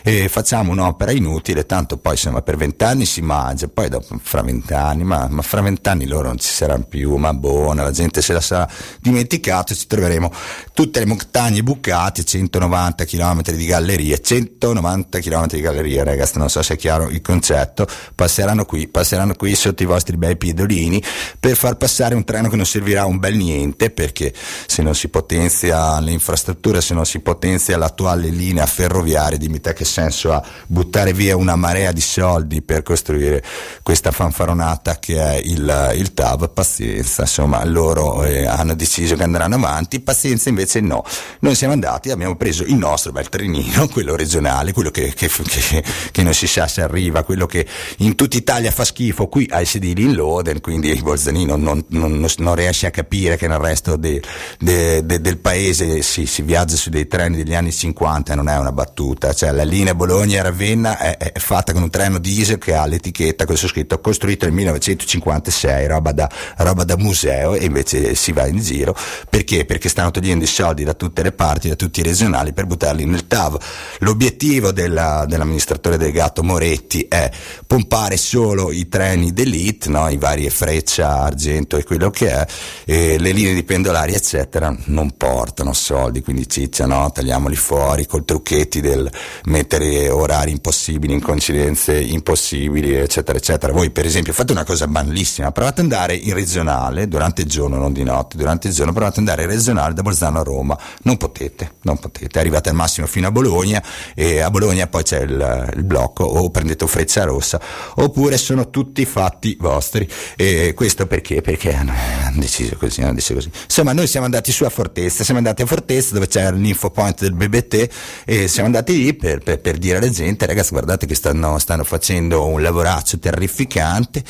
e 0.02 0.28
facciamo 0.28 0.72
un'opera 0.72 1.12
inutile 1.12 1.66
tanto 1.66 1.98
poi 1.98 2.12
insomma 2.12 2.42
per 2.42 2.56
vent'anni 2.56 3.04
si 3.04 3.20
mangia 3.20 3.68
poi 3.68 3.88
dopo 3.88 4.18
fra 4.22 4.42
vent'anni 4.42 5.04
ma, 5.04 5.26
ma 5.28 5.42
fra 5.42 5.60
vent'anni 5.60 6.06
loro 6.06 6.28
non 6.28 6.38
ci 6.38 6.48
saranno 6.48 6.84
più 6.84 7.16
ma 7.16 7.32
buona 7.32 7.82
la 7.82 7.90
gente 7.90 8.22
se 8.22 8.32
la 8.32 8.40
sarà 8.40 8.68
dimenticato 9.00 9.74
ci 9.74 9.86
troveremo 9.86 10.32
tutte 10.72 10.98
le 10.98 11.06
montagne 11.06 11.62
bucate 11.62 12.24
190 12.24 13.04
km 13.04 13.42
di 13.42 13.66
gallerie 13.66 14.20
190 14.20 15.18
km 15.18 15.46
di 15.46 15.60
gallerie 15.60 16.04
ragazzi 16.04 16.38
non 16.38 16.48
so 16.48 16.62
se 16.62 16.74
è 16.74 16.76
chiaro 16.76 17.08
il 17.08 17.20
concetto. 17.20 17.86
Passeranno 18.14 18.64
qui 18.64 18.88
passeranno 18.88 19.34
qui 19.34 19.54
sotto 19.54 19.82
i 19.82 19.86
vostri 19.86 20.16
bei 20.16 20.36
piedolini 20.36 21.02
per 21.38 21.56
far 21.56 21.76
passare 21.76 22.14
un 22.14 22.24
treno 22.24 22.48
che 22.48 22.56
non 22.56 22.66
servirà 22.66 23.04
un 23.04 23.18
bel 23.18 23.36
niente 23.36 23.90
perché 23.90 24.32
se 24.66 24.82
non 24.82 24.94
si 24.94 25.08
potenzia 25.08 26.00
le 26.00 26.10
infrastrutture 26.10 26.80
se 26.80 26.94
non 26.94 27.06
si 27.06 27.20
potenzia 27.20 27.76
l'attuale 27.76 28.28
linea 28.28 28.66
ferroviaria 28.66 29.38
dimmi 29.42 29.60
te 29.60 29.72
che 29.72 29.84
senso 29.84 30.32
ha 30.32 30.42
buttare 30.66 31.12
via 31.12 31.36
una 31.36 31.56
marea 31.56 31.90
di 31.90 32.00
soldi 32.00 32.62
per 32.62 32.82
costruire 32.82 33.42
questa 33.82 34.12
fanfaronata 34.12 34.98
che 34.98 35.20
è 35.20 35.40
il, 35.42 35.92
il 35.96 36.14
TAV 36.14 36.50
pazienza 36.50 37.22
insomma 37.22 37.64
loro 37.64 38.22
eh, 38.24 38.46
hanno 38.46 38.74
deciso 38.74 39.16
che 39.16 39.24
andranno 39.24 39.56
avanti 39.56 40.00
pazienza 40.00 40.48
invece 40.48 40.80
no. 40.80 41.04
Noi 41.40 41.54
siamo 41.54 41.72
andati 41.72 42.10
abbiamo 42.10 42.36
preso 42.36 42.62
il 42.62 42.74
nostro 42.74 43.10
bel 43.10 43.28
trenino 43.28 43.88
quello 43.90 44.14
regionale 44.14 44.72
quello 44.72 44.90
che, 44.90 45.12
che, 45.14 45.28
che, 45.28 45.84
che 46.10 46.22
non 46.22 46.34
si 46.34 46.46
sa 46.46 46.68
se 46.68 46.82
arriva 46.82 47.24
quello 47.24 47.46
che 47.46 47.66
in 47.98 48.14
tutta 48.14 48.36
Italia 48.36 48.70
fa 48.70 48.84
schifo 48.84 49.26
qui 49.26 49.48
ai 49.50 49.66
sedili 49.66 50.04
in 50.04 50.14
Loden 50.14 50.60
quindi 50.60 50.88
il 50.88 51.02
Bolzanino 51.02 51.56
non, 51.56 51.84
non, 51.88 52.24
non, 52.38 52.54
riesce 52.54 52.86
a 52.86 52.90
capire 52.90 53.36
che 53.36 53.48
nel 53.48 53.58
resto 53.58 53.96
de- 53.96 54.22
de- 54.58 55.04
de- 55.04 55.20
del 55.20 55.38
paese 55.38 56.02
si, 56.02 56.26
si 56.26 56.42
viaggia 56.42 56.76
su 56.76 56.90
dei 56.90 57.08
treni 57.08 57.36
degli 57.36 57.54
anni 57.54 57.72
50 57.72 58.34
non 58.34 58.48
è 58.48 58.56
una 58.56 58.72
battuta 58.72 59.21
cioè 59.32 59.52
la 59.52 59.62
linea 59.62 59.94
Bologna-Ravenna 59.94 60.98
è, 60.98 61.16
è 61.16 61.38
fatta 61.38 61.72
con 61.72 61.82
un 61.82 61.90
treno 61.90 62.18
diesel 62.18 62.58
che 62.58 62.74
ha 62.74 62.86
l'etichetta 62.86 63.46
questo 63.46 63.68
scritto 63.68 64.00
costruito 64.00 64.44
nel 64.46 64.54
1956 64.54 65.86
roba 65.86 66.12
da, 66.12 66.28
roba 66.58 66.84
da 66.84 66.96
museo 66.96 67.54
e 67.54 67.64
invece 67.64 68.14
si 68.14 68.32
va 68.32 68.46
in 68.46 68.58
giro 68.58 68.96
perché? 69.28 69.64
Perché 69.64 69.88
stanno 69.88 70.10
togliendo 70.10 70.44
i 70.44 70.48
soldi 70.48 70.84
da 70.84 70.94
tutte 70.94 71.22
le 71.22 71.32
parti, 71.32 71.68
da 71.68 71.76
tutti 71.76 72.00
i 72.00 72.02
regionali 72.02 72.52
per 72.52 72.66
buttarli 72.66 73.04
nel 73.04 73.26
TAV. 73.26 73.58
L'obiettivo 74.00 74.72
della- 74.72 75.24
dell'amministratore 75.26 75.96
delegato 75.96 76.42
Moretti 76.42 77.06
è 77.08 77.30
pompare 77.66 78.16
solo 78.16 78.72
i 78.72 78.88
treni 78.88 79.32
d'elite, 79.32 79.88
no? 79.88 80.08
i 80.08 80.16
vari 80.16 80.48
Freccia, 80.50 81.20
Argento 81.20 81.76
e 81.76 81.84
quello 81.84 82.10
che 82.10 82.30
è, 82.30 82.46
e 82.84 83.18
le 83.18 83.32
linee 83.32 83.54
di 83.54 83.62
pendolari 83.62 84.14
eccetera 84.14 84.74
non 84.86 85.16
portano 85.16 85.72
soldi, 85.72 86.22
quindi 86.22 86.48
ciccia, 86.48 86.86
no? 86.86 87.10
tagliamoli 87.10 87.56
fuori 87.56 88.06
col 88.06 88.24
trucchetti 88.24 88.80
del 88.80 89.10
mettere 89.44 90.08
orari 90.08 90.50
impossibili 90.50 91.12
in 91.12 91.20
coincidenze 91.20 91.98
impossibili 91.98 92.94
eccetera 92.94 93.38
eccetera. 93.38 93.72
Voi 93.72 93.90
per 93.90 94.06
esempio 94.06 94.32
fate 94.32 94.52
una 94.52 94.64
cosa 94.64 94.86
banalissima, 94.86 95.52
provate 95.52 95.80
ad 95.80 95.90
andare 95.90 96.14
in 96.14 96.34
regionale 96.34 97.08
durante 97.08 97.42
il 97.42 97.48
giorno, 97.48 97.76
non 97.76 97.92
di 97.92 98.02
notte, 98.02 98.36
durante 98.36 98.68
il 98.68 98.74
giorno. 98.74 98.92
Provate 98.92 99.20
ad 99.20 99.28
andare 99.28 99.42
in 99.42 99.48
regionale 99.48 99.94
da 99.94 100.02
Bolzano 100.02 100.40
a 100.40 100.42
Roma, 100.42 100.78
non 101.02 101.16
potete, 101.16 101.74
non 101.82 101.98
potete, 101.98 102.38
arrivate 102.38 102.68
al 102.68 102.74
massimo 102.74 103.06
fino 103.06 103.28
a 103.28 103.30
Bologna 103.30 103.82
e 104.14 104.40
a 104.40 104.50
Bologna 104.50 104.86
poi 104.86 105.02
c'è 105.02 105.20
il, 105.20 105.72
il 105.76 105.84
blocco. 105.84 106.24
O 106.24 106.50
prendete 106.50 106.86
freccia 106.86 107.24
rossa 107.24 107.60
oppure 107.94 108.36
sono 108.36 108.70
tutti 108.70 109.04
fatti 109.04 109.56
vostri. 109.58 110.08
E 110.36 110.72
questo 110.74 111.06
perché? 111.06 111.40
Perché 111.40 111.74
hanno, 111.74 111.92
hanno 112.24 112.40
deciso 112.40 112.76
così, 112.76 113.00
hanno 113.02 113.14
deciso 113.14 113.34
così. 113.34 113.50
Insomma 113.64 113.92
noi 113.92 114.06
siamo 114.06 114.26
andati 114.26 114.52
su 114.52 114.64
a 114.64 114.68
Fortezza, 114.68 115.24
siamo 115.24 115.38
andati 115.38 115.62
a 115.62 115.66
Fortezza 115.66 116.14
dove 116.14 116.28
c'era 116.28 116.50
l'info 116.50 116.90
point 116.90 117.18
del 117.20 117.32
BBT 117.32 117.88
e 118.24 118.48
siamo 118.48 118.66
andati 118.66 119.01
lì 119.02 119.14
per, 119.14 119.40
per- 119.40 119.60
per 119.60 119.78
dire 119.78 119.98
alla 119.98 120.08
gente 120.08 120.46
ragazzi 120.46 120.70
guardate 120.70 121.06
che 121.06 121.14
stanno, 121.14 121.58
stanno 121.58 121.84
facendo 121.84 122.46
un 122.46 122.62
lavoraccio 122.62 123.18
terrificante, 123.18 124.22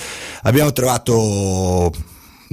abbiamo 0.43 0.73
trovato 0.73 1.93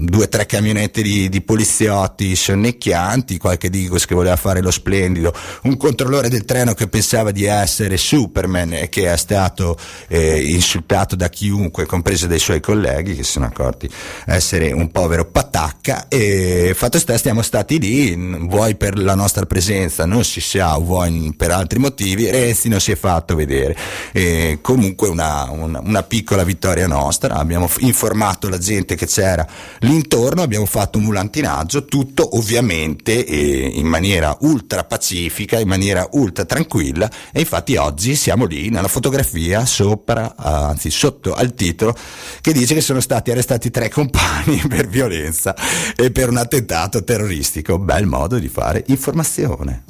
due 0.05 0.23
o 0.26 0.30
tre 0.30 0.45
camionette 0.45 1.01
di, 1.01 1.30
di 1.30 1.41
poliziotti 1.41 2.35
sonnecchianti, 2.35 3.38
qualche 3.38 3.69
Digos 3.69 4.05
che 4.05 4.15
voleva 4.15 4.35
fare 4.35 4.61
lo 4.61 4.71
splendido, 4.71 5.34
un 5.63 5.77
controllore 5.77 6.30
del 6.30 6.45
treno 6.45 6.73
che 6.73 6.88
pensava 6.88 7.31
di 7.31 7.45
essere 7.45 7.97
Superman 7.97 8.73
e 8.73 8.89
che 8.89 9.11
è 9.11 9.17
stato 9.17 9.77
eh, 10.07 10.41
insultato 10.51 11.15
da 11.15 11.30
chiunque, 11.30 11.85
compreso 11.85 12.27
dai 12.27 12.39
suoi 12.39 12.59
colleghi 12.59 13.15
che 13.15 13.23
si 13.23 13.31
sono 13.31 13.45
accorti 13.45 13.89
essere 14.26 14.71
un 14.71 14.91
povero 14.91 15.26
patacca 15.26 16.07
e 16.07 16.73
fatto 16.76 16.99
sta 16.99 17.17
stiamo 17.17 17.41
stati 17.41 17.80
lì, 17.80 18.15
vuoi 18.47 18.76
per 18.76 18.97
la 18.97 19.15
nostra 19.15 19.45
presenza 19.45 20.05
non 20.05 20.23
si 20.23 20.41
sa, 20.41 20.77
vuoi 20.77 21.34
per 21.35 21.51
altri 21.51 21.80
motivi, 21.80 22.30
Renzi 22.30 22.69
non 22.69 22.80
si 22.80 22.91
è 22.91 22.95
fatto 22.95 23.35
vedere. 23.35 23.76
E 24.11 24.59
comunque 24.61 25.07
una, 25.07 25.49
una, 25.49 25.81
una 25.84 26.03
piccola 26.03 26.43
vittoria 26.43 26.88
nostra, 26.88 27.35
abbiamo 27.35 27.69
informato 27.80 28.49
la 28.49 28.57
gente 28.57 28.95
che 28.95 29.05
c'era 29.05 29.47
l'intorno, 29.90 30.44
abbiamo 30.44 30.68
fatto 30.68 30.99
un 30.99 31.06
mulantinaggio, 31.06 31.86
tutto 31.86 32.38
ovviamente 32.38 33.26
eh, 33.26 33.72
in 33.74 33.88
maniera 33.88 34.38
ultra 34.41 34.84
pacifica, 34.84 35.60
in 35.60 35.68
maniera 35.68 36.07
ultra 36.11 36.45
tranquilla 36.45 37.10
e 37.32 37.40
infatti 37.40 37.76
oggi 37.76 38.16
siamo 38.16 38.45
lì 38.45 38.70
nella 38.70 38.88
fotografia 38.88 39.66
sopra, 39.66 40.36
anzi 40.36 40.91
sotto 40.91 41.34
al 41.34 41.56
titolo 41.56 41.95
che 42.41 42.53
dice 42.53 42.76
che 42.76 42.82
sono 42.82 42.99
stati 42.99 43.32
arrestati 43.32 43.72
tre 43.72 43.90
compagni 43.90 44.61
per 44.68 44.88
violenza 44.88 45.56
e 45.95 46.11
per 46.11 46.30
un 46.30 46.38
attentato 46.38 47.03
terroristico. 47.03 47.80
Bel 47.80 48.06
modo 48.06 48.38
di 48.38 48.48
fare 48.48 48.84
informazione. 48.88 49.86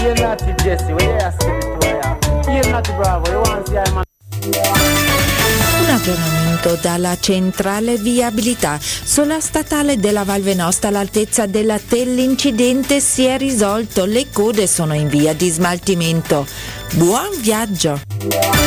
You're 0.00 0.20
not 0.22 0.42
Jesse, 0.62 0.92
where 0.92 1.04
you 1.04 1.18
ask 1.20 1.42
it 1.42 1.60
to 1.60 2.50
You're 2.50 2.70
not 2.70 2.86
Bravo, 2.96 3.30
you 3.30 3.40
want 3.40 3.66
to 3.66 3.70
see 3.70 3.78
I'm 3.78 5.07
aggiornamento 6.08 6.78
dalla 6.80 7.18
centrale 7.18 7.96
viabilità. 7.96 8.78
Sulla 8.80 9.40
statale 9.40 9.98
della 9.98 10.24
Val 10.24 10.42
Venosta 10.42 10.88
all'altezza 10.88 11.46
della 11.46 11.78
l'incidente 12.14 13.00
si 13.00 13.24
è 13.24 13.36
risolto, 13.36 14.04
le 14.04 14.26
code 14.32 14.66
sono 14.66 14.94
in 14.94 15.08
via 15.08 15.34
di 15.34 15.50
smaltimento. 15.50 16.46
Buon 16.94 17.28
viaggio! 17.40 18.57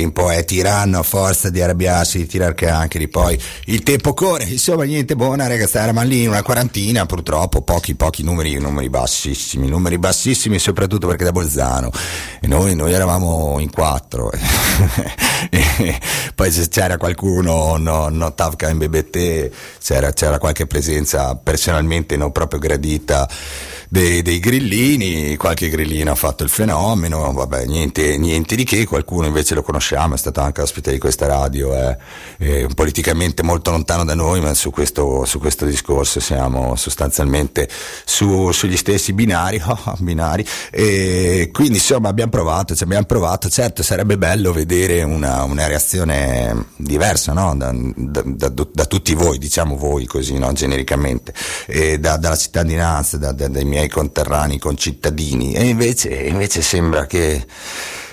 Tempo 0.00 0.30
è 0.30 0.46
tiranno 0.46 1.00
a 1.00 1.02
forza 1.02 1.50
di 1.50 1.60
arrabbiarsi, 1.60 2.18
di 2.18 2.26
tirare 2.26 2.54
caccheri, 2.54 3.08
poi 3.08 3.38
il 3.66 3.82
tempo 3.82 4.14
corre, 4.14 4.44
insomma 4.44 4.84
niente 4.84 5.14
buona 5.14 5.46
ragazzi, 5.46 5.76
eravamo 5.76 6.08
lì 6.08 6.26
una 6.26 6.42
quarantina, 6.42 7.04
purtroppo 7.04 7.60
pochi 7.60 7.94
pochi 7.94 8.22
numeri, 8.22 8.58
numeri 8.58 8.88
bassissimi, 8.88 9.68
numeri 9.68 9.98
bassissimi 9.98 10.58
soprattutto 10.58 11.06
perché 11.06 11.24
da 11.24 11.32
Bolzano 11.32 11.90
e 12.40 12.46
noi, 12.46 12.74
noi 12.74 12.92
eravamo 12.94 13.58
in 13.60 13.70
quattro, 13.70 14.30
poi 16.34 16.50
se 16.50 16.68
c'era 16.68 16.96
qualcuno, 16.96 17.76
no, 17.76 18.08
no 18.08 18.32
Tavka 18.32 18.70
in 18.70 18.78
BBT, 18.78 19.50
c'era, 19.82 20.12
c'era 20.12 20.38
qualche 20.38 20.66
presenza 20.66 21.34
personalmente 21.36 22.16
non 22.16 22.32
proprio 22.32 22.58
gradita 22.58 23.28
dei, 23.92 24.22
dei, 24.22 24.38
grillini, 24.38 25.34
qualche 25.34 25.68
grillino 25.68 26.12
ha 26.12 26.14
fatto 26.14 26.44
il 26.44 26.48
fenomeno, 26.48 27.32
vabbè, 27.32 27.66
niente, 27.66 28.16
niente, 28.18 28.54
di 28.54 28.62
che, 28.62 28.86
qualcuno 28.86 29.26
invece 29.26 29.56
lo 29.56 29.62
conosciamo, 29.62 30.14
è 30.14 30.16
stato 30.16 30.40
anche 30.40 30.60
ospite 30.60 30.92
di 30.92 30.98
questa 30.98 31.26
radio, 31.26 31.74
è, 31.74 31.98
è 32.40 32.66
politicamente 32.74 33.42
molto 33.42 33.70
lontano 33.70 34.02
da 34.02 34.14
noi, 34.14 34.40
ma 34.40 34.54
su 34.54 34.70
questo, 34.70 35.26
su 35.26 35.38
questo 35.38 35.66
discorso 35.66 36.20
siamo 36.20 36.74
sostanzialmente 36.74 37.68
su, 38.06 38.50
sugli 38.52 38.78
stessi 38.78 39.12
binari, 39.12 39.60
oh, 39.62 39.94
binari, 39.98 40.46
e 40.70 41.50
quindi 41.52 41.74
insomma 41.74 42.08
abbiamo 42.08 42.30
provato, 42.30 42.74
ci 42.74 42.82
abbiamo 42.82 43.04
provato, 43.04 43.50
certo 43.50 43.82
sarebbe 43.82 44.16
bello 44.16 44.52
vedere 44.52 45.02
una, 45.02 45.42
una 45.42 45.66
reazione 45.66 46.68
diversa 46.76 47.34
no? 47.34 47.54
da, 47.54 47.72
da, 47.74 48.22
da, 48.24 48.48
da, 48.48 48.84
tutti 48.86 49.12
voi, 49.12 49.36
diciamo 49.36 49.76
voi 49.76 50.06
così, 50.06 50.38
no? 50.38 50.50
genericamente, 50.52 51.34
e 51.66 51.98
dalla 51.98 52.36
cittadinanza, 52.36 53.18
dai 53.18 53.64
miei 53.66 53.90
conterranei, 53.90 54.58
concittadini, 54.58 55.52
e 55.52 55.68
invece, 55.68 56.08
invece 56.08 56.62
sembra 56.62 57.04
che 57.06 57.44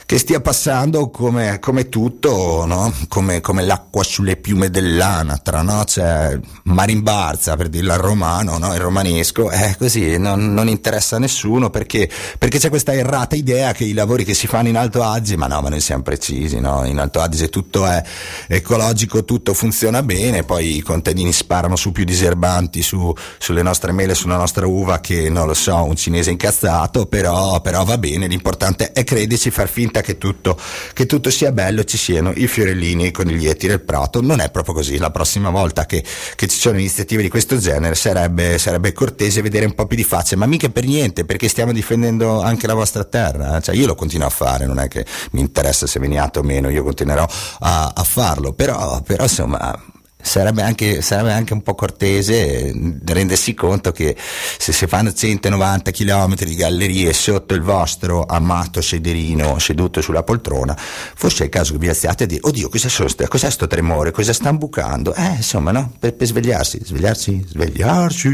che 0.07 0.19
stia 0.19 0.39
passando 0.39 1.09
come, 1.09 1.59
come 1.59 1.89
tutto, 1.89 2.63
no? 2.65 2.93
come, 3.09 3.41
come, 3.41 3.65
l'acqua 3.65 4.05
sulle 4.05 4.37
piume 4.37 4.69
dell'anatra, 4.69 5.61
no? 5.63 5.83
cioè 5.83 6.39
marimbarza 6.63 7.57
per 7.57 7.67
dirla 7.67 7.95
al 7.95 7.99
romano, 7.99 8.57
no? 8.57 8.73
il 8.73 8.79
romanesco, 8.79 9.49
è 9.49 9.75
così, 9.77 10.17
non, 10.17 10.53
non, 10.53 10.69
interessa 10.69 11.17
a 11.17 11.19
nessuno 11.19 11.69
perché, 11.69 12.09
perché, 12.37 12.57
c'è 12.57 12.69
questa 12.69 12.93
errata 12.93 13.35
idea 13.35 13.73
che 13.73 13.83
i 13.83 13.91
lavori 13.91 14.23
che 14.23 14.33
si 14.33 14.47
fanno 14.47 14.69
in 14.69 14.77
Alto 14.77 15.03
Adige, 15.03 15.35
ma 15.35 15.47
no, 15.47 15.59
ma 15.59 15.67
noi 15.67 15.81
siamo 15.81 16.03
precisi, 16.03 16.57
no? 16.61 16.85
in 16.85 16.99
Alto 16.99 17.19
Adige 17.19 17.49
tutto 17.49 17.85
è 17.85 18.01
ecologico, 18.47 19.25
tutto 19.25 19.53
funziona 19.53 20.03
bene, 20.03 20.43
poi 20.43 20.77
i 20.77 20.81
contadini 20.81 21.33
sparano 21.33 21.75
su 21.75 21.91
più 21.91 22.05
diserbanti 22.05 22.81
su, 22.81 23.13
sulle 23.37 23.61
nostre 23.61 23.91
mele, 23.91 24.15
sulla 24.15 24.37
nostra 24.37 24.67
uva 24.67 25.01
che 25.01 25.29
non 25.29 25.47
lo 25.47 25.53
so, 25.53 25.83
un 25.83 25.97
cinese 25.97 26.31
incazzato, 26.31 27.07
però, 27.07 27.59
però 27.59 27.83
va 27.83 27.97
bene, 27.97 28.27
l'importante 28.27 28.93
è 28.93 29.03
crederci, 29.03 29.51
far 29.51 29.67
finta 29.67 29.95
che 30.01 30.17
tutto, 30.17 30.59
che 30.93 31.05
tutto, 31.05 31.29
sia 31.29 31.51
bello, 31.51 31.83
ci 31.83 31.97
siano 31.97 32.31
i 32.35 32.47
fiorellini 32.47 33.03
e 33.03 33.07
i 33.07 33.11
coniglietti 33.11 33.67
del 33.67 33.81
prato. 33.81 34.21
Non 34.21 34.39
è 34.39 34.49
proprio 34.51 34.73
così. 34.73 34.97
La 34.97 35.11
prossima 35.11 35.49
volta 35.49 35.85
che, 35.85 36.03
che 36.35 36.47
ci 36.47 36.57
sono 36.57 36.77
iniziative 36.77 37.21
di 37.21 37.29
questo 37.29 37.57
genere 37.57 37.95
sarebbe, 37.95 38.57
sarebbe, 38.57 38.93
cortese 38.93 39.41
vedere 39.41 39.65
un 39.65 39.73
po' 39.73 39.85
più 39.85 39.97
di 39.97 40.03
faccia, 40.03 40.35
ma 40.35 40.45
mica 40.45 40.69
per 40.69 40.85
niente, 40.85 41.25
perché 41.25 41.47
stiamo 41.47 41.71
difendendo 41.71 42.41
anche 42.41 42.67
la 42.67 42.73
vostra 42.73 43.03
terra. 43.03 43.59
Cioè, 43.59 43.75
io 43.75 43.87
lo 43.87 43.95
continuo 43.95 44.27
a 44.27 44.31
fare, 44.31 44.65
non 44.65 44.79
è 44.79 44.87
che 44.87 45.05
mi 45.31 45.41
interessa 45.41 45.87
se 45.87 45.99
veniate 45.99 46.39
o 46.39 46.43
meno, 46.43 46.69
io 46.69 46.83
continuerò 46.83 47.27
a, 47.59 47.93
a 47.95 48.03
farlo, 48.03 48.53
però, 48.53 49.01
però 49.01 49.23
insomma 49.23 49.95
sarebbe 50.27 50.61
anche, 50.61 51.01
sarebbe 51.01 51.31
anche 51.31 51.53
un 51.53 51.63
po' 51.63 51.73
cortese 51.73 52.67
eh, 52.67 52.97
rendersi 53.05 53.53
conto 53.53 53.91
che 53.91 54.15
se 54.57 54.71
si 54.71 54.85
fanno 54.85 55.11
190 55.11 55.91
km 55.91 56.35
di 56.35 56.55
gallerie 56.55 57.13
sotto 57.13 57.53
il 57.53 57.61
vostro 57.61 58.25
amato 58.25 58.81
sederino 58.81 59.57
seduto 59.59 60.01
sulla 60.01 60.23
poltrona, 60.23 60.75
forse 60.77 61.43
è 61.43 61.45
il 61.45 61.51
caso 61.51 61.73
che 61.73 61.79
vi 61.79 61.87
alziate 61.87 62.25
e 62.25 62.27
dire, 62.27 62.41
oddio, 62.43 62.69
cos'è, 62.69 62.89
sono 62.89 63.07
sta- 63.07 63.27
cos'è 63.27 63.49
sto 63.49 63.67
tremore, 63.67 64.11
cosa 64.11 64.33
stanno 64.33 64.57
bucando? 64.57 65.13
Eh, 65.15 65.35
insomma, 65.37 65.71
no? 65.71 65.93
Per, 65.97 66.13
per 66.13 66.27
svegliarsi, 66.27 66.79
svegliarsi, 66.83 67.45
svegliarsi. 67.47 68.27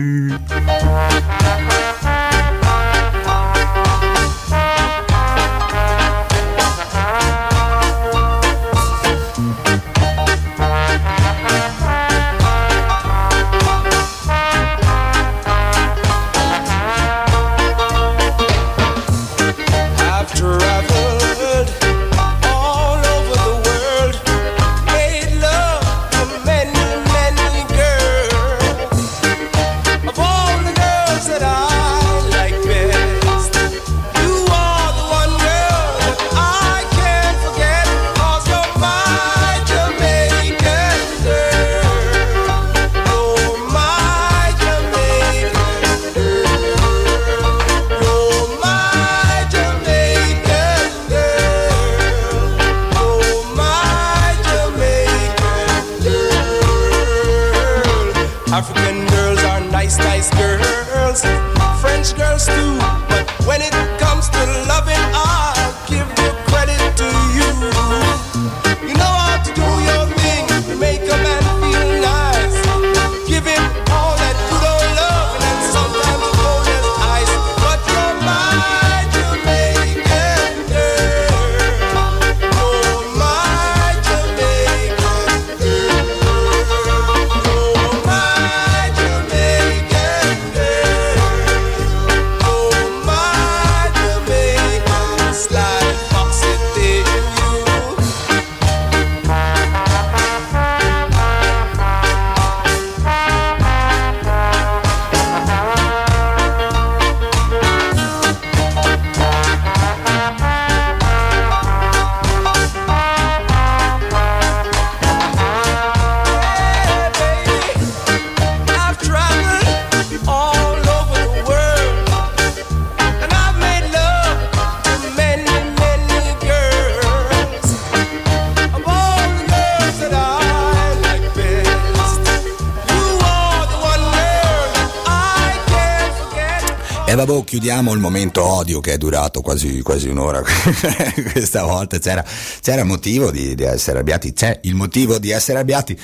Chiudiamo 137.53 137.93
il 137.93 137.99
momento 137.99 138.43
odio 138.43 138.79
che 138.79 138.93
è 138.93 138.97
durato 138.97 139.41
quasi, 139.41 139.83
quasi 139.83 140.09
un'ora 140.09 140.41
questa 141.31 141.63
volta. 141.63 141.99
C'era, 141.99 142.25
c'era 142.61 142.83
motivo 142.83 143.29
di, 143.29 143.53
di 143.53 143.61
essere 143.61 143.97
arrabbiati, 143.97 144.33
c'è 144.33 144.61
il 144.63 144.73
motivo 144.73 145.19
di 145.19 145.29
essere 145.29 145.59
arrabbiati. 145.59 145.95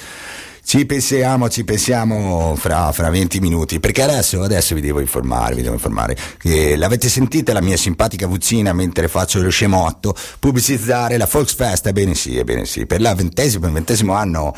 Ci 0.69 0.85
pensiamo, 0.85 1.49
ci 1.49 1.63
pensiamo 1.63 2.53
fra, 2.55 2.91
fra 2.91 3.09
20 3.09 3.39
minuti, 3.39 3.79
perché 3.79 4.03
adesso, 4.03 4.43
adesso 4.43 4.75
vi 4.75 4.81
devo 4.81 4.99
informare, 4.99 5.55
vi 5.55 5.63
devo 5.63 5.73
informare. 5.73 6.15
Che 6.37 6.75
l'avete 6.75 7.09
sentita 7.09 7.53
la 7.53 7.59
mia 7.59 7.75
simpatica 7.75 8.27
vocina 8.27 8.71
mentre 8.71 9.07
faccio 9.07 9.41
lo 9.41 9.49
scemotto? 9.49 10.15
Pubblicizzare 10.37 11.17
la 11.17 11.27
Volksfest, 11.27 11.87
ebbene 11.87 12.13
sì, 12.13 12.37
ebbene 12.37 12.67
sì, 12.67 12.85
per 12.85 13.01
la 13.01 13.15
ventesimo, 13.15 13.65
il 13.65 13.71
ventesimo 13.71 14.13
anno 14.13 14.53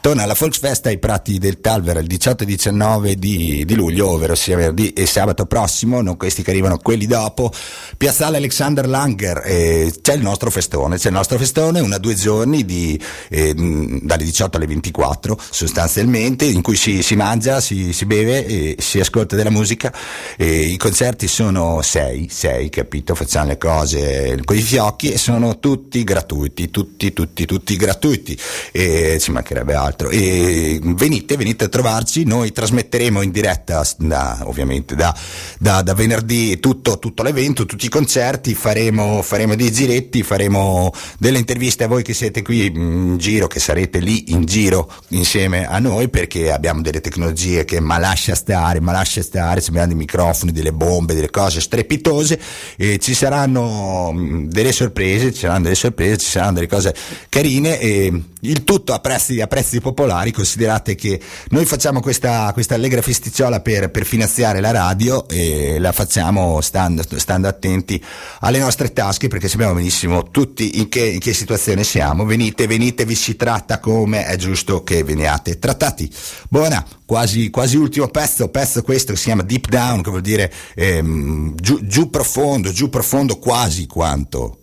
torna 0.00 0.24
la 0.24 0.36
Volksfest 0.38 0.86
ai 0.86 1.00
Prati 1.00 1.38
del 1.38 1.60
Talver 1.60 1.96
il 1.96 2.06
18 2.06 2.44
e 2.44 2.46
19 2.46 3.16
di, 3.16 3.64
di 3.64 3.74
luglio, 3.74 4.10
ovvero 4.10 4.36
sia 4.36 4.54
venerdì 4.54 4.92
e 4.92 5.04
sabato 5.04 5.46
prossimo, 5.46 6.00
non 6.00 6.16
questi 6.16 6.44
che 6.44 6.52
arrivano, 6.52 6.78
quelli 6.78 7.06
dopo, 7.06 7.50
Piazzale 7.96 8.36
Alexander 8.36 8.86
Langer, 8.86 9.42
eh, 9.44 9.92
c'è 10.00 10.14
il 10.14 10.22
nostro 10.22 10.48
festone, 10.48 10.96
c'è 10.96 11.08
il 11.08 11.14
nostro 11.14 11.38
festone, 11.38 11.80
una 11.80 11.98
due 11.98 12.14
giorni 12.14 12.64
di, 12.64 12.96
eh, 13.30 13.52
dalle 13.52 14.22
18 14.22 14.58
alle 14.58 14.66
24 14.68 15.36
sostanzialmente, 15.56 16.44
in 16.44 16.60
cui 16.60 16.76
si, 16.76 17.02
si 17.02 17.16
mangia, 17.16 17.60
si, 17.60 17.94
si 17.94 18.04
beve 18.04 18.76
si 18.78 19.00
ascolta 19.00 19.36
della 19.36 19.48
musica, 19.48 19.90
i 20.36 20.76
concerti 20.76 21.26
sono 21.28 21.80
sei, 21.80 22.28
sei, 22.30 22.68
capito, 22.68 23.14
facciamo 23.14 23.48
le 23.48 23.56
cose 23.56 24.38
con 24.44 24.54
i 24.54 24.60
fiocchi 24.60 25.12
e 25.12 25.16
sono 25.16 25.58
tutti 25.58 26.04
gratuiti, 26.04 26.68
tutti, 26.68 27.14
tutti, 27.14 27.46
tutti 27.46 27.76
gratuiti, 27.76 28.38
e 28.70 29.16
ci 29.18 29.30
mancherebbe 29.30 29.72
altro. 29.72 30.10
E 30.10 30.78
venite, 30.82 31.38
venite 31.38 31.64
a 31.64 31.68
trovarci, 31.68 32.24
noi 32.24 32.52
trasmetteremo 32.52 33.22
in 33.22 33.30
diretta, 33.30 33.82
da, 33.96 34.40
ovviamente, 34.42 34.94
da, 34.94 35.16
da, 35.58 35.80
da 35.80 35.94
venerdì 35.94 36.60
tutto, 36.60 36.98
tutto 36.98 37.22
l'evento, 37.22 37.64
tutti 37.64 37.86
i 37.86 37.90
concerti, 37.90 38.54
faremo, 38.54 39.22
faremo 39.22 39.56
dei 39.56 39.72
giretti, 39.72 40.22
faremo 40.22 40.92
delle 41.18 41.38
interviste 41.38 41.84
a 41.84 41.88
voi 41.88 42.02
che 42.02 42.12
siete 42.12 42.42
qui 42.42 42.66
in 42.66 43.16
giro, 43.16 43.46
che 43.46 43.58
sarete 43.58 44.00
lì 44.00 44.32
in 44.32 44.44
giro 44.44 44.92
insieme 45.08 45.45
a 45.46 45.78
noi 45.78 46.08
perché 46.08 46.52
abbiamo 46.52 46.80
delle 46.80 47.00
tecnologie 47.00 47.64
che 47.64 47.80
ma 47.80 47.98
lascia 47.98 48.34
stare, 48.34 48.80
ma 48.80 48.92
lascia 48.92 49.22
stare, 49.22 49.62
abbiamo 49.66 49.86
dei 49.86 49.96
microfoni, 49.96 50.52
delle 50.52 50.72
bombe, 50.72 51.14
delle 51.14 51.30
cose 51.30 51.60
strepitose 51.60 52.38
e 52.76 52.98
ci 52.98 53.14
saranno 53.14 54.12
mh, 54.12 54.48
delle 54.48 54.72
sorprese, 54.72 55.32
ci 55.32 55.40
saranno 55.40 55.64
delle 55.64 55.74
sorprese, 55.74 56.16
ci 56.18 56.30
saranno 56.30 56.54
delle 56.54 56.66
cose 56.66 56.94
carine 57.28 57.78
e 57.78 58.22
il 58.40 58.64
tutto 58.64 58.92
a 58.92 59.00
prezzi, 59.00 59.40
a 59.40 59.46
prezzi 59.46 59.80
popolari, 59.80 60.30
considerate 60.30 60.94
che 60.94 61.20
noi 61.48 61.64
facciamo 61.64 62.00
questa, 62.00 62.50
questa 62.52 62.74
allegra 62.74 63.02
festicciola 63.02 63.60
per, 63.60 63.90
per 63.90 64.04
finanziare 64.04 64.60
la 64.60 64.70
radio 64.70 65.28
e 65.28 65.78
la 65.78 65.92
facciamo 65.92 66.60
stando, 66.60 67.02
stando 67.16 67.48
attenti 67.48 68.02
alle 68.40 68.58
nostre 68.58 68.92
tasche 68.92 69.28
perché 69.28 69.48
sappiamo 69.48 69.74
benissimo 69.74 70.30
tutti 70.30 70.78
in 70.78 70.88
che, 70.88 71.04
in 71.04 71.18
che 71.18 71.32
situazione 71.32 71.84
siamo. 71.84 72.24
Venite, 72.24 72.66
venite, 72.66 73.04
vi 73.04 73.14
si 73.14 73.36
tratta 73.36 73.78
come 73.78 74.26
è 74.26 74.36
giusto 74.36 74.82
che 74.82 75.02
veniate 75.36 75.58
trattati. 75.58 76.10
Buona, 76.48 76.84
quasi, 77.04 77.50
quasi 77.50 77.76
ultimo 77.76 78.08
pezzo, 78.08 78.48
pezzo 78.48 78.82
questo 78.82 79.12
che 79.12 79.18
si 79.18 79.24
chiama 79.24 79.42
Deep 79.42 79.68
Down, 79.68 80.02
che 80.02 80.10
vuol 80.10 80.22
dire 80.22 80.52
ehm, 80.74 81.54
giù, 81.54 81.84
giù 81.86 82.10
profondo, 82.10 82.72
giù 82.72 82.88
profondo 82.88 83.38
quasi 83.38 83.86
quanto. 83.86 84.60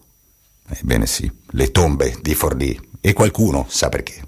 Ebbene 0.67 1.05
sì, 1.05 1.31
le 1.51 1.71
tombe 1.71 2.17
di 2.21 2.33
Forlì. 2.33 2.91
E 2.99 3.13
qualcuno 3.13 3.65
sa 3.69 3.89
perché. 3.89 4.21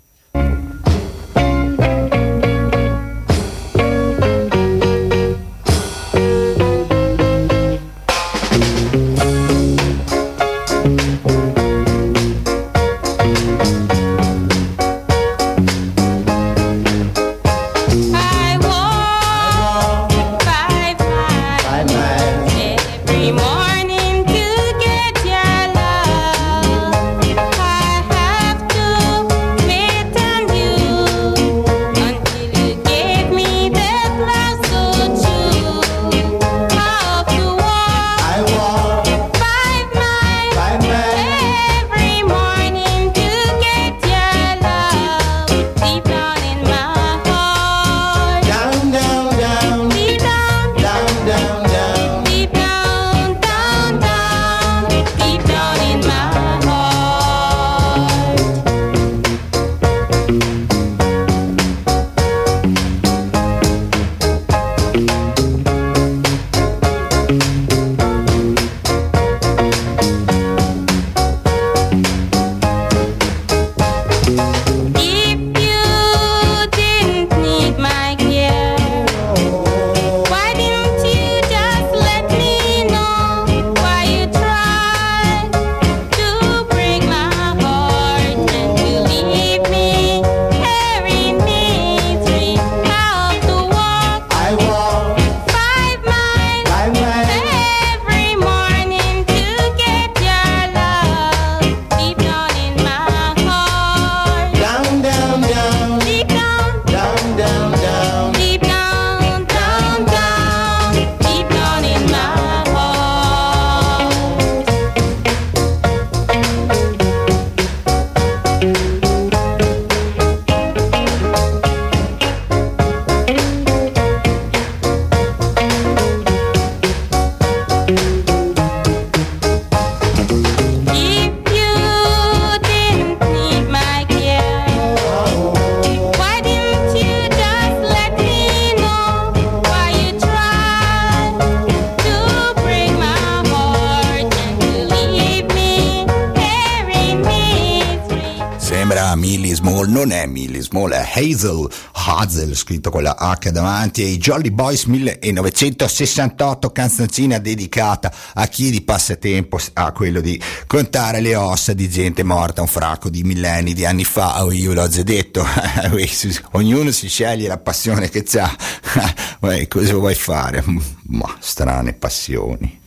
Hazel 151.15 151.67
Hazel, 152.07 152.55
scritto 152.55 152.89
con 152.89 153.03
la 153.03 153.15
H 153.17 153.49
davanti, 153.51 154.03
e 154.03 154.07
i 154.07 154.17
Jolly 154.17 154.51
Boys 154.51 154.83
1968, 154.85 156.71
canzoncina 156.71 157.39
dedicata 157.39 158.13
a 158.33 158.47
chi 158.47 158.69
di 158.69 158.81
passatempo 158.81 159.59
ha 159.73 159.91
quello 159.91 160.21
di 160.21 160.39
contare 160.67 161.21
le 161.21 161.35
ossa 161.35 161.73
di 161.73 161.89
gente 161.89 162.23
morta 162.23 162.61
un 162.61 162.67
fracco 162.67 163.09
di 163.09 163.23
millenni, 163.23 163.73
di 163.73 163.85
anni 163.85 164.03
fa, 164.03 164.43
oh, 164.43 164.51
io 164.51 164.73
l'ho 164.73 164.87
già 164.87 165.03
detto, 165.03 165.45
ognuno 166.51 166.91
si 166.91 167.07
sceglie 167.07 167.47
la 167.47 167.57
passione 167.57 168.09
che 168.09 168.23
ha, 168.39 168.55
cosa 169.67 169.93
vuoi 169.93 170.15
fare? 170.15 170.63
Ma 171.07 171.35
strane 171.39 171.93
passioni. 171.93 172.84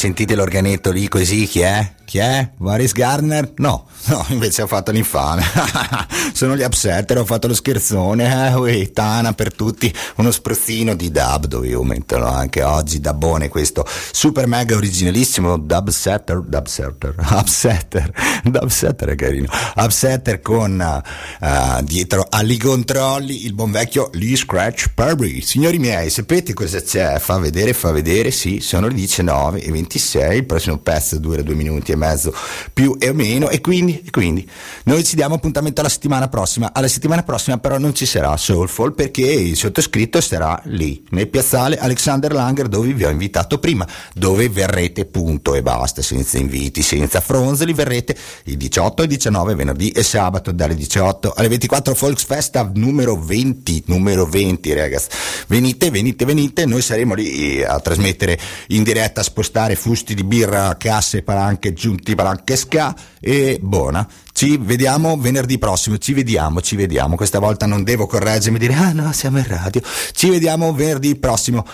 Sentite 0.00 0.34
l'organetto 0.34 0.90
lì 0.92 1.08
così, 1.08 1.44
chi 1.44 1.60
è? 1.60 1.92
Chi 2.06 2.16
è? 2.16 2.52
Boris 2.56 2.92
Gardner? 2.92 3.52
No, 3.56 3.84
no, 4.06 4.24
invece 4.28 4.62
ho 4.62 4.66
fatto 4.66 4.92
l'infame. 4.92 5.42
Sono 6.32 6.56
gli 6.56 6.62
upsetter, 6.62 7.18
ho 7.18 7.24
fatto 7.24 7.46
lo 7.46 7.54
scherzone, 7.54 8.48
eh, 8.48 8.54
ui, 8.54 8.92
tana 8.92 9.32
per 9.32 9.54
tutti, 9.54 9.92
uno 10.16 10.30
spruzzino 10.30 10.94
di 10.94 11.10
dub, 11.10 11.46
dovevo 11.46 11.82
metterlo 11.82 12.26
anche 12.26 12.62
oggi, 12.62 13.00
dabbone 13.00 13.48
questo 13.48 13.86
super 13.86 14.46
mega 14.46 14.76
originalissimo 14.76 15.58
dubsetter, 15.58 16.40
dubsetter, 16.40 17.14
upsetter, 17.30 18.12
dubsetter 18.44 19.08
è 19.10 19.14
carino, 19.14 19.48
upsetter 19.76 20.40
con 20.40 21.02
uh, 21.40 21.82
dietro 21.82 22.26
agli 22.28 22.58
controlli 22.58 23.44
il 23.44 23.54
buon 23.54 23.70
vecchio 23.70 24.10
Lee 24.14 24.36
Scratch 24.36 24.90
Perry. 24.94 25.40
Signori 25.40 25.78
miei, 25.78 26.10
sapete 26.10 26.54
cosa 26.54 26.80
c'è? 26.80 27.18
Fa 27.18 27.38
vedere, 27.38 27.72
fa 27.72 27.90
vedere, 27.90 28.30
sì, 28.30 28.60
sono 28.60 28.88
le 28.88 28.94
19 28.94 29.62
e 29.62 29.70
26, 29.70 30.36
il 30.36 30.46
prossimo 30.46 30.78
pezzo 30.78 31.18
dura 31.18 31.42
due 31.42 31.54
minuti 31.54 31.92
e 31.92 31.96
mezzo 31.96 32.34
più 32.72 32.96
e 32.98 33.12
meno 33.12 33.48
e 33.48 33.60
quindi, 33.60 34.02
e 34.04 34.10
quindi 34.10 34.48
noi 34.84 35.04
ci 35.04 35.14
diamo 35.14 35.34
appuntamento 35.34 35.80
alla 35.80 35.90
settimana 35.90 36.28
prossima. 36.28 36.72
Alla 36.72 36.88
settimana 36.88 37.22
prossima 37.22 37.58
però 37.58 37.78
non 37.78 37.94
ci 37.94 38.06
sarà 38.06 38.36
Soulful 38.36 38.94
perché 38.94 39.22
il 39.22 39.56
sottoscritto 39.56 40.20
sarà 40.20 40.60
lì, 40.64 41.04
nel 41.10 41.28
piazzale 41.28 41.78
Alexander 41.78 42.32
Langer 42.32 42.68
dove 42.68 42.92
vi 42.92 43.04
ho 43.04 43.10
invitato 43.10 43.58
prima, 43.58 43.86
dove 44.14 44.48
verrete 44.48 45.04
punto 45.04 45.54
e 45.54 45.62
basta, 45.62 46.02
senza 46.02 46.38
inviti, 46.38 46.82
senza 46.82 47.20
fronzoli, 47.20 47.72
verrete 47.72 48.16
il 48.50 48.56
18, 48.56 49.02
il 49.02 49.08
19, 49.08 49.54
venerdì 49.54 49.90
e 49.90 50.02
sabato 50.02 50.52
dalle 50.52 50.74
18 50.74 51.32
alle 51.36 51.48
24 51.48 51.94
Volksfesta 51.94 52.70
numero 52.74 53.16
20, 53.16 53.84
numero 53.86 54.26
20 54.26 54.72
ragazzi. 54.72 55.08
Venite, 55.46 55.90
venite, 55.90 56.24
venite, 56.24 56.66
noi 56.66 56.82
saremo 56.82 57.14
lì 57.14 57.62
a 57.62 57.78
trasmettere 57.80 58.38
in 58.68 58.82
diretta, 58.82 59.20
a 59.20 59.24
spostare 59.24 59.76
fusti 59.76 60.14
di 60.14 60.24
birra, 60.24 60.76
casse, 60.76 61.22
palanche, 61.22 61.72
giunti, 61.72 62.14
palanche 62.14 62.56
ska 62.56 62.94
e 63.20 63.58
buona. 63.60 64.06
Ci 64.32 64.56
vediamo 64.58 65.16
venerdì 65.16 65.58
prossimo, 65.58 65.98
ci 65.98 66.12
vediamo, 66.12 66.60
ci 66.60 66.76
vediamo. 66.76 67.16
Questa 67.16 67.38
volta 67.38 67.66
non 67.66 67.84
devo 67.84 68.06
correggermi 68.06 68.56
e 68.56 68.60
dire 68.60 68.74
ah 68.74 68.92
no, 68.92 69.12
siamo 69.12 69.38
in 69.38 69.46
radio. 69.46 69.80
Ci 70.12 70.30
vediamo 70.30 70.72
venerdì 70.72 71.16
prossimo. 71.16 71.66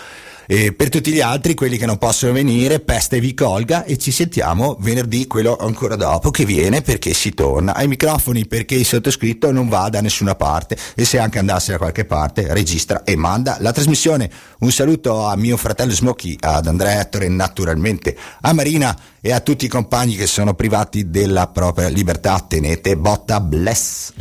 E 0.46 0.72
per 0.72 0.88
tutti 0.88 1.12
gli 1.12 1.20
altri, 1.20 1.54
quelli 1.54 1.76
che 1.76 1.86
non 1.86 1.98
possono 1.98 2.32
venire, 2.32 2.78
peste 2.78 3.18
vi 3.18 3.34
colga 3.34 3.84
e 3.84 3.98
ci 3.98 4.12
sentiamo 4.12 4.76
venerdì, 4.80 5.26
quello 5.26 5.56
ancora 5.56 5.96
dopo 5.96 6.30
che 6.30 6.44
viene 6.44 6.82
perché 6.82 7.12
si 7.14 7.34
torna 7.34 7.74
ai 7.74 7.88
microfoni 7.88 8.46
perché 8.46 8.76
il 8.76 8.86
sottoscritto 8.86 9.50
non 9.50 9.68
va 9.68 9.88
da 9.88 10.00
nessuna 10.00 10.36
parte 10.36 10.76
e 10.94 11.04
se 11.04 11.18
anche 11.18 11.40
andasse 11.40 11.72
da 11.72 11.78
qualche 11.78 12.04
parte 12.04 12.52
registra 12.52 13.02
e 13.02 13.16
manda 13.16 13.56
la 13.60 13.72
trasmissione. 13.72 14.30
Un 14.60 14.70
saluto 14.70 15.26
a 15.26 15.36
mio 15.36 15.56
fratello 15.56 15.92
Smokey, 15.92 16.36
ad 16.38 16.66
Andrea 16.66 17.00
Ettore 17.00 17.28
naturalmente, 17.28 18.16
a 18.40 18.52
Marina 18.52 18.96
e 19.20 19.32
a 19.32 19.40
tutti 19.40 19.64
i 19.64 19.68
compagni 19.68 20.14
che 20.14 20.26
sono 20.26 20.54
privati 20.54 21.10
della 21.10 21.48
propria 21.48 21.88
libertà. 21.88 22.38
Tenete 22.46 22.96
botta 22.96 23.40
bless. 23.40 24.12